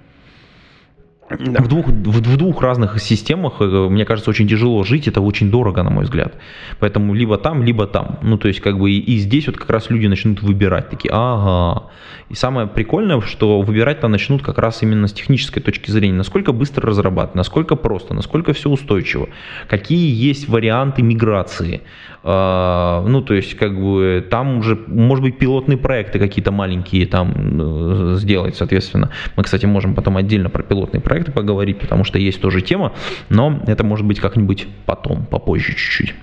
Да. 1.29 1.61
В, 1.61 1.69
двух, 1.69 1.89
в, 1.89 2.21
в 2.21 2.37
двух 2.37 2.63
разных 2.63 3.01
системах, 3.01 3.55
э, 3.61 3.65
мне 3.65 4.05
кажется, 4.05 4.31
очень 4.31 4.47
тяжело 4.47 4.85
жить, 4.85 5.09
это 5.09 5.21
очень 5.21 5.51
дорого, 5.51 5.83
на 5.83 5.91
мой 5.91 6.05
взгляд. 6.05 6.35
Поэтому 6.79 7.15
либо 7.15 7.37
там, 7.37 7.65
либо 7.65 7.87
там. 7.87 8.19
Ну, 8.23 8.39
то 8.39 8.47
есть, 8.49 8.61
как 8.61 8.79
бы 8.79 8.93
и, 8.93 8.99
и 8.99 9.19
здесь 9.19 9.47
вот 9.49 9.57
как 9.57 9.69
раз 9.71 9.91
люди 9.91 10.07
начнут 10.07 10.43
выбирать, 10.43 10.89
такие, 10.89 11.11
ага. 11.13 11.91
И 12.29 12.35
самое 12.35 12.69
прикольное, 12.69 13.21
что 13.21 13.61
выбирать-то 13.61 14.09
начнут 14.09 14.43
как 14.43 14.59
раз 14.59 14.83
именно 14.83 15.09
с 15.09 15.13
технической 15.13 15.63
точки 15.63 15.91
зрения, 15.91 16.15
насколько 16.15 16.53
быстро 16.53 16.89
разрабатывать, 16.89 17.35
насколько 17.35 17.75
просто, 17.77 18.15
насколько 18.15 18.53
все 18.53 18.71
устойчиво, 18.71 19.29
какие 19.69 20.29
есть 20.29 20.49
варианты 20.49 21.03
миграции. 21.03 21.83
А, 22.23 23.05
ну, 23.07 23.23
то 23.23 23.35
есть, 23.35 23.57
как 23.57 23.81
бы 23.81 24.25
там 24.29 24.59
уже, 24.59 24.79
может 24.87 25.25
быть, 25.25 25.39
пилотные 25.39 25.79
проекты 25.79 26.19
какие-то 26.19 26.51
маленькие 26.51 27.07
там 27.07 27.33
э, 27.35 28.17
сделать, 28.17 28.57
соответственно. 28.57 29.11
Мы, 29.37 29.43
кстати, 29.45 29.67
можем 29.67 29.95
потом 29.95 30.17
отдельно 30.17 30.51
про 30.51 30.63
пилотные 30.63 31.01
проекты 31.01 31.16
проекты 31.17 31.33
поговорить, 31.33 31.79
потому 31.79 32.05
что 32.05 32.19
есть 32.19 32.41
тоже 32.43 32.61
тема, 32.61 32.93
но 33.31 33.63
это 33.67 33.85
может 33.85 34.05
быть 34.05 34.21
как-нибудь 34.21 34.67
потом, 34.85 35.25
попозже 35.25 35.73
чуть-чуть, 35.73 36.15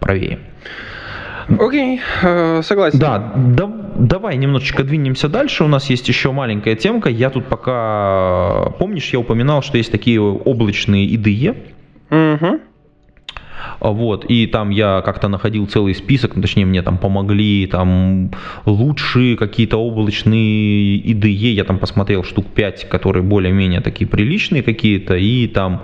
правее. 0.00 0.40
Окей, 1.48 1.98
okay, 1.98 2.58
э, 2.58 2.62
согласен. 2.62 2.98
Да, 2.98 3.32
да, 3.36 3.70
давай 3.96 4.36
немножечко 4.36 4.82
двинемся 4.82 5.28
дальше. 5.28 5.64
У 5.64 5.68
нас 5.68 5.90
есть 5.90 6.08
еще 6.08 6.32
маленькая 6.32 6.76
темка. 6.76 7.10
Я 7.10 7.30
тут 7.30 7.46
пока... 7.46 8.72
Помнишь, 8.78 9.10
я 9.12 9.18
упоминал, 9.18 9.60
что 9.62 9.76
есть 9.76 9.90
такие 9.90 10.20
облачные 10.20 11.06
IDE? 11.08 11.56
Угу. 12.10 12.60
Вот, 13.82 14.24
и 14.26 14.46
там 14.46 14.70
я 14.70 15.02
как-то 15.04 15.26
находил 15.26 15.66
целый 15.66 15.94
список, 15.96 16.36
ну, 16.36 16.42
точнее 16.42 16.66
мне 16.66 16.82
там 16.82 16.98
помогли, 16.98 17.66
там 17.66 18.30
лучшие 18.64 19.36
какие-то 19.36 19.76
облачные 19.76 21.00
IDE, 21.00 21.52
я 21.52 21.64
там 21.64 21.78
посмотрел 21.78 22.22
штук 22.22 22.46
5, 22.46 22.88
которые 22.88 23.24
более-менее 23.24 23.80
такие 23.80 24.06
приличные 24.06 24.62
какие-то, 24.62 25.16
и 25.16 25.48
там 25.48 25.82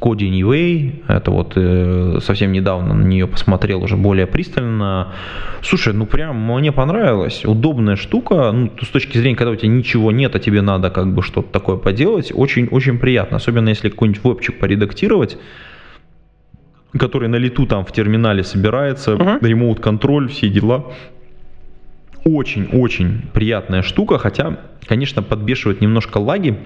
Коди 0.00 0.30
Anyway, 0.30 1.02
это 1.08 1.30
вот 1.32 1.54
э, 1.56 2.18
совсем 2.22 2.52
недавно 2.52 2.94
на 2.94 3.02
нее 3.02 3.26
посмотрел 3.26 3.82
уже 3.82 3.96
более 3.96 4.26
пристально. 4.26 5.12
Слушай, 5.60 5.92
ну 5.92 6.06
прям 6.06 6.36
мне 6.36 6.70
понравилось, 6.70 7.44
удобная 7.44 7.96
штука, 7.96 8.52
ну 8.52 8.70
с 8.80 8.88
точки 8.88 9.18
зрения, 9.18 9.36
когда 9.36 9.50
у 9.50 9.56
тебя 9.56 9.68
ничего 9.68 10.12
нет, 10.12 10.36
а 10.36 10.38
тебе 10.38 10.62
надо 10.62 10.90
как 10.90 11.12
бы 11.12 11.22
что-то 11.22 11.50
такое 11.50 11.78
поделать, 11.78 12.30
очень-очень 12.32 12.98
приятно, 12.98 13.38
особенно 13.38 13.70
если 13.70 13.88
какой-нибудь 13.88 14.22
вебчик 14.22 14.58
поредактировать, 14.60 15.36
который 16.98 17.28
на 17.28 17.36
лету 17.36 17.66
там 17.66 17.84
в 17.84 17.92
терминале 17.92 18.44
собирается, 18.44 19.12
uh-huh. 19.12 19.46
ремоут-контроль, 19.46 20.28
все 20.28 20.48
дела. 20.48 20.92
Очень-очень 22.24 23.22
приятная 23.32 23.82
штука, 23.82 24.18
хотя, 24.18 24.58
конечно, 24.86 25.22
подбешивает 25.22 25.80
немножко 25.80 26.18
лаги, 26.18 26.58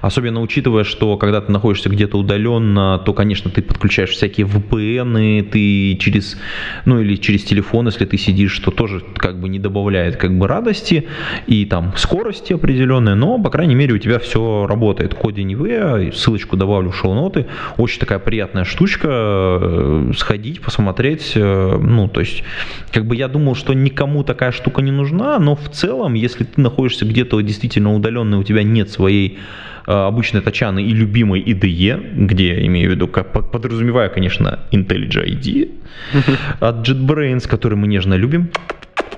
Особенно 0.00 0.40
учитывая, 0.40 0.84
что 0.84 1.16
когда 1.16 1.40
ты 1.40 1.52
находишься 1.52 1.88
где-то 1.88 2.18
удаленно, 2.18 3.00
то, 3.04 3.12
конечно, 3.12 3.50
ты 3.50 3.62
подключаешь 3.62 4.10
всякие 4.10 4.46
VPN, 4.46 5.42
ты 5.50 5.96
через, 5.96 6.38
ну 6.84 7.00
или 7.00 7.16
через 7.16 7.44
телефон, 7.44 7.86
если 7.86 8.04
ты 8.04 8.18
сидишь, 8.18 8.52
что 8.52 8.70
тоже 8.70 9.02
как 9.16 9.40
бы 9.40 9.48
не 9.48 9.58
добавляет 9.58 10.16
как 10.16 10.36
бы 10.36 10.46
радости 10.48 11.06
и 11.46 11.64
там 11.64 11.92
скорости 11.96 12.52
определенной, 12.52 13.14
но, 13.14 13.38
по 13.38 13.50
крайней 13.50 13.74
мере, 13.74 13.94
у 13.94 13.98
тебя 13.98 14.18
все 14.18 14.66
работает. 14.66 15.14
Коди 15.14 15.42
Anywhere, 15.42 16.12
ссылочку 16.12 16.56
добавлю 16.56 16.90
в 16.90 16.96
шоу-ноты. 16.96 17.46
Очень 17.76 18.00
такая 18.00 18.18
приятная 18.18 18.64
штучка, 18.64 19.08
э, 19.10 20.12
сходить, 20.16 20.60
посмотреть, 20.60 21.32
э, 21.34 21.78
ну, 21.78 22.08
то 22.08 22.20
есть, 22.20 22.44
как 22.92 23.06
бы 23.06 23.16
я 23.16 23.28
думал, 23.28 23.54
что 23.54 23.72
никому 23.74 24.24
такая 24.24 24.52
штука 24.52 24.82
не 24.82 24.90
нужна, 24.90 25.38
но 25.38 25.56
в 25.56 25.68
целом, 25.70 26.14
если 26.14 26.44
ты 26.44 26.60
находишься 26.60 27.04
где-то 27.04 27.40
действительно 27.40 27.94
удаленно, 27.94 28.38
у 28.38 28.42
тебя 28.42 28.62
нет 28.62 28.90
своей 28.90 29.38
обычной 29.86 30.40
тачаны 30.40 30.82
и 30.82 30.92
любимой 30.92 31.40
IDE, 31.42 32.24
где 32.26 32.54
я 32.54 32.66
имею 32.66 32.90
в 32.90 32.94
виду, 32.94 33.08
как, 33.08 33.32
подразумевая, 33.50 34.08
конечно, 34.08 34.60
IntelliJ 34.70 35.26
IDE 35.26 35.70
от 36.60 36.88
JetBrains, 36.88 37.48
который 37.48 37.74
мы 37.74 37.86
нежно 37.86 38.14
любим 38.14 38.50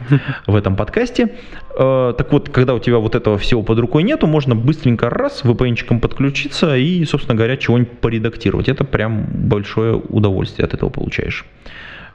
в 0.47 0.55
этом 0.55 0.77
подкасте. 0.77 1.31
Э, 1.79 2.15
так 2.17 2.33
вот, 2.33 2.49
когда 2.49 2.75
у 2.75 2.79
тебя 2.79 2.99
вот 2.99 3.15
этого 3.15 3.39
всего 3.39 3.63
под 3.63 3.79
рукой 3.79 4.03
нету, 4.03 4.27
можно 4.27 4.55
быстренько 4.55 5.11
раз 5.11 5.43
VPN-чиком 5.45 6.01
подключиться 6.01 6.77
и, 6.77 7.05
собственно 7.05 7.37
говоря, 7.37 7.57
чего-нибудь 7.57 7.99
поредактировать. 7.99 8.69
Это 8.69 8.85
прям 8.85 9.27
большое 9.33 9.95
удовольствие 9.95 10.67
от 10.67 10.75
этого 10.75 10.91
получаешь. 10.91 11.45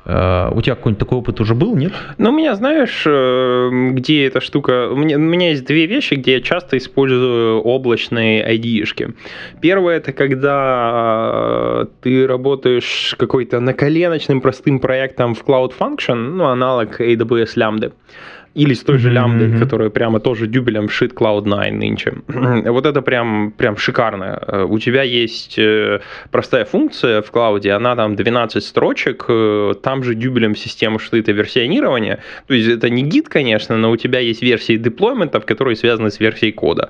Э, 0.06 0.50
у 0.52 0.62
тебя 0.62 0.76
какой-нибудь 0.76 1.00
такой 1.00 1.18
опыт 1.18 1.40
уже 1.42 1.56
был, 1.56 1.76
нет? 1.76 1.94
Ну, 2.18 2.30
у 2.30 2.34
меня, 2.34 2.56
знаешь, 2.56 3.04
э, 3.06 3.70
где 3.92 4.26
эта 4.26 4.42
штука... 4.42 4.90
У 4.90 4.96
меня, 4.96 5.18
у 5.18 5.20
меня 5.20 5.50
есть 5.50 5.66
две 5.66 5.86
вещи, 5.86 6.16
где 6.16 6.34
я 6.34 6.42
часто 6.42 6.78
использую 6.78 7.62
облачные 7.62 8.44
ID-шки. 8.56 9.14
Первое, 9.62 9.98
это 9.98 10.14
когда 10.14 11.88
ты 12.02 12.28
работаешь 12.28 13.16
какой-то 13.18 13.60
наколеночным 13.60 14.42
простым 14.42 14.80
проектом 14.80 15.36
в 15.36 15.44
Cloud 15.44 15.74
Function, 15.78 16.16
ну, 16.16 16.46
аналог 16.46 17.00
AWS 17.02 17.56
Lambda. 17.56 17.92
Или 18.56 18.74
с 18.74 18.84
той 18.84 18.98
же 18.98 19.12
лямбдой, 19.12 19.48
mm-hmm. 19.48 19.60
которая 19.60 19.90
прямо 19.90 20.20
тоже 20.20 20.48
дюбелем 20.48 20.90
шит 20.90 21.14
Cloud9 21.14 21.72
нынче. 21.72 22.14
вот 22.28 22.86
это 22.86 23.02
прям, 23.02 23.52
прям 23.52 23.78
шикарно. 23.78 24.40
Э, 24.48 24.64
у 24.64 24.80
тебя 24.80 25.04
есть 25.04 25.60
э, 25.60 26.00
простая 26.32 26.66
функция 26.66 27.22
в 27.22 27.32
клауде, 27.32 27.72
она 27.72 27.96
там 27.96 28.16
12 28.16 28.64
строчек, 28.64 29.26
э, 29.28 29.74
там 29.84 30.04
же 30.04 30.16
дюбелем 30.16 30.56
система 30.56 31.00
шита 31.00 31.32
версионирования. 31.32 32.20
То 32.48 32.54
есть 32.54 32.70
это 32.70 32.90
не 32.90 33.04
гид, 33.04 33.30
конечно, 33.30 33.78
но 33.78 33.92
у 33.92 33.98
тебя 33.98 34.20
есть 34.20 34.42
версии 34.42 34.78
деплойментов, 34.78 35.46
которые 35.46 35.76
связаны 35.76 36.10
с 36.10 36.20
версией 36.20 36.52
кода. 36.52 36.90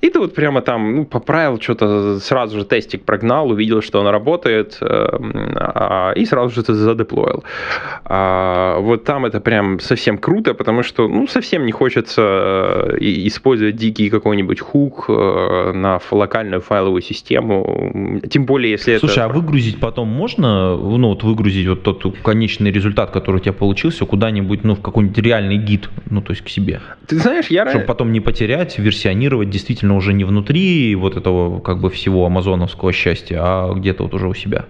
И 0.00 0.10
ты 0.10 0.20
вот 0.20 0.34
прямо 0.34 0.62
там 0.62 0.96
ну, 0.96 1.04
поправил 1.04 1.60
что-то, 1.60 2.20
сразу 2.20 2.58
же 2.58 2.64
тестик 2.64 3.04
прогнал, 3.04 3.50
увидел, 3.50 3.82
что 3.82 4.00
она 4.00 4.12
работает, 4.12 4.78
а, 4.80 6.12
и 6.12 6.24
сразу 6.26 6.54
же 6.54 6.62
ты 6.62 6.74
задеплоил. 6.74 7.44
А, 8.04 8.78
вот 8.78 9.04
там 9.04 9.26
это 9.26 9.40
прям 9.40 9.80
совсем 9.80 10.18
круто, 10.18 10.54
потому 10.54 10.82
что 10.82 10.91
что 10.92 11.08
ну, 11.08 11.26
совсем 11.26 11.64
не 11.64 11.72
хочется 11.72 12.22
э, 12.22 12.98
использовать 13.00 13.76
дикий 13.76 14.10
какой-нибудь 14.10 14.60
хук 14.60 15.06
э, 15.08 15.72
на 15.74 15.98
локальную 16.10 16.60
файловую 16.60 17.00
систему, 17.00 18.20
тем 18.28 18.44
более 18.44 18.72
если 18.72 18.98
Слушай, 18.98 19.20
это... 19.20 19.24
а 19.24 19.28
выгрузить 19.28 19.80
потом 19.80 20.08
можно, 20.08 20.76
ну 20.76 21.08
вот 21.08 21.22
выгрузить 21.22 21.66
вот 21.66 21.82
тот 21.82 22.18
конечный 22.22 22.70
результат, 22.70 23.10
который 23.10 23.36
у 23.36 23.38
тебя 23.38 23.54
получился, 23.54 24.04
куда-нибудь, 24.04 24.64
ну 24.64 24.74
в 24.74 24.82
какой-нибудь 24.82 25.18
реальный 25.18 25.56
гид, 25.56 25.88
ну 26.10 26.20
то 26.20 26.32
есть 26.32 26.44
к 26.44 26.48
себе? 26.48 26.80
Ты 27.06 27.18
знаешь, 27.18 27.46
я... 27.46 27.68
Чтобы 27.68 27.86
потом 27.86 28.12
не 28.12 28.20
потерять, 28.20 28.78
версионировать 28.78 29.48
действительно 29.48 29.96
уже 29.96 30.12
не 30.12 30.24
внутри 30.24 30.94
вот 30.94 31.16
этого 31.16 31.60
как 31.60 31.78
бы 31.78 31.88
всего 31.88 32.26
амазоновского 32.26 32.92
счастья, 32.92 33.38
а 33.40 33.72
где-то 33.74 34.02
вот 34.02 34.14
уже 34.14 34.28
у 34.28 34.34
себя. 34.34 34.66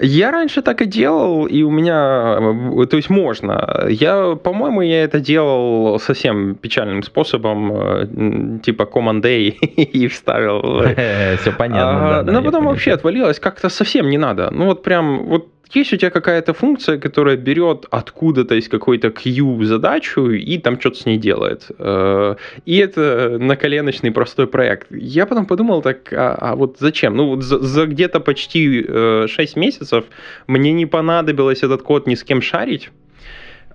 Я 0.00 0.32
раньше 0.32 0.62
так 0.62 0.82
и 0.82 0.86
делал, 0.86 1.46
и 1.46 1.62
у 1.62 1.70
меня, 1.70 2.38
э, 2.40 2.86
то 2.86 2.96
есть 2.96 3.10
можно. 3.10 3.86
Я, 3.88 4.34
по-моему, 4.34 4.82
я 4.82 5.04
это 5.04 5.20
делал 5.20 5.59
сделал 5.60 5.98
совсем 5.98 6.54
печальным 6.54 7.02
способом, 7.02 7.72
э, 7.72 8.58
типа 8.62 8.82
Command 8.82 9.26
A 9.26 9.38
и 9.82 10.06
вставил. 10.08 10.82
Все 11.40 11.52
понятно. 11.52 12.22
Но 12.32 12.42
потом 12.42 12.66
вообще 12.66 12.92
отвалилось, 12.92 13.38
как-то 13.38 13.68
совсем 13.68 14.08
не 14.10 14.18
надо. 14.18 14.50
Ну 14.50 14.66
вот 14.66 14.82
прям, 14.82 15.26
вот 15.26 15.48
есть 15.72 15.92
у 15.92 15.96
тебя 15.96 16.10
какая-то 16.10 16.52
функция, 16.52 16.98
которая 16.98 17.36
берет 17.36 17.86
откуда-то 17.90 18.54
из 18.56 18.68
какой-то 18.68 19.10
Q 19.10 19.64
задачу 19.64 20.30
и 20.30 20.58
там 20.58 20.80
что-то 20.80 20.96
с 20.96 21.06
ней 21.06 21.18
делает. 21.18 21.70
Э, 21.78 22.36
и 22.66 22.76
это 22.78 23.38
наколеночный 23.38 24.10
простой 24.10 24.46
проект. 24.46 24.88
Я 24.90 25.26
потом 25.26 25.46
подумал 25.46 25.82
так, 25.82 26.12
а, 26.12 26.36
а 26.40 26.56
вот 26.56 26.76
зачем? 26.80 27.16
Ну 27.16 27.26
вот 27.28 27.42
за, 27.42 27.58
за 27.60 27.86
где-то 27.86 28.20
почти 28.20 28.82
6 28.82 28.88
э, 28.88 29.60
месяцев 29.60 30.04
мне 30.46 30.72
не 30.72 30.86
понадобилось 30.86 31.62
этот 31.62 31.82
код 31.82 32.06
ни 32.06 32.14
с 32.14 32.24
кем 32.24 32.42
шарить. 32.42 32.90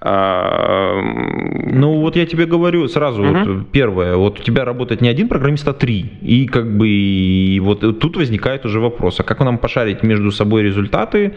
А, 0.01 1.01
ну 1.01 1.99
вот 2.01 2.15
я 2.15 2.25
тебе 2.25 2.45
говорю 2.45 2.87
сразу, 2.87 3.23
угу. 3.23 3.33
вот, 3.33 3.71
первое, 3.71 4.15
вот 4.17 4.39
у 4.39 4.43
тебя 4.43 4.65
работает 4.65 5.01
не 5.01 5.09
один 5.09 5.27
программист, 5.27 5.67
а 5.67 5.73
три. 5.73 6.11
И 6.21 6.47
как 6.47 6.77
бы 6.77 6.87
и 6.87 7.59
вот 7.59 7.79
тут 7.99 8.17
возникает 8.17 8.65
уже 8.65 8.79
вопрос, 8.79 9.19
а 9.19 9.23
как 9.23 9.39
нам 9.39 9.57
пошарить 9.57 10.03
между 10.03 10.31
собой 10.31 10.63
результаты, 10.63 11.35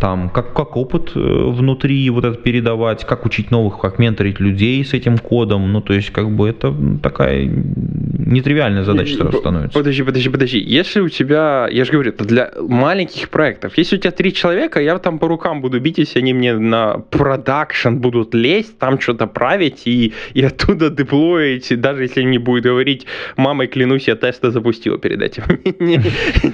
там, 0.00 0.30
как, 0.30 0.54
как 0.54 0.76
опыт 0.76 1.12
э, 1.14 1.18
внутри 1.18 2.08
вот 2.10 2.24
это 2.24 2.38
передавать, 2.38 3.04
как 3.04 3.26
учить 3.26 3.50
новых, 3.50 3.78
как 3.78 3.98
менторить 3.98 4.40
людей 4.40 4.82
с 4.82 4.94
этим 4.94 5.18
кодом, 5.18 5.72
ну, 5.72 5.82
то 5.82 5.92
есть, 5.92 6.10
как 6.10 6.30
бы 6.30 6.48
это 6.48 6.74
такая 7.02 7.44
нетривиальная 7.46 8.84
задача 8.84 9.16
сразу 9.16 9.38
становится. 9.38 9.78
Подожди, 9.78 10.02
подожди, 10.02 10.28
подожди. 10.30 10.58
Если 10.58 11.00
у 11.00 11.08
тебя, 11.10 11.68
я 11.70 11.84
же 11.84 11.92
говорю, 11.92 12.10
это 12.12 12.24
для 12.24 12.50
маленьких 12.58 13.28
проектов. 13.28 13.76
Если 13.76 13.96
у 13.96 13.98
тебя 13.98 14.10
три 14.10 14.32
человека, 14.32 14.80
я 14.80 14.98
там 14.98 15.18
по 15.18 15.28
рукам 15.28 15.60
буду 15.60 15.80
бить, 15.80 15.98
если 15.98 16.20
они 16.20 16.32
мне 16.32 16.54
на 16.54 16.98
продакшн 17.10 17.96
будут 17.96 18.34
лезть, 18.34 18.78
там 18.78 18.98
что-то 18.98 19.26
править 19.26 19.82
и, 19.86 20.14
и 20.32 20.42
оттуда 20.42 20.88
деплоить, 20.88 21.78
даже 21.80 22.02
если 22.04 22.24
мне 22.24 22.38
будет 22.38 22.64
говорить, 22.64 23.06
мамой 23.36 23.66
клянусь, 23.66 24.08
я 24.08 24.16
тесты 24.16 24.50
запустил 24.50 24.98
перед 24.98 25.20
этим. 25.20 25.42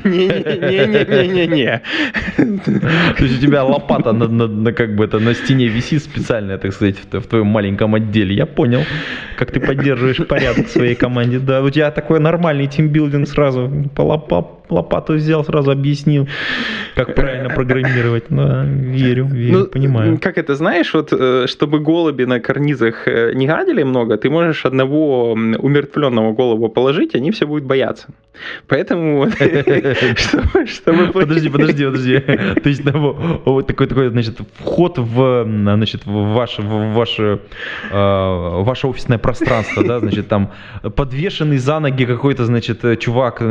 Не-не-не-не-не-не. 0.04 1.82
То 3.16 3.24
есть 3.24 3.38
у 3.38 3.40
тебя 3.40 3.64
лопата 3.64 4.12
на, 4.12 4.28
на, 4.28 4.46
на 4.46 4.72
как 4.72 4.94
бы 4.96 5.04
это 5.04 5.18
на 5.18 5.34
стене 5.34 5.68
висит 5.68 6.02
специальная, 6.02 6.58
так 6.58 6.72
сказать, 6.72 6.96
в, 6.98 7.20
в 7.20 7.26
твоем 7.26 7.46
маленьком 7.46 7.94
отделе. 7.94 8.34
Я 8.34 8.46
понял, 8.46 8.80
как 9.36 9.50
ты 9.50 9.60
поддерживаешь 9.60 10.26
порядок 10.26 10.66
в 10.66 10.70
своей 10.70 10.94
команде. 10.94 11.38
Да, 11.38 11.62
у 11.62 11.70
тебя 11.70 11.90
такой 11.90 12.20
нормальный 12.20 12.66
тимбилдинг 12.66 13.28
сразу 13.28 13.70
по 13.94 14.02
лопа, 14.02 14.42
лопату 14.68 15.14
взял, 15.14 15.44
сразу 15.44 15.70
объяснил, 15.70 16.28
как 16.94 17.14
правильно 17.14 17.50
программировать. 17.50 18.24
Да, 18.28 18.64
верю, 18.64 19.26
верю, 19.26 19.58
ну, 19.58 19.66
понимаю. 19.66 20.18
Как 20.20 20.38
это, 20.38 20.54
знаешь, 20.54 20.94
вот 20.94 21.12
э, 21.12 21.46
чтобы 21.46 21.80
голуби 21.80 22.24
на 22.24 22.40
карнизах 22.40 23.06
э, 23.06 23.32
не 23.34 23.46
гадили 23.46 23.82
много, 23.82 24.16
ты 24.16 24.30
можешь 24.30 24.64
одного 24.64 25.32
умертвленного 25.32 26.32
голуба 26.32 26.68
положить, 26.68 27.14
они 27.14 27.30
все 27.30 27.46
будут 27.46 27.64
бояться. 27.64 28.08
Поэтому... 28.66 29.26
Подожди, 31.12 31.48
подожди, 31.48 31.84
подожди. 31.84 32.20
То 32.20 32.68
есть 32.68 32.82
вот 33.44 33.66
такой, 33.66 33.86
такой, 33.86 34.08
значит, 34.08 34.38
вход 34.58 34.98
в, 34.98 35.44
значит, 35.44 36.06
в 36.06 36.34
ваше, 36.34 36.62
в 36.62 36.94
ваше, 36.94 37.40
э, 37.90 38.62
ваше 38.62 38.86
офисное 38.88 39.18
пространство, 39.18 39.84
да, 39.84 40.00
значит, 40.00 40.28
там 40.28 40.50
подвешенный 40.96 41.58
за 41.58 41.80
ноги 41.80 42.06
какой-то, 42.06 42.44
значит, 42.44 42.80
чувак, 42.98 43.42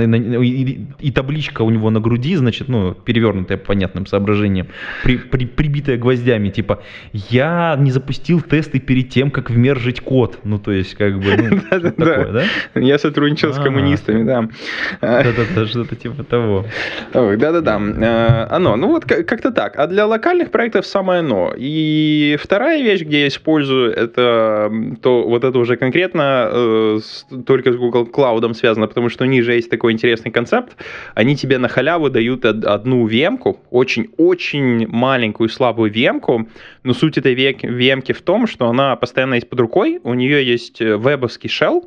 и 1.03 1.11
табличка 1.11 1.63
у 1.63 1.69
него 1.69 1.89
на 1.89 1.99
груди, 1.99 2.35
значит, 2.35 2.69
ну, 2.69 2.93
перевернутая 2.93 3.57
по 3.57 3.73
понятным 3.73 4.05
соображениям, 4.05 4.67
при, 5.03 5.17
при, 5.17 5.45
прибитая 5.45 5.97
гвоздями, 5.97 6.49
типа, 6.49 6.81
я 7.11 7.75
не 7.77 7.91
запустил 7.91 8.39
тесты 8.41 8.79
перед 8.79 9.09
тем, 9.09 9.31
как 9.31 9.49
вмержить 9.49 9.99
код. 9.99 10.39
Ну, 10.43 10.59
то 10.59 10.71
есть, 10.71 10.95
как 10.95 11.19
бы, 11.19 11.35
ну, 11.35 11.59
такое, 11.91 12.31
да? 12.31 12.43
Я 12.79 12.97
сотрудничал 12.97 13.53
с 13.53 13.59
коммунистами, 13.59 14.23
да. 14.23 14.47
Да-да-да, 15.01 15.65
что-то 15.67 15.95
типа 15.95 16.23
того. 16.23 16.65
Да-да-да. 17.13 18.47
Оно, 18.49 18.75
ну 18.75 18.87
вот 18.87 19.05
как-то 19.05 19.51
так. 19.51 19.77
А 19.77 19.87
для 19.87 20.05
локальных 20.05 20.51
проектов 20.51 20.85
самое 20.85 21.19
оно. 21.19 21.53
И 21.57 22.37
вторая 22.39 22.81
вещь, 22.81 23.01
где 23.01 23.21
я 23.21 23.27
использую, 23.27 23.91
это 23.91 24.71
то 25.01 25.23
вот 25.23 25.43
это 25.43 25.57
уже 25.57 25.75
конкретно 25.75 26.49
э, 26.51 26.99
только 27.45 27.73
с 27.73 27.75
Google 27.75 28.09
Cloud 28.11 28.53
связано, 28.53 28.87
потому 28.87 29.09
что 29.09 29.25
ниже 29.25 29.53
есть 29.53 29.69
такой 29.69 29.93
интересный 29.93 30.31
концепт 30.31 30.75
они 31.15 31.35
тебе 31.35 31.57
на 31.57 31.67
халяву 31.67 32.09
дают 32.09 32.45
одну 32.45 33.07
VM-ку, 33.07 33.59
очень-очень 33.69 34.87
маленькую 34.87 35.49
слабую 35.49 35.91
VM-ку, 35.91 36.47
но 36.83 36.93
суть 36.93 37.17
этой 37.17 37.35
VM-ки 37.35 38.11
в 38.11 38.21
том, 38.21 38.47
что 38.47 38.67
она 38.67 38.95
постоянно 38.95 39.35
есть 39.35 39.49
под 39.49 39.59
рукой, 39.59 39.99
у 40.03 40.13
нее 40.13 40.45
есть 40.45 40.81
э, 40.81 40.97
вебовский 40.97 41.49
shell, 41.49 41.83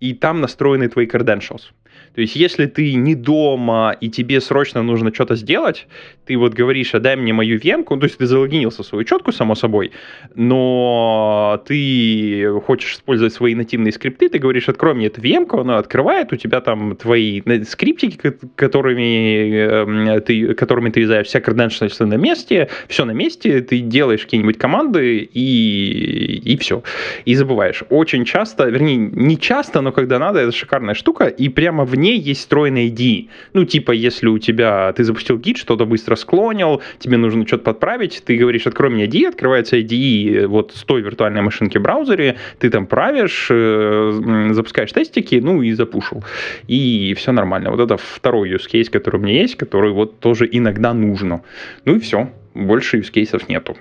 и 0.00 0.14
там 0.14 0.40
настроены 0.40 0.88
твои 0.88 1.06
credentials. 1.06 1.72
То 2.14 2.20
есть, 2.20 2.36
если 2.36 2.66
ты 2.66 2.94
не 2.94 3.14
дома 3.14 3.96
и 4.00 4.08
тебе 4.08 4.40
срочно 4.40 4.82
нужно 4.82 5.14
что-то 5.14 5.36
сделать, 5.36 5.86
ты 6.26 6.36
вот 6.36 6.54
говоришь, 6.54 6.94
а 6.94 7.00
дай 7.00 7.16
мне 7.16 7.32
мою 7.32 7.58
вемку, 7.58 7.96
то 7.96 8.04
есть 8.04 8.18
ты 8.18 8.26
залогинился 8.26 8.82
в 8.82 8.86
свою 8.86 9.04
четку, 9.04 9.32
само 9.32 9.54
собой, 9.54 9.92
но 10.34 11.62
ты 11.66 12.48
хочешь 12.66 12.94
использовать 12.94 13.32
свои 13.32 13.54
нативные 13.54 13.92
скрипты, 13.92 14.28
ты 14.28 14.38
говоришь, 14.38 14.68
открой 14.68 14.94
мне 14.94 15.06
эту 15.06 15.20
вемку, 15.20 15.60
она 15.60 15.78
открывает, 15.78 16.32
у 16.32 16.36
тебя 16.36 16.60
там 16.60 16.96
твои 16.96 17.42
скриптики, 17.64 18.32
которыми 18.56 20.16
э, 20.16 20.20
ты, 20.20 20.54
которыми 20.54 20.90
ты 20.90 21.00
юзаешь, 21.00 21.26
вся 21.26 21.38
credentials 21.38 22.04
на 22.04 22.14
месте, 22.14 22.68
все 22.88 23.04
на 23.04 23.12
месте, 23.12 23.60
ты 23.60 23.78
делаешь 23.78 24.24
какие-нибудь 24.24 24.58
команды 24.58 25.18
и, 25.18 26.40
и 26.44 26.56
все. 26.58 26.82
И 27.24 27.34
забываешь. 27.34 27.84
Очень 27.88 28.24
часто, 28.24 28.64
вернее, 28.64 28.96
не 28.96 29.38
часто, 29.38 29.80
но 29.80 29.92
когда 29.92 30.18
надо, 30.18 30.40
это 30.40 30.52
шикарная 30.52 30.94
штука, 30.94 31.26
и 31.26 31.48
прямо 31.48 31.84
в 31.84 31.96
ней 32.00 32.18
есть 32.18 32.40
встроенная 32.40 32.88
ID. 32.88 33.28
Ну, 33.52 33.64
типа, 33.64 33.92
если 33.92 34.26
у 34.28 34.38
тебя, 34.38 34.92
ты 34.92 35.04
запустил 35.04 35.38
гид, 35.38 35.56
что-то 35.56 35.86
быстро 35.86 36.16
склонил, 36.16 36.82
тебе 36.98 37.16
нужно 37.16 37.46
что-то 37.46 37.64
подправить, 37.64 38.22
ты 38.24 38.36
говоришь, 38.36 38.66
открой 38.66 38.90
мне 38.90 39.06
ID, 39.06 39.28
открывается 39.28 39.76
ID 39.78 40.46
вот 40.46 40.72
с 40.74 40.82
той 40.82 41.02
виртуальной 41.02 41.42
машинки 41.42 41.78
в 41.78 41.82
браузере, 41.82 42.36
ты 42.58 42.70
там 42.70 42.86
правишь, 42.86 43.48
э, 43.50 44.50
запускаешь 44.50 44.92
тестики, 44.92 45.36
ну 45.42 45.62
и 45.62 45.72
запушил. 45.72 46.24
И 46.66 47.14
все 47.16 47.32
нормально. 47.32 47.70
Вот 47.70 47.80
это 47.80 47.96
второй 47.96 48.50
use 48.50 48.68
case, 48.72 48.90
который 48.90 49.16
у 49.16 49.22
меня 49.22 49.40
есть, 49.40 49.56
который 49.56 49.92
вот 49.92 50.20
тоже 50.20 50.48
иногда 50.50 50.94
нужно. 50.94 51.42
Ну 51.84 51.96
и 51.96 51.98
все. 52.00 52.30
Больше 52.54 52.98
use 52.98 53.12
cases 53.12 53.44
нету. 53.48 53.76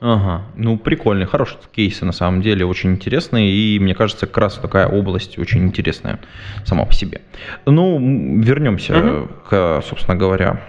Ага, 0.00 0.42
ну 0.54 0.78
прикольные, 0.78 1.26
хорошие 1.26 1.58
кейсы 1.72 2.04
на 2.04 2.12
самом 2.12 2.40
деле, 2.40 2.64
очень 2.64 2.92
интересные, 2.92 3.50
и 3.50 3.78
мне 3.80 3.94
кажется, 3.94 4.26
как 4.26 4.38
раз 4.38 4.54
такая 4.54 4.86
область 4.86 5.38
очень 5.38 5.64
интересная 5.64 6.20
сама 6.64 6.84
по 6.84 6.92
себе. 6.92 7.22
Ну, 7.66 7.98
вернемся 8.40 8.98
угу. 8.98 9.28
к, 9.48 9.82
собственно 9.84 10.16
говоря, 10.16 10.60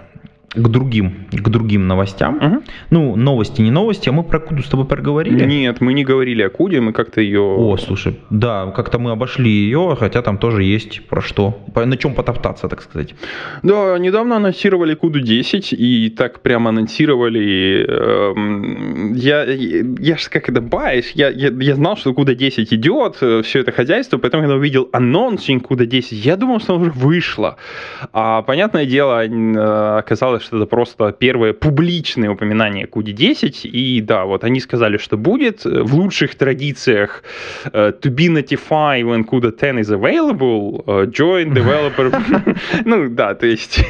к 0.52 0.68
другим, 0.68 1.26
к 1.30 1.48
другим 1.48 1.86
новостям. 1.86 2.36
Мгм. 2.36 2.62
Ну, 2.90 3.16
новости 3.16 3.62
не 3.62 3.70
новости, 3.70 4.08
а 4.08 4.12
мы 4.12 4.24
про 4.24 4.40
Куду 4.40 4.62
с 4.62 4.68
тобой 4.68 4.84
проговорили. 4.84 5.44
Нет, 5.44 5.80
мы 5.80 5.92
не 5.92 6.04
говорили 6.04 6.42
о 6.42 6.50
Куде, 6.50 6.80
мы 6.80 6.92
как-то 6.92 7.20
ее... 7.20 7.40
О, 7.40 7.76
слушай, 7.76 8.18
да, 8.30 8.72
как-то 8.74 8.98
мы 8.98 9.12
обошли 9.12 9.50
ее, 9.50 9.96
хотя 9.98 10.22
там 10.22 10.38
тоже 10.38 10.64
есть 10.64 11.06
про 11.06 11.20
что, 11.20 11.60
на 11.74 11.96
чем 11.96 12.14
потоптаться, 12.14 12.68
так 12.68 12.82
сказать. 12.82 13.14
Да, 13.62 13.96
недавно 13.98 14.36
анонсировали 14.36 14.94
Куду 14.94 15.20
10, 15.20 15.72
и 15.72 16.10
так 16.10 16.40
прям 16.40 16.66
анонсировали. 16.66 17.86
эм, 17.88 19.14
я, 19.14 19.44
я 19.44 20.16
же 20.16 20.30
как 20.30 20.48
это 20.48 20.60
bias, 20.60 21.12
я, 21.14 21.28
я, 21.28 21.50
я 21.50 21.74
знал, 21.76 21.96
что 21.96 22.12
CUDA 22.12 22.34
10 22.34 22.72
идет, 22.74 23.16
все 23.16 23.60
это 23.60 23.70
хозяйство, 23.70 24.18
поэтому, 24.18 24.42
когда 24.42 24.56
увидел 24.56 24.88
announcing 24.92 25.68
CUDA 25.68 25.86
10, 25.86 26.24
я 26.24 26.36
думал, 26.36 26.58
что 26.58 26.74
оно 26.74 26.82
уже 26.82 26.90
вышло. 26.90 27.56
А 28.12 28.42
понятное 28.42 28.84
дело, 28.84 29.24
э, 29.24 30.02
оказалось, 30.40 30.42
что 30.42 30.56
это 30.56 30.66
просто 30.66 31.12
первое 31.12 31.52
публичное 31.52 32.30
упоминание 32.30 32.86
CUDA 32.86 33.12
10, 33.12 33.64
и 33.64 34.00
да, 34.00 34.24
вот 34.24 34.44
они 34.44 34.60
сказали, 34.60 34.98
что 34.98 35.16
будет 35.16 35.64
в 35.64 35.94
лучших 35.94 36.34
традициях 36.34 37.22
э, 37.72 37.92
to 38.00 38.10
be 38.10 38.28
notified 38.28 39.04
when 39.04 39.24
CUDA 39.24 39.52
10 39.52 39.80
is 39.80 39.90
available, 39.90 40.82
э, 40.86 41.06
join 41.06 41.52
developer. 41.52 42.10
Ну 42.84 43.08
да, 43.08 43.34
то 43.34 43.46
есть... 43.46 43.84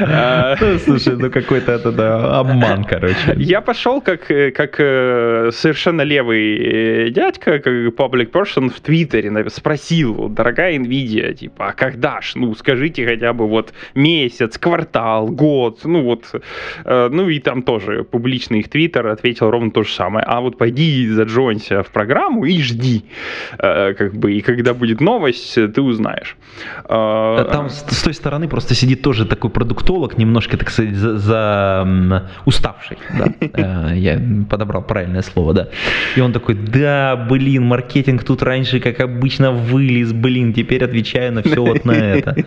э, 0.00 0.78
Слушай, 0.84 1.16
ну 1.16 1.30
какой-то 1.30 1.72
это 1.72 1.92
да, 1.92 2.38
обман, 2.40 2.84
короче. 2.84 3.34
Я 3.36 3.60
пошел 3.60 4.00
как, 4.00 4.26
как 4.54 4.76
совершенно 4.76 6.02
левый 6.02 7.10
дядька, 7.10 7.58
как 7.58 7.66
public 7.66 8.30
person 8.30 8.68
в 8.68 8.80
Твиттере, 8.80 9.30
спросил, 9.50 10.28
дорогая 10.28 10.78
Nvidia, 10.78 11.34
типа, 11.34 11.68
а 11.68 11.72
когда 11.72 12.20
ж, 12.20 12.32
ну, 12.36 12.54
скажите 12.54 13.06
хотя 13.06 13.32
бы 13.32 13.46
вот 13.46 13.72
месяц, 13.94 14.58
квартал, 14.58 15.28
год, 15.28 15.84
ну 15.86 16.02
вот, 16.02 16.24
э, 16.84 17.08
ну 17.12 17.28
и 17.28 17.38
там 17.38 17.62
тоже 17.62 18.04
публичный 18.04 18.60
их 18.60 18.68
Твиттер 18.68 19.06
ответил 19.06 19.50
ровно 19.50 19.70
то 19.70 19.82
же 19.82 19.92
самое, 19.92 20.24
а 20.26 20.40
вот 20.40 20.58
пойди 20.58 21.08
заджойнься 21.08 21.82
в 21.82 21.90
программу 21.90 22.44
и 22.44 22.60
жди, 22.60 23.04
Э, 23.58 23.94
как 23.94 24.14
бы, 24.14 24.32
и 24.32 24.40
когда 24.40 24.74
будет 24.74 25.00
новость, 25.00 25.54
ты 25.54 25.80
узнаешь. 25.80 26.36
Э, 26.88 27.46
Там 27.50 27.68
с, 27.68 28.02
той 28.02 28.14
стороны 28.14 28.48
просто 28.48 28.74
сидит 28.74 29.02
тоже 29.02 29.24
такой 29.24 29.50
продуктолог, 29.50 30.18
немножко, 30.18 30.56
так 30.56 30.70
сказать, 30.70 30.94
за, 30.94 31.18
за, 31.18 32.30
уставший. 32.44 32.98
Да. 33.18 33.92
Я 33.94 34.20
подобрал 34.48 34.82
правильное 34.82 35.22
слово, 35.22 35.52
да. 35.52 35.68
И 36.16 36.20
он 36.20 36.32
такой, 36.32 36.54
да, 36.54 37.16
блин, 37.16 37.64
маркетинг 37.64 38.24
тут 38.24 38.42
раньше, 38.42 38.80
как 38.80 39.00
обычно, 39.00 39.52
вылез, 39.52 40.12
блин, 40.12 40.52
теперь 40.52 40.84
отвечаю 40.84 41.32
на 41.32 41.42
все 41.42 41.60
вот 41.60 41.84
на 41.84 41.92
это. 41.92 42.36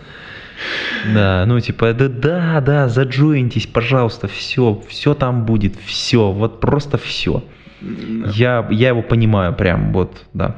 Да, 1.14 1.44
ну 1.46 1.58
типа, 1.60 1.92
да, 1.94 2.08
да, 2.08 2.60
да, 2.60 2.88
заджоинтесь, 2.88 3.66
пожалуйста, 3.66 4.28
все, 4.28 4.82
все 4.88 5.14
там 5.14 5.44
будет, 5.44 5.76
все, 5.84 6.30
вот 6.30 6.60
просто 6.60 6.98
все. 6.98 7.42
Я, 7.80 8.66
я 8.70 8.88
его 8.88 9.02
понимаю 9.02 9.54
прям, 9.54 9.92
вот, 9.92 10.26
да. 10.34 10.56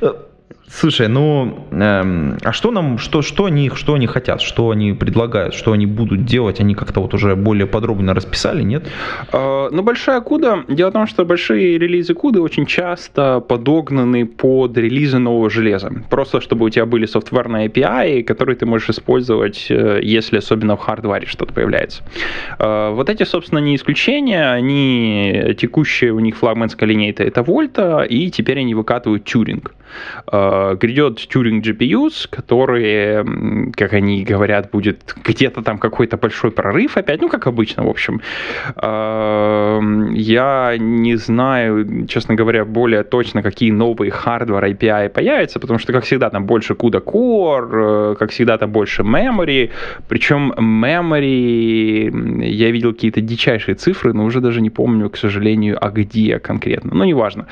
Слушай, 0.74 1.08
ну, 1.08 1.66
эм, 1.70 2.38
а 2.42 2.52
что 2.52 2.70
нам, 2.70 2.96
что, 2.98 3.20
что 3.20 3.44
они, 3.44 3.70
что 3.74 3.92
они 3.94 4.06
хотят, 4.06 4.40
что 4.40 4.70
они 4.70 4.94
предлагают, 4.94 5.54
что 5.54 5.72
они 5.72 5.84
будут 5.86 6.24
делать, 6.24 6.60
они 6.60 6.74
как-то 6.74 7.00
вот 7.00 7.12
уже 7.14 7.36
более 7.36 7.66
подробно 7.66 8.14
расписали, 8.14 8.62
нет? 8.62 8.88
Э, 9.32 9.68
Ну, 9.70 9.82
большая 9.82 10.20
куда. 10.22 10.64
Дело 10.68 10.88
в 10.90 10.92
том, 10.92 11.06
что 11.06 11.24
большие 11.24 11.78
релизы 11.78 12.14
куды 12.14 12.40
очень 12.40 12.64
часто 12.66 13.40
подогнаны 13.40 14.24
под 14.26 14.78
релизы 14.78 15.18
нового 15.18 15.50
железа. 15.50 15.92
Просто 16.08 16.40
чтобы 16.40 16.64
у 16.64 16.70
тебя 16.70 16.86
были 16.86 17.06
софтверные 17.06 17.68
API, 17.68 18.22
которые 18.24 18.56
ты 18.56 18.64
можешь 18.66 18.88
использовать, 18.88 19.66
э, 19.70 20.00
если 20.02 20.38
особенно 20.38 20.76
в 20.76 20.80
хардваре 20.80 21.26
что-то 21.26 21.52
появляется. 21.52 22.02
Э, 22.58 22.90
Вот 22.94 23.10
эти, 23.10 23.24
собственно, 23.24 23.60
не 23.60 23.76
исключения. 23.76 24.50
Они 24.50 25.54
текущие, 25.58 26.12
у 26.12 26.20
них 26.20 26.36
флагманская 26.36 26.88
линейка 26.88 27.22
это 27.22 27.42
Вольта, 27.42 28.02
и 28.10 28.30
теперь 28.30 28.60
они 28.60 28.74
выкатывают 28.74 29.24
тюринг. 29.24 29.74
Э, 30.30 30.76
Грядет 30.80 31.18
тюринг 31.18 31.64
GPUs, 31.64 32.28
которые, 32.30 33.24
как 33.76 33.92
они 33.92 34.24
говорят, 34.24 34.70
будет 34.70 35.14
где-то 35.24 35.62
там 35.62 35.78
какой-то 35.78 36.16
большой 36.16 36.50
прорыв 36.50 36.96
опять, 36.96 37.20
ну, 37.20 37.28
как 37.28 37.46
обычно, 37.46 37.84
в 37.84 37.88
общем. 37.88 38.20
Эм, 38.76 40.14
Я 40.14 40.76
не 40.78 41.16
знаю, 41.16 42.06
честно 42.06 42.34
говоря, 42.34 42.64
более 42.64 43.02
точно, 43.02 43.42
какие 43.42 43.70
новые 43.70 44.10
хардвар 44.10 44.64
API 44.64 45.08
появятся, 45.08 45.60
потому 45.60 45.78
что, 45.78 45.92
как 45.92 46.04
всегда, 46.04 46.30
там 46.30 46.46
больше 46.46 46.74
CUDA 46.74 47.02
Core, 47.04 48.12
э, 48.12 48.16
как 48.18 48.30
всегда, 48.30 48.58
там 48.58 48.70
больше 48.70 49.02
memory, 49.02 49.70
причем 50.08 50.52
memory, 50.52 52.44
я 52.44 52.70
видел 52.70 52.92
какие-то 52.92 53.20
дичайшие 53.20 53.74
цифры, 53.74 54.12
но 54.12 54.24
уже 54.24 54.40
даже 54.40 54.60
не 54.60 54.70
помню, 54.70 55.10
к 55.10 55.16
сожалению, 55.16 55.78
а 55.80 55.90
где 55.90 56.38
конкретно, 56.38 56.90
ну, 56.94 57.04
неважно. 57.04 57.46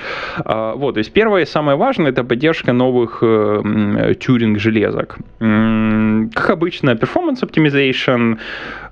Вот, 0.45 0.95
то 0.95 0.99
есть 0.99 1.13
первое 1.13 1.43
и 1.43 1.47
самое 1.47 1.77
важное, 1.77 2.11
это 2.13 2.23
поддержка 2.31 2.73
новых 2.73 3.19
э, 3.23 4.15
тюринг-железок. 4.21 5.19
М, 5.41 6.31
Как 6.35 6.51
обычно, 6.51 6.91
performance 6.95 7.43
optimization, 7.43 8.37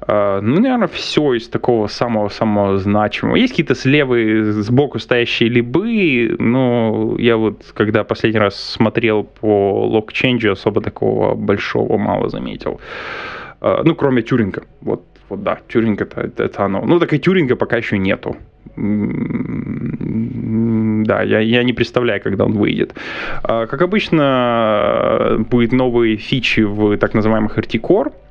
э, 0.08 0.40
ну, 0.42 0.60
наверное, 0.60 0.88
все 0.88 1.34
из 1.34 1.48
такого 1.48 1.86
самого-самого 1.88 2.78
значимого. 2.78 3.36
Есть 3.36 3.52
какие-то 3.52 3.74
слева 3.76 4.16
сбоку 4.62 4.98
стоящие 4.98 5.48
либы, 5.50 6.34
но 6.40 7.14
я 7.18 7.36
вот, 7.36 7.62
когда 7.74 8.02
последний 8.04 8.40
раз 8.40 8.54
смотрел 8.56 9.22
по 9.40 9.86
лог-ченджу, 9.86 10.50
особо 10.50 10.80
такого 10.80 11.34
большого 11.36 11.98
мало 11.98 12.28
заметил. 12.28 12.80
Э, 13.60 13.82
Ну, 13.84 13.94
кроме 13.94 14.22
тюринга. 14.22 14.62
Вот, 14.80 15.02
вот 15.28 15.42
да, 15.42 15.58
тюринг 15.68 16.00
это, 16.00 16.20
это 16.44 16.64
оно. 16.64 16.82
Ну, 16.86 16.98
так 16.98 17.12
и 17.12 17.18
тюринга 17.18 17.56
пока 17.56 17.76
еще 17.76 17.98
нету. 17.98 18.36
Да, 21.04 21.22
я, 21.22 21.40
я 21.40 21.62
не 21.62 21.72
представляю, 21.72 22.20
когда 22.22 22.44
он 22.44 22.52
выйдет. 22.52 22.94
А, 23.42 23.66
Как 23.66 23.82
обычно, 23.82 25.36
будет 25.50 25.72
новые 25.72 26.16
фичи 26.16 26.60
в 26.60 26.96
так 26.98 27.14
называемых 27.14 27.58
RT 27.58 27.80
Core. 27.80 28.12
Э, 28.12 28.27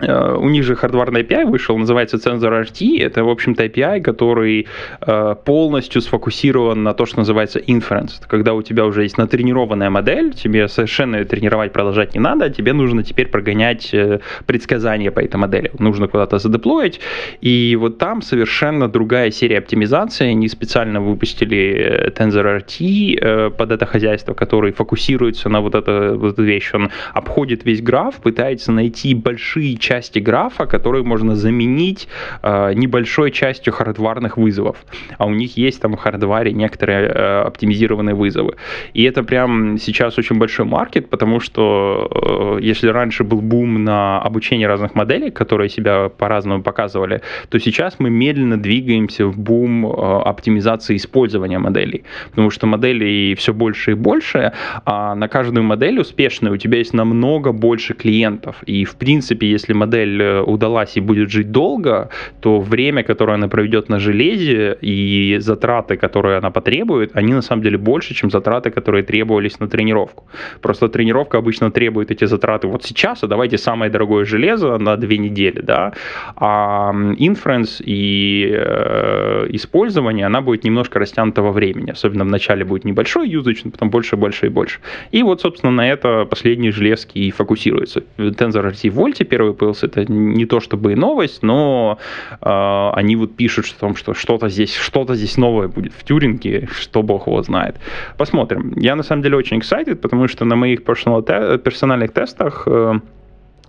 У 0.00 0.48
них 0.48 0.64
же 0.64 0.74
хардварный 0.76 1.22
API 1.22 1.46
вышел, 1.46 1.76
называется 1.78 2.16
Sensor 2.16 2.64
RT. 2.64 3.00
Это, 3.00 3.24
в 3.24 3.28
общем-то, 3.28 3.64
API, 3.64 4.00
который 4.00 4.66
э, 5.00 5.34
полностью 5.44 6.00
сфокусирован 6.02 6.82
на 6.82 6.94
то, 6.94 7.06
что 7.06 7.18
называется 7.18 7.58
inference. 7.58 8.18
Это 8.18 8.28
когда 8.28 8.54
у 8.54 8.62
тебя 8.62 8.84
уже 8.84 9.02
есть 9.02 9.18
натренированная 9.18 9.90
модель, 9.90 10.32
тебе 10.32 10.68
совершенно 10.68 11.16
ее 11.16 11.24
тренировать, 11.24 11.72
продолжать 11.72 12.14
не 12.14 12.20
надо, 12.20 12.50
тебе 12.50 12.72
нужно 12.72 13.02
теперь 13.02 13.28
прогонять 13.28 13.94
э, 13.94 14.20
предсказания 14.46 15.10
по 15.10 15.20
этой 15.20 15.36
модели. 15.36 15.70
Нужно 15.78 16.08
куда-то 16.08 16.38
задеплоить. 16.38 17.00
И 17.40 17.76
вот 17.80 17.98
там 17.98 18.22
совершенно 18.22 18.88
другая 18.88 19.30
серия 19.30 19.58
оптимизации. 19.58 20.28
Они 20.28 20.48
специально 20.48 21.00
выпустили 21.00 21.74
э, 21.76 22.10
Tensor 22.10 22.60
RT 22.60 23.18
э, 23.20 23.50
под 23.50 23.70
это 23.70 23.86
хозяйство, 23.86 24.34
который 24.34 24.72
фокусируется 24.72 25.48
на 25.48 25.60
вот, 25.60 25.74
это, 25.74 26.14
вот 26.16 26.32
эту 26.32 26.42
вещь. 26.42 26.70
Он 26.74 26.90
обходит 27.12 27.64
весь 27.64 27.82
граф, 27.82 28.16
пытается 28.16 28.72
найти 28.72 29.14
большие 29.14 29.76
части 29.84 30.18
графа, 30.18 30.66
которые 30.66 31.04
можно 31.04 31.36
заменить 31.36 32.08
э, 32.42 32.72
небольшой 32.74 33.30
частью 33.30 33.72
хардварных 33.72 34.38
вызовов. 34.38 34.76
А 35.18 35.26
у 35.26 35.30
них 35.30 35.58
есть 35.58 35.80
там 35.80 35.92
в 35.92 35.96
хардваре 35.96 36.52
некоторые 36.52 37.08
э, 37.08 37.42
оптимизированные 37.46 38.14
вызовы. 38.14 38.54
И 38.94 39.02
это 39.04 39.22
прям 39.22 39.78
сейчас 39.78 40.18
очень 40.18 40.38
большой 40.38 40.64
маркет, 40.64 41.10
потому 41.10 41.40
что 41.40 42.58
э, 42.58 42.64
если 42.64 42.88
раньше 42.88 43.24
был 43.24 43.40
бум 43.40 43.84
на 43.84 44.20
обучение 44.22 44.68
разных 44.68 44.94
моделей, 44.94 45.30
которые 45.30 45.68
себя 45.68 46.08
по-разному 46.08 46.62
показывали, 46.62 47.20
то 47.48 47.58
сейчас 47.58 47.96
мы 47.98 48.10
медленно 48.10 48.56
двигаемся 48.56 49.26
в 49.26 49.38
бум 49.38 49.86
э, 49.86 50.22
оптимизации 50.24 50.96
использования 50.96 51.58
моделей. 51.58 52.04
Потому 52.30 52.50
что 52.50 52.66
моделей 52.66 53.34
все 53.34 53.52
больше 53.52 53.90
и 53.90 53.94
больше, 53.94 54.52
а 54.86 55.14
на 55.14 55.28
каждую 55.28 55.64
модель 55.64 55.98
успешную 56.00 56.54
у 56.54 56.56
тебя 56.56 56.78
есть 56.78 56.94
намного 56.94 57.52
больше 57.52 57.94
клиентов. 57.94 58.56
И 58.66 58.84
в 58.84 58.94
принципе, 58.96 59.46
если 59.46 59.73
модель 59.74 60.22
э, 60.22 60.40
удалась 60.42 60.96
и 60.96 61.00
будет 61.00 61.30
жить 61.30 61.50
долго, 61.50 62.08
то 62.40 62.60
время, 62.60 63.02
которое 63.02 63.34
она 63.34 63.48
проведет 63.48 63.88
на 63.88 63.98
железе 63.98 64.76
и 64.80 65.36
затраты, 65.40 65.96
которые 65.96 66.38
она 66.38 66.50
потребует, 66.50 67.10
они 67.14 67.32
на 67.32 67.42
самом 67.42 67.62
деле 67.62 67.78
больше, 67.78 68.14
чем 68.14 68.30
затраты, 68.30 68.70
которые 68.70 69.02
требовались 69.04 69.60
на 69.60 69.68
тренировку. 69.68 70.24
Просто 70.60 70.88
тренировка 70.88 71.38
обычно 71.38 71.70
требует 71.70 72.10
эти 72.10 72.24
затраты 72.26 72.66
вот 72.66 72.84
сейчас, 72.84 73.22
а 73.22 73.26
давайте 73.26 73.58
самое 73.58 73.90
дорогое 73.90 74.24
железо 74.24 74.78
на 74.78 74.96
две 74.96 75.18
недели, 75.18 75.60
да, 75.60 75.92
а 76.36 76.92
inference 77.18 77.82
и 77.84 78.50
э, 78.50 79.46
использование, 79.50 80.26
она 80.26 80.40
будет 80.40 80.64
немножко 80.64 80.98
растянута 80.98 81.42
во 81.42 81.52
времени, 81.52 81.90
особенно 81.90 82.24
в 82.24 82.28
начале 82.30 82.64
будет 82.64 82.84
небольшой 82.84 83.28
юзач, 83.28 83.62
потом 83.62 83.90
больше, 83.90 84.16
больше 84.16 84.46
и 84.46 84.48
больше. 84.48 84.80
И 85.12 85.22
вот, 85.22 85.40
собственно, 85.40 85.72
на 85.72 85.88
это 85.88 86.24
последние 86.24 86.72
железки 86.72 87.18
и 87.18 87.30
фокусируются. 87.30 88.02
Tensor 88.18 88.70
RT 88.70 88.90
Вольте 88.90 89.24
первый 89.24 89.54
появился, 89.64 89.86
это 89.86 90.12
не 90.12 90.46
то 90.46 90.60
чтобы 90.60 90.92
и 90.92 90.96
новость, 90.96 91.42
но 91.42 91.98
э, 92.40 92.90
они 92.98 93.16
вот 93.16 93.36
пишут 93.36 93.66
о 93.76 93.80
том, 93.80 93.96
что 93.96 94.14
что-то 94.14 94.48
здесь, 94.48 94.74
что-то 94.76 95.14
здесь 95.14 95.38
новое 95.38 95.68
будет 95.68 95.92
в 95.92 96.04
Тюринге, 96.04 96.68
что 96.72 97.02
бог 97.02 97.26
его 97.26 97.42
знает. 97.42 97.76
Посмотрим. 98.16 98.72
Я 98.76 98.96
на 98.96 99.02
самом 99.02 99.22
деле 99.22 99.36
очень 99.36 99.58
excited, 99.58 99.96
потому 99.96 100.28
что 100.28 100.44
на 100.44 100.56
моих 100.56 100.80
те- 100.80 101.58
персональных 101.58 102.12
тестах 102.12 102.64
э, 102.66 102.74
Э, 102.84 103.00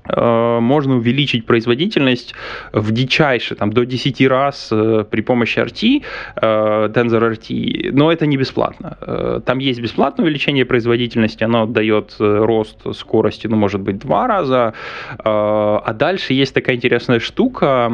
можно 0.07 0.95
увеличить 0.95 1.45
производительность 1.45 2.35
в 2.73 2.91
дичайше, 2.91 3.55
там, 3.55 3.71
до 3.71 3.85
10 3.85 4.27
раз 4.27 4.69
э, 4.71 5.03
при 5.09 5.21
помощи 5.21 5.59
RT, 5.59 6.03
э, 6.35 6.89
Tensor 6.93 7.31
RT, 7.31 7.91
но 7.91 8.11
это 8.11 8.25
не 8.25 8.37
бесплатно. 8.37 8.97
Там 9.45 9.59
есть 9.59 9.81
бесплатное 9.81 10.25
увеличение 10.25 10.65
производительности, 10.65 11.43
оно 11.43 11.65
дает 11.65 12.15
рост 12.19 12.77
скорости, 12.95 13.47
ну, 13.47 13.55
может 13.55 13.81
быть, 13.81 13.99
два 13.99 14.27
раза, 14.27 14.73
а 15.17 15.93
дальше 15.93 16.33
есть 16.33 16.53
такая 16.53 16.75
интересная 16.75 17.19
штука, 17.19 17.91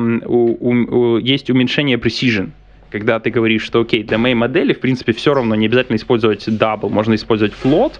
есть 1.21 1.49
уменьшение 1.49 1.97
precision, 1.97 2.51
когда 2.91 3.19
ты 3.19 3.29
говоришь, 3.29 3.63
что 3.63 3.81
окей, 3.81 4.03
для 4.03 4.17
моей 4.17 4.35
модели, 4.35 4.73
в 4.73 4.79
принципе, 4.79 5.13
все 5.13 5.33
равно 5.33 5.55
не 5.55 5.67
обязательно 5.67 5.95
использовать 5.95 6.47
double, 6.47 6.89
можно 6.89 7.15
использовать 7.15 7.53
float, 7.63 7.93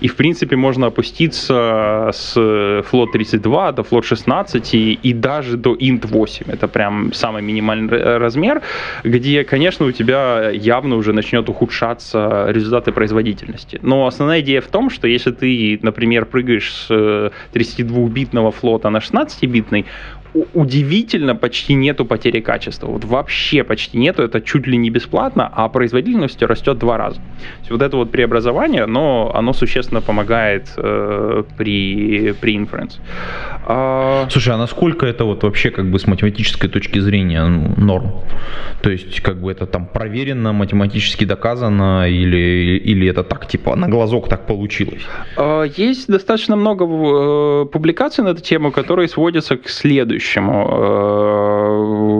и, 0.00 0.08
в 0.08 0.16
принципе, 0.16 0.56
можно 0.56 0.86
опуститься 0.86 2.10
с 2.12 2.36
float 2.36 3.06
32 3.12 3.72
до 3.72 3.82
float 3.82 4.02
16 4.02 4.74
и, 4.74 4.92
и 5.02 5.12
даже 5.12 5.56
до 5.56 5.74
int 5.74 6.06
8. 6.06 6.46
Это 6.48 6.68
прям 6.68 7.12
самый 7.12 7.42
минимальный 7.42 8.18
размер, 8.18 8.62
где, 9.02 9.44
конечно, 9.44 9.86
у 9.86 9.92
тебя 9.92 10.50
явно 10.50 10.96
уже 10.96 11.12
начнет 11.12 11.48
ухудшаться 11.48 12.46
результаты 12.48 12.92
производительности. 12.92 13.78
Но 13.82 14.06
основная 14.06 14.40
идея 14.40 14.60
в 14.60 14.66
том, 14.66 14.90
что 14.90 15.08
если 15.08 15.30
ты, 15.30 15.78
например, 15.82 16.26
прыгаешь 16.26 16.72
с 16.72 16.90
32-битного 17.54 18.52
флота 18.52 18.90
на 18.90 18.98
16-битный, 18.98 19.86
удивительно 20.52 21.36
почти 21.36 21.74
нету 21.74 22.04
потери 22.04 22.40
качества. 22.40 22.88
Вот 22.88 23.04
вообще 23.04 23.62
почти 23.62 23.98
нету, 23.98 24.22
это 24.22 24.40
чуть 24.40 24.66
ли 24.66 24.76
не 24.76 24.90
бесплатно, 24.90 25.48
а 25.52 25.68
производительность 25.68 26.42
растет 26.42 26.78
два 26.78 26.98
раза. 26.98 27.20
есть 27.60 27.70
вот 27.70 27.82
это 27.82 27.96
вот 27.96 28.10
преобразование, 28.10 28.86
но 28.86 29.30
оно 29.34 29.52
существенно 29.52 30.00
помогает 30.00 30.72
э, 30.76 31.44
при, 31.56 32.32
при 32.40 32.56
inference. 32.56 32.98
А... 33.66 34.26
Слушай, 34.28 34.54
а 34.54 34.58
насколько 34.58 35.06
это 35.06 35.24
вот 35.24 35.44
вообще 35.44 35.70
как 35.70 35.90
бы 35.90 35.98
с 35.98 36.06
математической 36.06 36.68
точки 36.68 36.98
зрения 36.98 37.44
норм? 37.44 38.12
То 38.82 38.90
есть 38.90 39.20
как 39.20 39.40
бы 39.40 39.52
это 39.52 39.66
там 39.66 39.86
проверено, 39.86 40.52
математически 40.52 41.24
доказано 41.24 42.08
или, 42.08 42.80
или 42.84 43.08
это 43.08 43.22
так 43.22 43.46
типа 43.46 43.76
на 43.76 43.88
глазок 43.88 44.28
так 44.28 44.46
получилось? 44.46 45.02
А, 45.36 45.62
есть 45.62 46.08
достаточно 46.08 46.56
много 46.56 46.84
э, 46.84 47.66
публикаций 47.66 48.24
на 48.24 48.30
эту 48.30 48.42
тему, 48.42 48.72
которые 48.72 49.08
сводятся 49.08 49.56
к 49.56 49.68
следующему 49.68 50.23
следующему. 50.24 50.68
Э, 50.70 52.14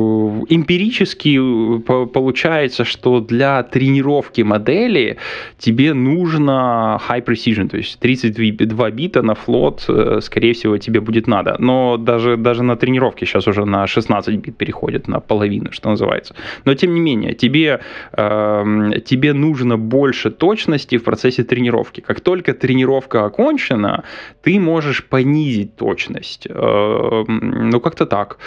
эмпирически 0.48 1.38
э, 1.38 2.06
получается, 2.06 2.84
что 2.84 3.20
для 3.20 3.62
тренировки 3.62 4.42
модели 4.42 5.16
тебе 5.58 5.94
нужно 5.94 7.00
high 7.08 7.24
precision, 7.24 7.68
то 7.68 7.76
есть 7.76 7.98
32 7.98 8.90
бита 8.90 9.22
на 9.22 9.34
флот, 9.34 9.84
э, 9.88 10.20
скорее 10.20 10.52
всего, 10.52 10.78
тебе 10.78 11.00
будет 11.00 11.26
надо. 11.26 11.56
Но 11.58 11.96
даже, 11.96 12.36
даже 12.36 12.62
на 12.62 12.76
тренировке 12.76 13.26
сейчас 13.26 13.48
уже 13.48 13.64
на 13.64 13.86
16 13.86 14.36
бит 14.36 14.56
переходит, 14.56 15.08
на 15.08 15.20
половину, 15.20 15.72
что 15.72 15.90
называется. 15.90 16.34
Но 16.64 16.74
тем 16.74 16.94
не 16.94 17.00
менее, 17.00 17.34
тебе, 17.34 17.80
э, 18.12 18.90
тебе 19.04 19.32
нужно 19.32 19.78
больше 19.78 20.30
точности 20.30 20.98
в 20.98 21.02
процессе 21.02 21.44
тренировки. 21.44 22.00
Как 22.00 22.20
только 22.20 22.52
тренировка 22.52 23.24
окончена, 23.24 24.04
ты 24.42 24.60
можешь 24.60 25.04
понизить 25.04 25.76
точность. 25.76 26.46
Э, 26.50 27.24
ну, 27.28 27.80
как 27.80 27.93
как-то 27.94 28.06
так. 28.06 28.38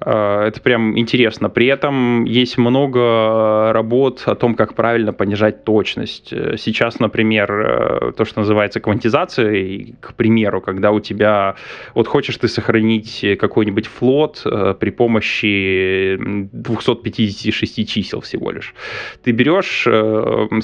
Э, 0.00 0.48
это 0.48 0.60
прям 0.60 0.98
интересно. 0.98 1.48
При 1.48 1.66
этом 1.66 2.24
есть 2.24 2.58
много 2.58 3.72
работ 3.72 4.22
о 4.26 4.34
том, 4.34 4.54
как 4.54 4.74
правильно 4.74 5.12
понижать 5.12 5.64
точность. 5.64 6.30
Сейчас, 6.30 7.00
например, 7.00 7.52
э, 7.52 8.12
то, 8.16 8.24
что 8.24 8.40
называется 8.40 8.80
квантизацией, 8.80 9.94
к 10.00 10.14
примеру, 10.14 10.60
когда 10.60 10.90
у 10.90 11.00
тебя, 11.00 11.54
вот 11.94 12.08
хочешь 12.08 12.36
ты 12.36 12.48
сохранить 12.48 13.24
какой-нибудь 13.38 13.86
флот 13.86 14.42
э, 14.44 14.74
при 14.78 14.90
помощи 14.90 16.18
256 16.52 17.88
чисел 17.88 18.20
всего 18.20 18.50
лишь. 18.50 18.74
Ты 19.22 19.32
берешь, 19.32 19.86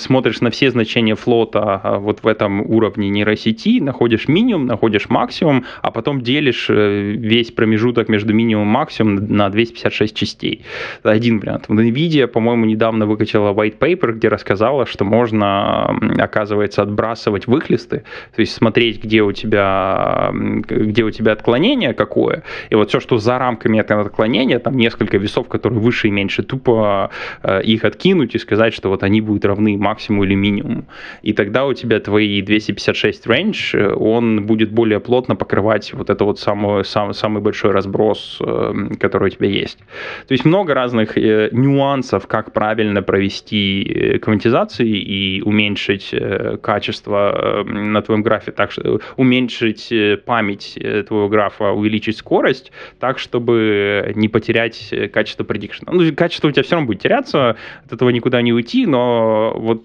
смотришь 0.00 0.40
на 0.40 0.50
все 0.50 0.70
значения 0.70 1.14
флота 1.14 1.98
вот 2.00 2.22
в 2.22 2.26
этом 2.26 2.60
уровне 2.62 3.08
нейросети, 3.08 3.80
находишь 3.80 4.28
минимум, 4.28 4.66
находишь 4.66 5.08
максимум, 5.08 5.64
а 5.82 5.90
потом 5.90 6.20
делишь 6.20 6.68
весь 6.68 7.52
промежуток 7.52 8.08
между 8.08 8.23
между 8.24 8.34
минимум 8.34 8.68
и 8.68 8.70
максимум 8.70 9.26
на 9.28 9.50
256 9.50 10.16
частей. 10.16 10.64
Один 11.02 11.40
вариант. 11.40 11.66
NVIDIA, 11.68 12.26
по-моему, 12.26 12.64
недавно 12.64 13.06
выкатила 13.06 13.52
white 13.52 13.78
paper, 13.78 14.12
где 14.12 14.28
рассказала, 14.28 14.86
что 14.86 15.04
можно, 15.04 15.86
оказывается, 16.18 16.82
отбрасывать 16.82 17.46
выхлесты, 17.46 18.04
то 18.34 18.40
есть 18.40 18.54
смотреть, 18.54 19.04
где 19.04 19.22
у 19.22 19.32
тебя, 19.32 20.30
где 20.32 21.04
у 21.04 21.10
тебя 21.10 21.32
отклонение 21.32 21.92
какое, 21.92 22.42
и 22.70 22.74
вот 22.74 22.88
все, 22.88 23.00
что 23.00 23.18
за 23.18 23.38
рамками 23.38 23.78
этого 23.78 24.02
отклонения, 24.02 24.58
там 24.58 24.76
несколько 24.76 25.18
весов, 25.18 25.48
которые 25.48 25.80
выше 25.80 26.08
и 26.08 26.10
меньше, 26.10 26.42
тупо 26.42 27.10
э, 27.42 27.62
их 27.62 27.84
откинуть 27.84 28.34
и 28.34 28.38
сказать, 28.38 28.74
что 28.74 28.88
вот 28.88 29.02
они 29.02 29.20
будут 29.20 29.44
равны 29.44 29.76
максимуму 29.76 30.24
или 30.24 30.34
минимуму. 30.34 30.84
И 31.22 31.32
тогда 31.32 31.66
у 31.66 31.74
тебя 31.74 32.00
твои 32.00 32.42
256 32.42 33.26
range, 33.26 33.78
э, 33.78 33.94
он 33.94 34.46
будет 34.46 34.72
более 34.72 35.00
плотно 35.00 35.36
покрывать 35.36 35.92
вот 35.92 36.10
это 36.10 36.24
вот 36.24 36.38
самый, 36.38 36.84
самый, 36.84 37.14
самый 37.14 37.42
большой 37.42 37.72
разброс 37.74 38.13
запрос, 38.14 38.38
эм, 38.40 38.94
который 38.96 39.26
у 39.26 39.30
тебя 39.30 39.48
есть. 39.48 39.78
То 40.26 40.32
есть 40.32 40.44
много 40.44 40.74
разных 40.74 41.18
э, 41.18 41.48
нюансов, 41.52 42.26
как 42.26 42.52
правильно 42.52 43.02
провести 43.02 43.82
э, 43.82 44.18
квантизации 44.18 44.88
и 44.88 45.42
уменьшить 45.42 46.10
э, 46.12 46.56
качество 46.62 47.64
эм, 47.66 47.92
на 47.92 48.02
твоем 48.02 48.22
графе, 48.22 48.52
так 48.52 48.70
что 48.70 49.00
уменьшить 49.16 49.92
память 50.24 50.78
твоего 51.06 51.28
графа, 51.28 51.70
увеличить 51.70 52.16
скорость, 52.16 52.72
так, 53.00 53.18
чтобы 53.18 54.12
не 54.14 54.28
потерять 54.28 54.94
качество 55.12 55.44
предикшена. 55.44 55.92
Ну, 55.92 56.14
качество 56.14 56.48
у 56.48 56.50
тебя 56.50 56.62
все 56.62 56.74
равно 56.76 56.86
будет 56.86 57.02
теряться, 57.02 57.56
от 57.84 57.92
этого 57.92 58.10
никуда 58.10 58.42
не 58.42 58.52
уйти, 58.52 58.86
но 58.86 59.52
вот 59.56 59.84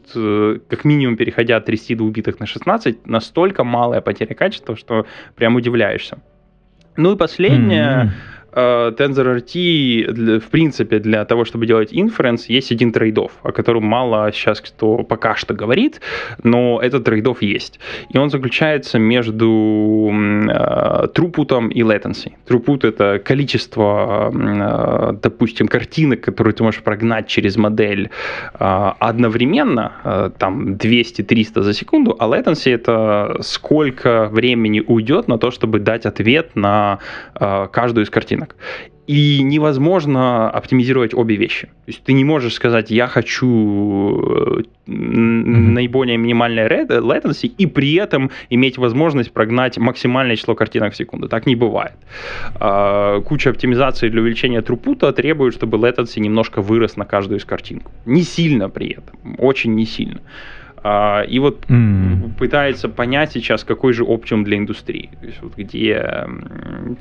как 0.67 0.86
минимум 0.86 1.17
переходя 1.17 1.57
от 1.57 1.65
32 1.65 2.09
битых 2.09 2.39
на 2.39 2.45
16, 2.45 3.07
настолько 3.07 3.63
малая 3.63 4.01
потеря 4.01 4.36
качества, 4.36 4.75
что 4.75 5.05
прям 5.36 5.55
удивляешься. 5.55 6.19
Ну 6.95 7.13
и 7.13 7.17
последнее. 7.17 8.13
Э, 8.52 8.91
TensorRT, 8.97 10.12
для, 10.12 10.39
в 10.39 10.50
принципе, 10.50 11.00
для 11.00 11.26
того, 11.26 11.45
чтобы 11.45 11.66
делать 11.68 11.93
inference, 11.93 12.45
есть 12.47 12.72
один 12.72 12.91
трейдов, 12.91 13.32
о 13.43 13.52
котором 13.52 13.84
мало 13.84 14.32
сейчас 14.32 14.62
кто 14.62 15.04
пока 15.04 15.36
что 15.36 15.54
говорит, 15.54 16.02
но 16.43 16.80
этот 16.82 17.04
трейдов 17.04 17.41
есть. 17.41 17.80
И 18.14 18.18
он 18.18 18.30
заключается 18.30 19.00
между 19.00 20.12
э, 20.12 21.08
трупутом 21.14 21.70
и 21.70 21.82
latency. 21.82 22.34
Трупут— 22.45 22.84
это 22.86 23.20
количество, 23.20 24.32
э, 24.34 25.14
допустим, 25.22 25.68
картинок, 25.68 26.22
которые 26.22 26.54
ты 26.54 26.64
можешь 26.64 26.82
прогнать 26.82 27.28
через 27.28 27.58
модель 27.58 28.10
э, 28.60 28.91
одновременно, 29.00 29.91
э, 30.04 30.32
там 30.38 30.74
200-300 30.74 31.62
за 31.62 31.74
секунду, 31.74 32.16
а 32.20 32.28
latency— 32.28 32.74
это 32.74 33.38
сколько 33.41 34.28
времени 34.32 34.84
уйдет 34.86 35.28
на 35.28 35.38
то, 35.38 35.52
чтобы 35.52 35.80
дать 35.80 36.06
ответ 36.06 36.56
на 36.56 37.00
э, 37.36 37.68
каждую 37.72 38.06
из 38.06 38.10
картинок 38.10 38.49
рынок. 38.50 38.56
И 39.08 39.41
невозможно 39.41 40.52
оптимизировать 40.52 41.16
обе 41.16 41.36
вещи. 41.36 41.66
То 41.66 41.88
есть 41.88 42.04
ты 42.04 42.14
не 42.14 42.24
можешь 42.24 42.54
сказать, 42.54 42.91
я 42.91 43.08
хочу 43.08 44.62
mm-hmm. 44.86 45.72
наиболее 45.72 46.18
минимальное 46.18 46.68
latency 46.68 47.52
и 47.58 47.66
при 47.66 47.95
этом 47.95 48.30
иметь 48.52 48.78
возможность 48.78 49.32
прогнать 49.32 49.80
максимальное 49.80 50.36
число 50.36 50.54
картинок 50.54 50.93
в 50.93 50.95
секунду. 50.95 51.28
Так 51.28 51.47
не 51.47 51.56
бывает. 51.56 51.95
А, 52.60 53.20
куча 53.22 53.50
оптимизации 53.50 54.10
для 54.10 54.22
увеличения 54.22 54.62
трупута 54.62 55.12
требует, 55.12 55.56
чтобы 55.56 55.80
latency 55.80 56.20
немножко 56.20 56.62
вырос 56.62 56.95
на 56.97 57.06
каждую 57.06 57.39
из 57.39 57.45
картинок. 57.45 57.89
Не 58.06 58.22
сильно 58.22 58.70
при 58.70 58.89
этом, 58.89 59.36
очень 59.39 59.74
не 59.74 59.86
сильно. 59.86 60.20
А, 60.84 61.21
и 61.21 61.39
вот 61.39 61.65
mm. 61.67 62.38
пытается 62.38 62.89
понять 62.89 63.32
сейчас, 63.34 63.63
какой 63.63 63.93
же 63.93 64.03
оптимум 64.03 64.43
для 64.43 64.57
индустрии. 64.57 65.09
То 65.19 65.25
есть 65.25 65.41
вот 65.41 65.55
где... 65.57 65.93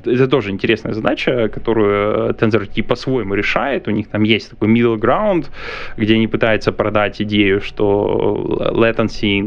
Это 0.05 0.27
тоже 0.27 0.51
интересная 0.51 0.93
задача, 0.93 1.49
которую 1.49 2.33
TensorRT 2.33 2.83
по-своему 2.83 3.33
решает. 3.35 3.87
У 3.87 3.91
них 3.91 4.07
там 4.07 4.23
есть 4.23 4.49
такой 4.51 4.67
middle 4.67 4.97
ground, 4.97 5.45
где 5.97 6.15
они 6.15 6.27
пытаются 6.27 6.71
продать 6.71 7.21
идею, 7.21 7.61
что 7.61 8.59
latency, 8.73 9.39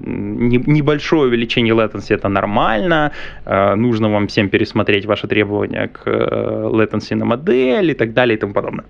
небольшое 0.00 1.22
увеличение 1.22 1.74
latency 1.74 2.14
это 2.14 2.28
нормально, 2.28 3.12
а, 3.44 3.74
нужно 3.76 4.10
вам 4.10 4.26
всем 4.26 4.48
пересмотреть 4.48 5.06
ваши 5.06 5.26
требования 5.26 5.88
к 5.88 6.02
э, 6.06 6.68
latency 6.72 7.14
на 7.14 7.24
модель 7.24 7.90
и 7.90 7.94
так 7.94 8.12
далее 8.12 8.36
и 8.36 8.40
тому 8.40 8.52
подобное. 8.52 8.84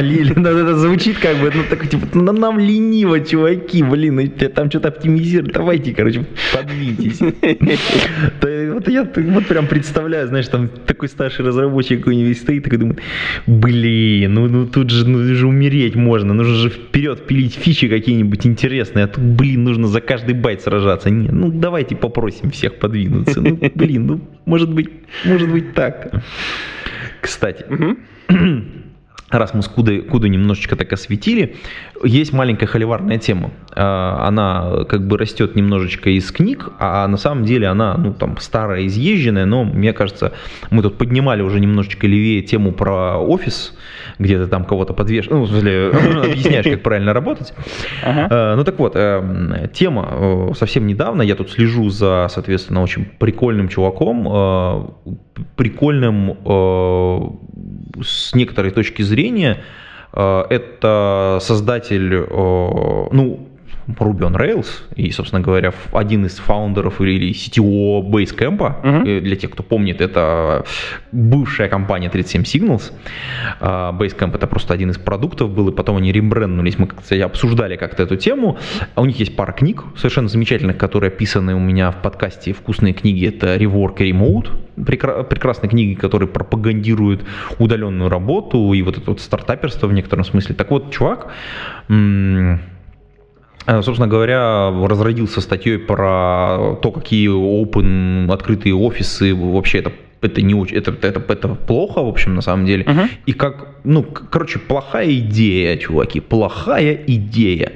Лили, 0.00 0.32
ну, 0.36 0.48
это 0.48 0.76
звучит 0.76 1.18
как 1.18 1.36
бы, 1.38 1.50
ну 1.54 1.62
так 1.68 1.88
типа, 1.88 2.06
ну, 2.14 2.32
нам 2.32 2.58
лениво, 2.58 3.20
чуваки, 3.20 3.82
блин, 3.82 4.30
там 4.54 4.70
что-то 4.70 4.88
оптимизировать, 4.88 5.52
давайте, 5.52 5.92
короче, 5.92 6.24
подвиньтесь. 6.52 7.20
вот 7.20 8.88
я 8.88 9.08
вот 9.14 9.46
прям 9.46 9.66
представляю, 9.66 10.28
знаешь, 10.28 10.48
там 10.48 10.68
такой 10.68 11.08
старший 11.08 11.44
разработчик 11.44 11.98
какой-нибудь 11.98 12.38
стоит, 12.38 12.64
такой 12.64 12.78
думает, 12.78 13.00
блин, 13.46 14.34
ну, 14.34 14.48
ну 14.48 14.66
тут 14.66 14.90
же, 14.90 15.06
ну 15.06 15.22
же 15.34 15.46
умереть 15.46 15.96
можно, 15.96 16.32
нужно 16.34 16.54
же 16.54 16.70
вперед 16.70 17.26
пилить 17.26 17.54
фичи 17.54 17.88
какие-нибудь 17.88 18.46
интересные, 18.46 19.06
а 19.06 19.08
тут, 19.08 19.24
блин, 19.24 19.64
нужно 19.64 19.88
за 19.88 20.00
каждый 20.00 20.34
байт 20.34 20.62
сражаться. 20.62 21.10
Нет, 21.10 21.32
ну 21.32 21.50
давайте 21.50 21.96
попросим 21.96 22.50
всех 22.50 22.76
подвинуться. 22.76 23.40
Ну, 23.40 23.58
блин, 23.74 24.06
ну, 24.06 24.20
может 24.44 24.72
быть, 24.72 24.90
может 25.24 25.50
быть 25.50 25.74
так. 25.74 26.22
Кстати, 27.20 27.64
раз 29.38 29.54
мы 29.54 29.62
с 29.62 29.68
Кудой, 29.68 30.00
Куду 30.02 30.26
немножечко 30.26 30.76
так 30.76 30.92
осветили, 30.92 31.56
есть 32.02 32.32
маленькая 32.32 32.66
холиварная 32.66 33.18
тема. 33.18 33.50
А, 33.74 34.26
она 34.26 34.84
как 34.84 35.06
бы 35.06 35.18
растет 35.18 35.56
немножечко 35.56 36.10
из 36.10 36.30
книг, 36.30 36.70
а 36.78 37.06
на 37.08 37.16
самом 37.16 37.44
деле 37.44 37.68
она, 37.68 37.96
ну, 37.96 38.12
там, 38.14 38.38
старая, 38.38 38.86
изъезженная, 38.86 39.46
но 39.46 39.64
мне 39.64 39.92
кажется, 39.92 40.32
мы 40.70 40.82
тут 40.82 40.98
поднимали 40.98 41.42
уже 41.42 41.60
немножечко 41.60 42.06
левее 42.06 42.42
тему 42.42 42.72
про 42.72 43.18
офис, 43.18 43.76
где 44.18 44.38
ты 44.38 44.46
там 44.46 44.64
кого-то 44.64 44.92
подвешиваешь, 44.92 45.30
ну, 45.30 45.42
в 45.44 45.48
смысле, 45.48 45.90
объясняешь, 46.24 46.64
как 46.64 46.82
правильно 46.82 47.12
работать. 47.12 47.54
А, 48.02 48.56
ну, 48.56 48.64
так 48.64 48.78
вот, 48.78 48.92
э, 48.94 49.68
тема 49.72 50.08
э, 50.10 50.52
совсем 50.54 50.86
недавно, 50.86 51.22
я 51.22 51.34
тут 51.34 51.50
слежу 51.50 51.88
за, 51.90 52.28
соответственно, 52.30 52.82
очень 52.82 53.04
прикольным 53.04 53.68
чуваком, 53.68 54.28
э, 54.30 55.12
прикольным 55.56 56.36
с 58.02 58.34
некоторой 58.34 58.70
точки 58.70 59.02
зрения, 59.02 59.64
это 60.12 61.38
создатель, 61.40 62.14
ну, 62.14 63.48
Ruby 63.86 64.20
on 64.20 64.36
Rails 64.36 64.66
и, 64.96 65.10
собственно 65.10 65.42
говоря, 65.42 65.72
один 65.92 66.26
из 66.26 66.36
фаундеров 66.36 67.00
или 67.00 67.32
CTO 67.32 68.02
Basecamp, 68.02 68.58
uh-huh. 68.58 69.20
для 69.20 69.36
тех, 69.36 69.50
кто 69.50 69.62
помнит, 69.62 70.00
это 70.00 70.64
бывшая 71.12 71.68
компания 71.68 72.08
37 72.08 72.42
Signals. 72.42 72.92
А, 73.60 73.92
Basecamp 73.92 74.34
это 74.34 74.46
просто 74.46 74.74
один 74.74 74.90
из 74.90 74.98
продуктов 74.98 75.50
был, 75.50 75.68
и 75.68 75.72
потом 75.72 75.96
они 75.96 76.12
рембренднулись, 76.12 76.78
мы 76.78 76.86
кстати, 76.86 77.20
обсуждали 77.20 77.76
как-то 77.76 78.02
эту 78.02 78.16
тему. 78.16 78.58
А 78.94 79.02
у 79.02 79.04
них 79.06 79.18
есть 79.18 79.36
пара 79.36 79.52
книг 79.52 79.84
совершенно 79.96 80.28
замечательных, 80.28 80.76
которые 80.76 81.08
описаны 81.08 81.54
у 81.54 81.60
меня 81.60 81.90
в 81.90 82.02
подкасте 82.02 82.52
«Вкусные 82.52 82.94
книги». 82.94 83.26
Это 83.26 83.56
Rework 83.56 83.96
и 83.98 84.12
Remote, 84.12 84.50
прекрасные 84.76 85.70
книги, 85.70 85.94
которые 85.94 86.28
пропагандируют 86.28 87.24
удаленную 87.58 88.08
работу 88.08 88.72
и 88.72 88.82
вот 88.82 88.98
это 88.98 89.10
вот 89.10 89.20
стартаперство 89.20 89.86
в 89.86 89.92
некотором 89.92 90.24
смысле. 90.24 90.54
Так 90.54 90.70
вот, 90.70 90.92
чувак 90.92 91.32
Э, 91.88 92.58
собственно 93.66 94.08
говоря, 94.08 94.70
разродился 94.70 95.40
статьей 95.40 95.78
про 95.78 96.76
то, 96.82 96.90
какие 96.90 97.28
open, 97.30 98.32
открытые 98.32 98.74
офисы, 98.74 99.34
вообще 99.34 99.78
это 99.78 99.92
это 100.24 100.40
не 100.40 100.54
очень, 100.54 100.76
это, 100.76 100.90
это, 100.90 101.22
это 101.28 101.48
плохо, 101.48 102.02
в 102.02 102.08
общем, 102.08 102.34
на 102.34 102.40
самом 102.40 102.64
деле. 102.64 102.84
Uh-huh. 102.84 103.08
И 103.26 103.32
как, 103.34 103.66
ну, 103.84 104.02
короче, 104.02 104.58
плохая 104.58 105.12
идея, 105.12 105.76
чуваки, 105.76 106.20
плохая 106.20 106.98
идея. 107.06 107.72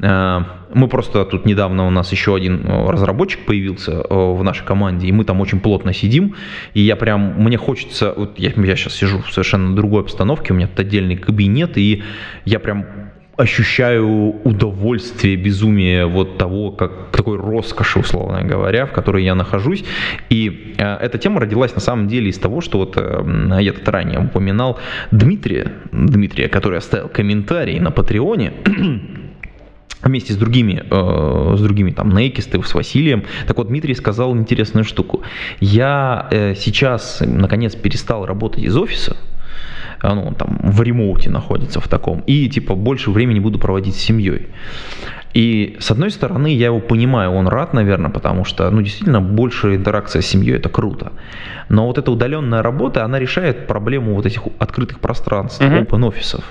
Э, 0.00 0.40
мы 0.72 0.88
просто 0.88 1.24
тут 1.24 1.46
недавно 1.46 1.86
у 1.86 1.90
нас 1.90 2.12
еще 2.12 2.36
один 2.36 2.64
э, 2.64 2.90
разработчик 2.90 3.44
появился 3.44 4.04
в 4.08 4.42
нашей 4.42 4.64
команде, 4.64 5.08
и 5.08 5.12
мы 5.12 5.24
там 5.24 5.40
очень 5.40 5.60
плотно 5.60 5.92
сидим, 5.92 6.36
и 6.74 6.80
я 6.80 6.96
прям, 6.96 7.42
мне 7.42 7.56
хочется, 7.56 8.14
вот 8.16 8.38
я, 8.38 8.52
я 8.54 8.76
сейчас 8.76 8.94
сижу 8.94 9.18
в 9.18 9.32
совершенно 9.32 9.74
другой 9.74 10.02
обстановке, 10.02 10.52
у 10.52 10.56
меня 10.56 10.68
тут 10.68 10.80
отдельный 10.80 11.16
кабинет, 11.16 11.76
и 11.76 12.02
я 12.44 12.60
прям 12.60 13.09
ощущаю 13.36 14.36
удовольствие, 14.44 15.36
безумие 15.36 16.06
вот 16.06 16.38
того, 16.38 16.70
как 16.70 17.10
такой 17.10 17.38
роскоши, 17.38 18.00
условно 18.00 18.42
говоря, 18.42 18.86
в 18.86 18.92
которой 18.92 19.24
я 19.24 19.34
нахожусь. 19.34 19.84
И 20.28 20.74
э, 20.78 20.96
эта 20.96 21.18
тема 21.18 21.40
родилась 21.40 21.74
на 21.74 21.80
самом 21.80 22.08
деле 22.08 22.28
из 22.28 22.38
того, 22.38 22.60
что 22.60 22.78
вот 22.78 22.94
э, 22.96 23.58
я 23.60 23.72
тут 23.72 23.88
ранее 23.88 24.20
упоминал 24.20 24.78
Дмитрия, 25.10 25.72
Дмитрия, 25.92 26.48
который 26.48 26.78
оставил 26.78 27.08
комментарий 27.08 27.78
на 27.80 27.90
Патреоне, 27.90 28.52
вместе 30.02 30.32
с 30.32 30.36
другими, 30.36 30.84
э, 30.90 31.56
с 31.56 31.60
другими 31.60 31.90
там 31.90 32.10
Нейкисты, 32.10 32.62
с 32.62 32.74
Василием. 32.74 33.24
Так 33.46 33.56
вот, 33.56 33.68
Дмитрий 33.68 33.94
сказал 33.94 34.36
интересную 34.36 34.84
штуку. 34.84 35.22
Я 35.60 36.28
э, 36.30 36.54
сейчас, 36.54 37.22
наконец, 37.24 37.74
перестал 37.74 38.26
работать 38.26 38.64
из 38.64 38.76
офиса, 38.76 39.16
ну, 40.02 40.22
он 40.22 40.34
там 40.34 40.58
в 40.62 40.82
ремоуте 40.82 41.30
находится 41.30 41.80
в 41.80 41.88
таком, 41.88 42.20
и 42.26 42.48
типа 42.48 42.74
больше 42.74 43.10
времени 43.10 43.40
буду 43.40 43.58
проводить 43.58 43.94
с 43.94 43.98
семьей. 43.98 44.48
И 45.34 45.76
с 45.78 45.90
одной 45.90 46.10
стороны, 46.10 46.48
я 46.48 46.66
его 46.66 46.80
понимаю, 46.80 47.32
он 47.32 47.48
рад, 47.48 47.72
наверное, 47.72 48.10
потому 48.10 48.44
что, 48.44 48.68
ну, 48.70 48.82
действительно, 48.82 49.20
больше 49.20 49.76
интеракция 49.76 50.22
с 50.22 50.26
семьей 50.26 50.56
это 50.56 50.68
круто. 50.68 51.12
Но 51.68 51.86
вот 51.86 51.98
эта 51.98 52.10
удаленная 52.10 52.62
работа, 52.62 53.04
она 53.04 53.18
решает 53.18 53.66
проблему 53.68 54.14
вот 54.14 54.26
этих 54.26 54.42
открытых 54.58 54.98
пространств, 54.98 55.60
open 55.60 56.04
офисов. 56.04 56.44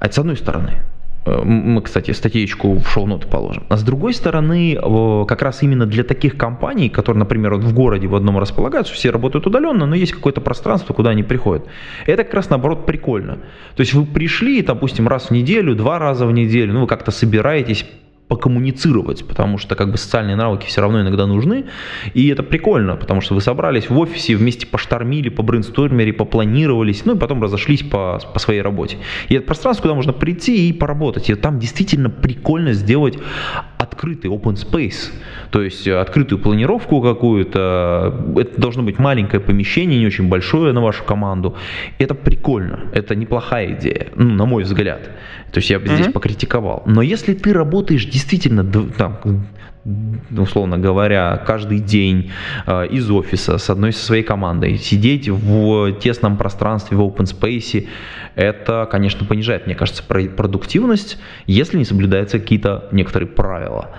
Это 0.00 0.14
с 0.14 0.18
одной 0.18 0.36
стороны. 0.36 0.82
Мы, 1.26 1.82
кстати, 1.82 2.12
статейку 2.12 2.78
в 2.78 2.88
шоу-ноты 2.88 3.26
положим. 3.26 3.64
А 3.68 3.76
с 3.76 3.82
другой 3.82 4.14
стороны, 4.14 4.78
как 5.26 5.42
раз 5.42 5.62
именно 5.62 5.84
для 5.84 6.04
таких 6.04 6.36
компаний, 6.36 6.88
которые, 6.88 7.18
например, 7.18 7.54
в 7.56 7.74
городе 7.74 8.06
в 8.06 8.14
одном 8.14 8.38
располагаются, 8.38 8.94
все 8.94 9.10
работают 9.10 9.46
удаленно, 9.46 9.86
но 9.86 9.96
есть 9.96 10.12
какое-то 10.12 10.40
пространство, 10.40 10.94
куда 10.94 11.10
они 11.10 11.24
приходят. 11.24 11.66
Это 12.06 12.22
как 12.22 12.34
раз 12.34 12.50
наоборот 12.50 12.86
прикольно. 12.86 13.38
То 13.74 13.80
есть 13.80 13.92
вы 13.92 14.06
пришли, 14.06 14.62
допустим, 14.62 15.08
раз 15.08 15.26
в 15.26 15.30
неделю, 15.32 15.74
два 15.74 15.98
раза 15.98 16.26
в 16.26 16.32
неделю, 16.32 16.72
ну 16.72 16.82
вы 16.82 16.86
как-то 16.86 17.10
собираетесь 17.10 17.84
покоммуницировать, 18.28 19.24
потому 19.26 19.56
что 19.56 19.76
как 19.76 19.92
бы 19.92 19.98
социальные 19.98 20.34
навыки 20.34 20.66
все 20.66 20.80
равно 20.80 21.00
иногда 21.00 21.26
нужны, 21.26 21.66
и 22.12 22.28
это 22.28 22.42
прикольно, 22.42 22.96
потому 22.96 23.20
что 23.20 23.34
вы 23.34 23.40
собрались 23.40 23.88
в 23.88 23.96
офисе, 23.98 24.34
вместе 24.34 24.66
поштормили, 24.66 25.28
побрейнстормили, 25.28 26.10
попланировались, 26.10 27.04
ну 27.04 27.14
и 27.14 27.18
потом 27.18 27.42
разошлись 27.42 27.82
по, 27.82 28.18
по 28.32 28.38
своей 28.40 28.62
работе. 28.62 28.98
И 29.28 29.34
это 29.36 29.46
пространство, 29.46 29.82
куда 29.82 29.94
можно 29.94 30.12
прийти 30.12 30.68
и 30.68 30.72
поработать, 30.72 31.30
и 31.30 31.34
там 31.34 31.60
действительно 31.60 32.10
прикольно 32.10 32.72
сделать 32.72 33.16
открытый 33.78 34.30
open 34.30 34.54
space, 34.54 35.12
то 35.50 35.62
есть 35.62 35.86
открытую 35.86 36.40
планировку 36.40 37.00
какую-то, 37.00 38.24
это 38.36 38.60
должно 38.60 38.82
быть 38.82 38.98
маленькое 38.98 39.40
помещение, 39.40 40.00
не 40.00 40.06
очень 40.06 40.28
большое 40.28 40.72
на 40.72 40.80
вашу 40.80 41.04
команду, 41.04 41.56
это 41.98 42.14
прикольно, 42.14 42.80
это 42.92 43.14
неплохая 43.14 43.72
идея, 43.74 44.08
ну, 44.16 44.32
на 44.32 44.46
мой 44.46 44.64
взгляд, 44.64 45.10
то 45.52 45.58
есть 45.58 45.70
я 45.70 45.78
бы 45.78 45.86
mm-hmm. 45.86 45.94
здесь 45.94 46.12
покритиковал, 46.12 46.82
но 46.86 47.02
если 47.02 47.34
ты 47.34 47.52
работаешь 47.52 48.04
действительно 48.16 48.64
там, 48.96 49.18
условно 50.36 50.78
говоря, 50.78 51.42
каждый 51.46 51.80
день 51.80 52.30
э, 52.66 52.86
из 52.86 53.10
офиса 53.10 53.58
с 53.58 53.68
одной 53.68 53.92
со 53.92 54.04
своей 54.06 54.22
командой, 54.22 54.78
сидеть 54.78 55.28
в 55.28 55.92
тесном 56.00 56.38
пространстве, 56.38 56.96
в 56.96 57.02
open 57.02 57.26
space, 57.26 57.86
это, 58.34 58.88
конечно, 58.90 59.26
понижает, 59.26 59.66
мне 59.66 59.74
кажется, 59.74 60.02
продуктивность, 60.02 61.18
если 61.46 61.76
не 61.76 61.84
соблюдаются 61.84 62.38
какие-то 62.38 62.88
некоторые 62.90 63.28
правила. 63.28 63.90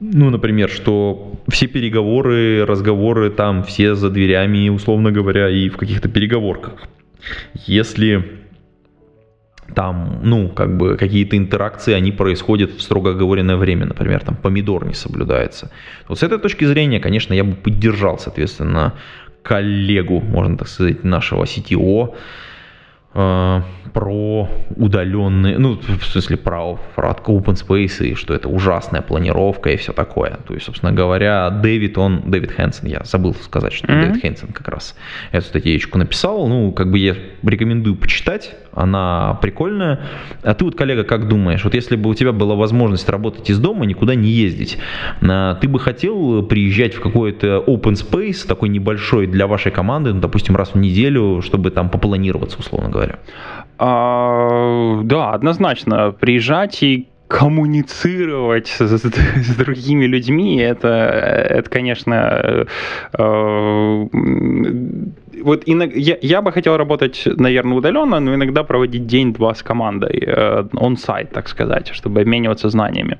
Ну, 0.00 0.28
например, 0.28 0.68
что 0.68 1.32
все 1.48 1.66
переговоры, 1.66 2.66
разговоры 2.66 3.30
там 3.30 3.62
все 3.64 3.94
за 3.94 4.10
дверями, 4.10 4.68
условно 4.68 5.10
говоря, 5.10 5.48
и 5.48 5.70
в 5.70 5.78
каких-то 5.78 6.10
переговорках. 6.10 6.74
Если 7.66 8.43
там, 9.74 10.20
ну, 10.22 10.48
как 10.48 10.76
бы 10.76 10.96
какие-то 10.96 11.36
интеракции, 11.36 11.94
они 11.94 12.12
происходят 12.12 12.72
в 12.72 12.82
строго 12.82 13.10
оговоренное 13.10 13.56
время, 13.56 13.86
например, 13.86 14.20
там 14.20 14.36
помидор 14.36 14.86
не 14.86 14.94
соблюдается. 14.94 15.70
Вот 16.08 16.18
с 16.18 16.22
этой 16.22 16.38
точки 16.38 16.64
зрения, 16.64 17.00
конечно, 17.00 17.34
я 17.34 17.44
бы 17.44 17.54
поддержал, 17.54 18.18
соответственно, 18.18 18.94
коллегу, 19.42 20.20
можно 20.20 20.56
так 20.58 20.68
сказать, 20.68 21.04
нашего 21.04 21.44
CTO, 21.44 22.14
э, 23.14 23.62
про 23.92 24.48
удаленные, 24.76 25.58
ну, 25.58 25.78
в 25.78 26.04
смысле, 26.04 26.36
про, 26.36 26.78
про 26.96 27.10
open 27.10 27.54
space, 27.54 28.04
и 28.04 28.14
что 28.14 28.34
это 28.34 28.48
ужасная 28.48 29.02
планировка 29.02 29.70
и 29.70 29.76
все 29.76 29.92
такое. 29.92 30.38
То 30.46 30.54
есть, 30.54 30.66
собственно 30.66 30.92
говоря, 30.92 31.50
Дэвид, 31.50 31.96
он, 31.96 32.22
Дэвид 32.30 32.50
Хэнсон, 32.52 32.88
я 32.88 33.02
забыл 33.04 33.34
сказать, 33.34 33.72
что 33.72 33.86
mm-hmm. 33.86 34.00
Дэвид 34.00 34.22
Хэнсон 34.22 34.48
как 34.48 34.68
раз 34.68 34.96
эту 35.30 35.46
статейку 35.46 35.98
написал. 35.98 36.48
Ну, 36.48 36.72
как 36.72 36.90
бы 36.90 36.98
я 36.98 37.14
рекомендую 37.44 37.96
почитать, 37.96 38.56
она 38.74 39.38
прикольная. 39.40 40.00
А 40.42 40.54
ты 40.54 40.64
вот, 40.64 40.76
коллега, 40.76 41.04
как 41.04 41.28
думаешь, 41.28 41.64
вот 41.64 41.74
если 41.74 41.96
бы 41.96 42.10
у 42.10 42.14
тебя 42.14 42.32
была 42.32 42.54
возможность 42.54 43.08
работать 43.08 43.50
из 43.50 43.58
дома, 43.58 43.86
никуда 43.86 44.14
не 44.14 44.28
ездить, 44.28 44.78
а, 45.22 45.54
ты 45.54 45.68
бы 45.68 45.78
хотел 45.78 46.42
приезжать 46.42 46.94
в 46.94 47.00
какой-то 47.00 47.64
open 47.66 47.94
space, 47.94 48.46
такой 48.46 48.68
небольшой 48.68 49.26
для 49.26 49.46
вашей 49.46 49.72
команды, 49.72 50.12
ну, 50.12 50.20
допустим, 50.20 50.56
раз 50.56 50.74
в 50.74 50.78
неделю, 50.78 51.42
чтобы 51.42 51.70
там 51.70 51.88
попланироваться, 51.88 52.58
условно 52.58 52.90
говоря? 52.90 53.18
А, 53.78 55.00
да, 55.02 55.32
однозначно. 55.32 56.12
Приезжать 56.12 56.82
и 56.82 57.08
коммуницировать 57.28 58.68
с, 58.68 58.80
с, 58.80 59.02
с 59.02 59.56
другими 59.56 60.04
людьми, 60.04 60.58
это, 60.58 60.88
это 60.88 61.68
конечно, 61.68 62.66
э, 63.12 64.06
вот 65.42 65.64
я, 65.66 66.18
я 66.20 66.42
бы 66.42 66.52
хотел 66.52 66.76
работать, 66.76 67.22
наверное, 67.26 67.76
удаленно, 67.76 68.20
но 68.20 68.34
иногда 68.34 68.62
проводить 68.62 69.06
день-два 69.06 69.54
с 69.54 69.62
командой, 69.62 70.28
он-сайт, 70.74 71.30
так 71.30 71.48
сказать, 71.48 71.90
чтобы 71.92 72.20
обмениваться 72.20 72.68
знаниями. 72.68 73.18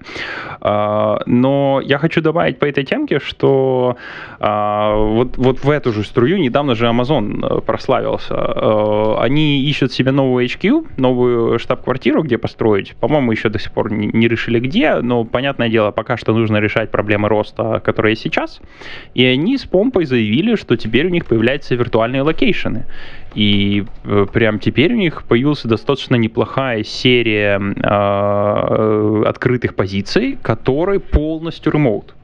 Но 0.61 1.81
я 1.85 1.99
хочу 1.99 2.21
добавить 2.21 2.59
по 2.59 2.67
этой 2.67 2.85
темке, 2.85 3.19
что 3.19 3.97
вот, 4.41 5.37
вот 5.37 5.65
в 5.65 5.71
эту 5.71 5.93
же 5.93 6.05
струю 6.05 6.39
недавно 6.39 6.75
же 6.75 6.87
Amazon 6.87 7.61
прославился. 7.63 9.21
Они 9.21 9.63
ищут 9.65 9.93
себе 9.93 10.13
новую 10.13 10.47
HQ, 10.47 10.87
новую 10.97 11.59
штаб-квартиру, 11.59 12.23
где 12.23 12.39
построить. 12.39 12.95
По-моему, 12.97 13.33
еще 13.33 13.49
до 13.49 13.59
сих 13.59 13.73
пор 13.73 13.93
не 13.93 14.29
решили 14.29 14.59
где, 14.61 14.97
но, 14.97 15.25
понятное 15.25 15.69
дело, 15.69 15.91
пока 15.91 16.17
что 16.17 16.33
нужно 16.33 16.59
решать 16.59 16.91
проблемы 16.91 17.29
роста, 17.29 17.81
которые 17.85 18.13
есть 18.13 18.23
сейчас. 18.23 18.61
И 19.15 19.25
они 19.25 19.57
с 19.59 19.65
помпой 19.65 20.05
заявили, 20.05 20.57
что 20.57 20.77
теперь 20.77 21.07
у 21.07 21.11
них 21.11 21.27
появляются 21.27 21.75
виртуальные 22.05 22.23
location 22.23 22.72
ы. 22.72 22.85
И 23.35 23.85
э, 24.05 24.27
прям 24.33 24.61
теперь 24.61 24.93
у 24.93 24.97
них 24.97 25.25
появилась 25.25 25.63
достаточно 25.65 26.15
неплохая 26.17 26.85
серия 26.85 27.59
э, 27.59 29.23
открытых 29.27 29.75
позиций, 29.75 30.39
которые 30.43 31.01
полностью 31.01 31.73
remote. 31.73 32.15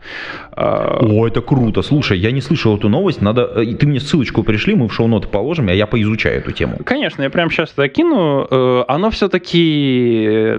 Э, 0.57 0.99
О, 1.01 1.27
это 1.27 1.41
круто. 1.41 1.83
Слушай, 1.83 2.19
я 2.19 2.31
не 2.31 2.41
слышал 2.41 2.77
эту 2.77 2.89
новость. 2.89 3.23
Надо, 3.23 3.43
э, 3.43 3.75
ты 3.75 3.87
мне 3.89 3.99
ссылочку 3.99 4.45
пришли, 4.45 4.77
мы 4.77 4.87
в 4.87 4.93
шоу-ноты 4.93 5.27
положим, 5.27 5.69
а 5.69 5.73
я 5.73 5.87
поизучаю 5.87 6.39
эту 6.39 6.53
тему. 6.53 6.79
Конечно, 6.85 7.23
я 7.25 7.31
прямо 7.31 7.51
сейчас 7.51 7.73
это 7.73 7.89
кину. 7.89 8.47
Оно 8.89 9.11
все-таки 9.11 10.57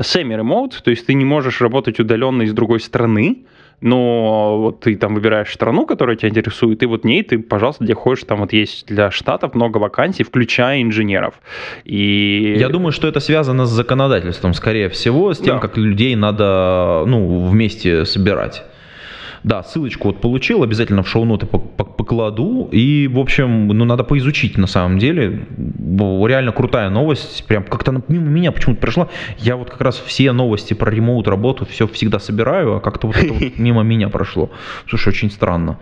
semi-remote, 0.00 0.82
то 0.82 0.90
есть 0.90 1.06
ты 1.06 1.14
не 1.14 1.26
можешь 1.26 1.60
работать 1.60 2.00
удаленно 2.00 2.42
из 2.42 2.54
другой 2.54 2.80
страны 2.80 3.44
но 3.84 4.58
вот 4.60 4.80
ты 4.80 4.96
там 4.96 5.14
выбираешь 5.14 5.52
страну, 5.52 5.84
которая 5.84 6.16
тебя 6.16 6.30
интересует, 6.30 6.82
и 6.82 6.86
вот 6.86 7.02
в 7.02 7.04
ней 7.04 7.22
ты, 7.22 7.38
пожалуйста, 7.38 7.84
где 7.84 7.94
хочешь, 7.94 8.24
там 8.24 8.40
вот 8.40 8.54
есть 8.54 8.86
для 8.86 9.10
штатов 9.10 9.54
много 9.54 9.76
вакансий, 9.76 10.24
включая 10.24 10.82
инженеров. 10.82 11.34
И... 11.84 12.56
Я 12.58 12.70
думаю, 12.70 12.92
что 12.92 13.06
это 13.08 13.20
связано 13.20 13.66
с 13.66 13.70
законодательством, 13.70 14.54
скорее 14.54 14.88
всего, 14.88 15.34
с 15.34 15.38
тем, 15.38 15.56
да. 15.56 15.60
как 15.60 15.76
людей 15.76 16.16
надо 16.16 17.04
ну, 17.06 17.46
вместе 17.46 18.06
собирать. 18.06 18.64
Да, 19.44 19.62
ссылочку 19.62 20.08
вот 20.08 20.22
получил, 20.22 20.62
обязательно 20.62 21.02
в 21.02 21.08
шоу-ноты 21.08 21.46
покладу. 21.46 22.66
И, 22.72 23.08
в 23.12 23.18
общем, 23.18 23.68
ну, 23.68 23.84
надо 23.84 24.02
поизучить 24.02 24.56
на 24.56 24.66
самом 24.66 24.98
деле. 24.98 25.46
Реально 25.58 26.52
крутая 26.52 26.88
новость. 26.88 27.46
Прям 27.46 27.62
как-то 27.64 28.02
мимо 28.08 28.26
меня 28.26 28.52
почему-то 28.52 28.80
прошла. 28.80 29.08
Я 29.36 29.56
вот 29.56 29.68
как 29.68 29.82
раз 29.82 30.02
все 30.06 30.32
новости 30.32 30.72
про 30.72 30.90
ремоут 30.90 31.28
работу 31.28 31.66
все 31.66 31.86
всегда 31.86 32.18
собираю, 32.18 32.76
а 32.76 32.80
как-то 32.80 33.06
вот 33.06 33.16
это 33.16 33.34
вот 33.34 33.42
мимо 33.58 33.82
меня 33.82 34.08
прошло. 34.08 34.50
Слушай, 34.88 35.10
очень 35.10 35.30
странно. 35.30 35.78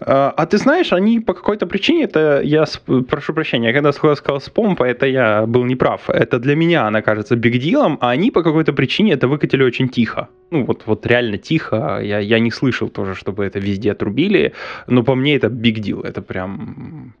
А, 0.00 0.32
а 0.36 0.46
ты 0.46 0.58
знаешь, 0.58 0.92
они 0.92 1.20
по 1.20 1.34
какой-то 1.34 1.66
причине, 1.66 2.04
это 2.04 2.40
я 2.42 2.64
прошу 3.08 3.34
прощения, 3.34 3.72
когда 3.72 3.92
сказал 3.92 4.40
с 4.40 4.48
помпа, 4.50 4.84
это 4.84 5.06
я 5.06 5.46
был 5.46 5.64
неправ. 5.64 6.10
Это 6.10 6.38
для 6.38 6.56
меня 6.56 6.86
она 6.86 7.02
кажется 7.02 7.36
бигдилом, 7.36 7.98
а 8.00 8.10
они 8.10 8.30
по 8.30 8.42
какой-то 8.42 8.72
причине 8.72 9.12
это 9.12 9.28
выкатили 9.28 9.62
очень 9.64 9.88
тихо. 9.88 10.28
Ну 10.50 10.64
вот, 10.64 10.82
вот 10.86 11.06
реально 11.06 11.38
тихо. 11.38 12.00
Я, 12.02 12.18
я 12.18 12.38
не 12.38 12.50
слышал 12.50 12.88
тоже, 12.88 13.14
чтобы 13.14 13.44
это 13.44 13.58
везде 13.58 13.92
отрубили. 13.92 14.52
Но 14.86 15.02
по 15.02 15.14
мне 15.14 15.36
это 15.36 15.48
бигдил. 15.48 16.00
Это 16.00 16.22
прям 16.22 17.14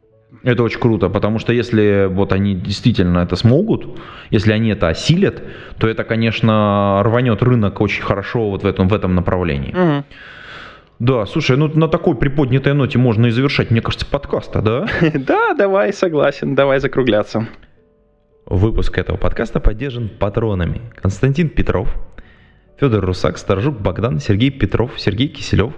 это 0.44 0.62
очень 0.62 0.78
круто, 0.78 1.08
потому 1.08 1.38
что 1.38 1.52
если 1.52 2.06
вот 2.10 2.32
они 2.32 2.54
действительно 2.54 3.20
это 3.20 3.36
смогут, 3.36 3.98
если 4.30 4.52
они 4.52 4.70
это 4.70 4.88
осилят, 4.88 5.42
то 5.78 5.88
это, 5.88 6.04
конечно, 6.04 7.02
рванет 7.02 7.42
рынок 7.42 7.80
очень 7.80 8.02
хорошо 8.02 8.50
вот 8.50 8.62
в 8.62 8.66
этом, 8.66 8.88
в 8.88 8.94
этом 8.94 9.14
направлении. 9.14 9.72
Угу. 9.72 10.04
Да, 11.00 11.26
слушай, 11.26 11.56
ну 11.56 11.68
на 11.68 11.88
такой 11.88 12.16
приподнятой 12.16 12.72
ноте 12.72 12.98
можно 12.98 13.26
и 13.26 13.30
завершать, 13.30 13.70
мне 13.70 13.80
кажется, 13.80 14.06
подкаста, 14.06 14.62
да? 14.62 14.86
Да, 15.14 15.54
давай, 15.54 15.92
согласен, 15.92 16.54
давай 16.54 16.78
закругляться. 16.78 17.48
Выпуск 18.46 18.96
этого 18.98 19.16
подкаста 19.16 19.58
поддержан 19.58 20.08
патронами. 20.08 20.82
Константин 20.94 21.48
Петров, 21.48 21.88
Федор 22.78 23.04
Русак, 23.04 23.38
Сторожук 23.38 23.80
Богдан, 23.80 24.20
Сергей 24.20 24.50
Петров, 24.50 24.92
Сергей 25.00 25.28
Киселев, 25.28 25.72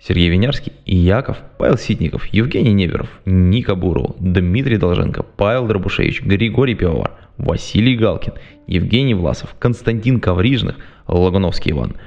Сергей 0.00 0.28
Винярский 0.28 0.72
и 0.84 0.96
Яков, 0.96 1.38
Павел 1.56 1.78
Ситников, 1.78 2.26
Евгений 2.26 2.74
Неверов, 2.74 3.08
Ника 3.24 3.74
Буров, 3.74 4.16
Дмитрий 4.18 4.76
Долженко, 4.76 5.22
Павел 5.22 5.66
Дробушевич, 5.66 6.22
Григорий 6.22 6.74
Пивовар, 6.74 7.12
Василий 7.38 7.96
Галкин, 7.96 8.34
Евгений 8.66 9.14
Власов, 9.14 9.54
Константин 9.58 10.20
Коврижных, 10.20 10.76
Лагуновский 11.06 11.72
Иван– 11.72 11.96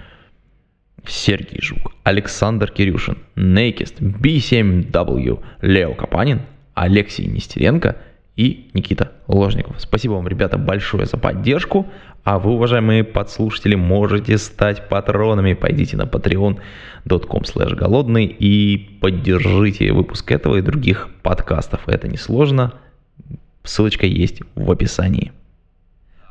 Сергей 1.06 1.62
Жук, 1.62 1.94
Александр 2.04 2.72
Кирюшин, 2.72 3.18
Нейкист, 3.36 4.02
B7W, 4.02 5.40
Лео 5.62 5.94
Капанин, 5.94 6.42
Алексей 6.74 7.28
Нестеренко 7.28 7.98
и 8.36 8.70
Никита 8.74 9.12
Ложников. 9.28 9.76
Спасибо 9.80 10.14
вам, 10.14 10.28
ребята, 10.28 10.58
большое 10.58 11.06
за 11.06 11.18
поддержку. 11.18 11.88
А 12.24 12.38
вы, 12.38 12.52
уважаемые 12.52 13.04
подслушатели, 13.04 13.76
можете 13.76 14.38
стать 14.38 14.88
патронами. 14.90 15.54
Пойдите 15.54 15.98
на 15.98 16.04
patreon.com 16.04 17.76
голодный 17.76 18.26
и 18.26 18.78
поддержите 19.02 19.92
выпуск 19.92 20.32
этого 20.32 20.58
и 20.58 20.62
других 20.62 21.10
подкастов. 21.24 21.82
Это 21.88 22.08
несложно. 22.08 22.74
Ссылочка 23.64 24.06
есть 24.06 24.42
в 24.56 24.72
описании. 24.72 25.32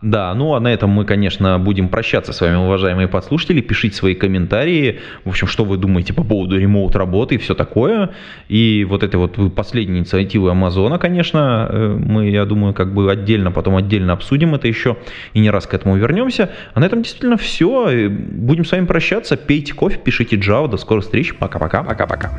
Да, 0.02 0.32
ну 0.34 0.54
а 0.54 0.60
на 0.60 0.72
этом 0.72 0.90
мы, 0.90 1.04
конечно, 1.04 1.58
будем 1.58 1.88
прощаться 1.88 2.32
с 2.32 2.40
вами, 2.40 2.56
уважаемые 2.56 3.06
подслушатели. 3.06 3.60
Пишите 3.60 3.96
свои 3.96 4.14
комментарии, 4.14 5.00
в 5.24 5.28
общем, 5.28 5.46
что 5.46 5.64
вы 5.64 5.76
думаете 5.76 6.14
по 6.14 6.24
поводу 6.24 6.58
ремоут 6.58 6.96
работы 6.96 7.34
и 7.34 7.38
все 7.38 7.54
такое. 7.54 8.10
И 8.48 8.86
вот 8.88 9.02
этой 9.02 9.16
вот 9.16 9.36
последней 9.54 9.98
инициативы 9.98 10.50
Амазона, 10.50 10.98
конечно, 10.98 11.68
э, 11.70 11.98
мы, 11.98 12.30
я 12.30 12.46
думаю, 12.46 12.72
как 12.72 12.94
бы 12.94 13.10
отдельно, 13.10 13.52
потом 13.52 13.76
отдельно 13.76 14.14
обсудим 14.14 14.54
это 14.54 14.68
еще 14.68 14.96
и 15.34 15.40
не 15.40 15.50
раз 15.50 15.66
к 15.66 15.74
этому 15.74 15.96
вернемся. 15.96 16.50
А 16.72 16.80
на 16.80 16.84
этом 16.84 17.02
действительно 17.02 17.36
все. 17.36 18.08
Будем 18.08 18.64
с 18.64 18.72
вами 18.72 18.86
прощаться. 18.86 19.36
Пейте 19.36 19.74
кофе, 19.74 19.98
пишите 20.02 20.36
Java. 20.36 20.68
До 20.68 20.78
скорых 20.78 21.04
встреч. 21.04 21.34
Пока-пока. 21.36 21.82
Пока-пока. 21.82 22.30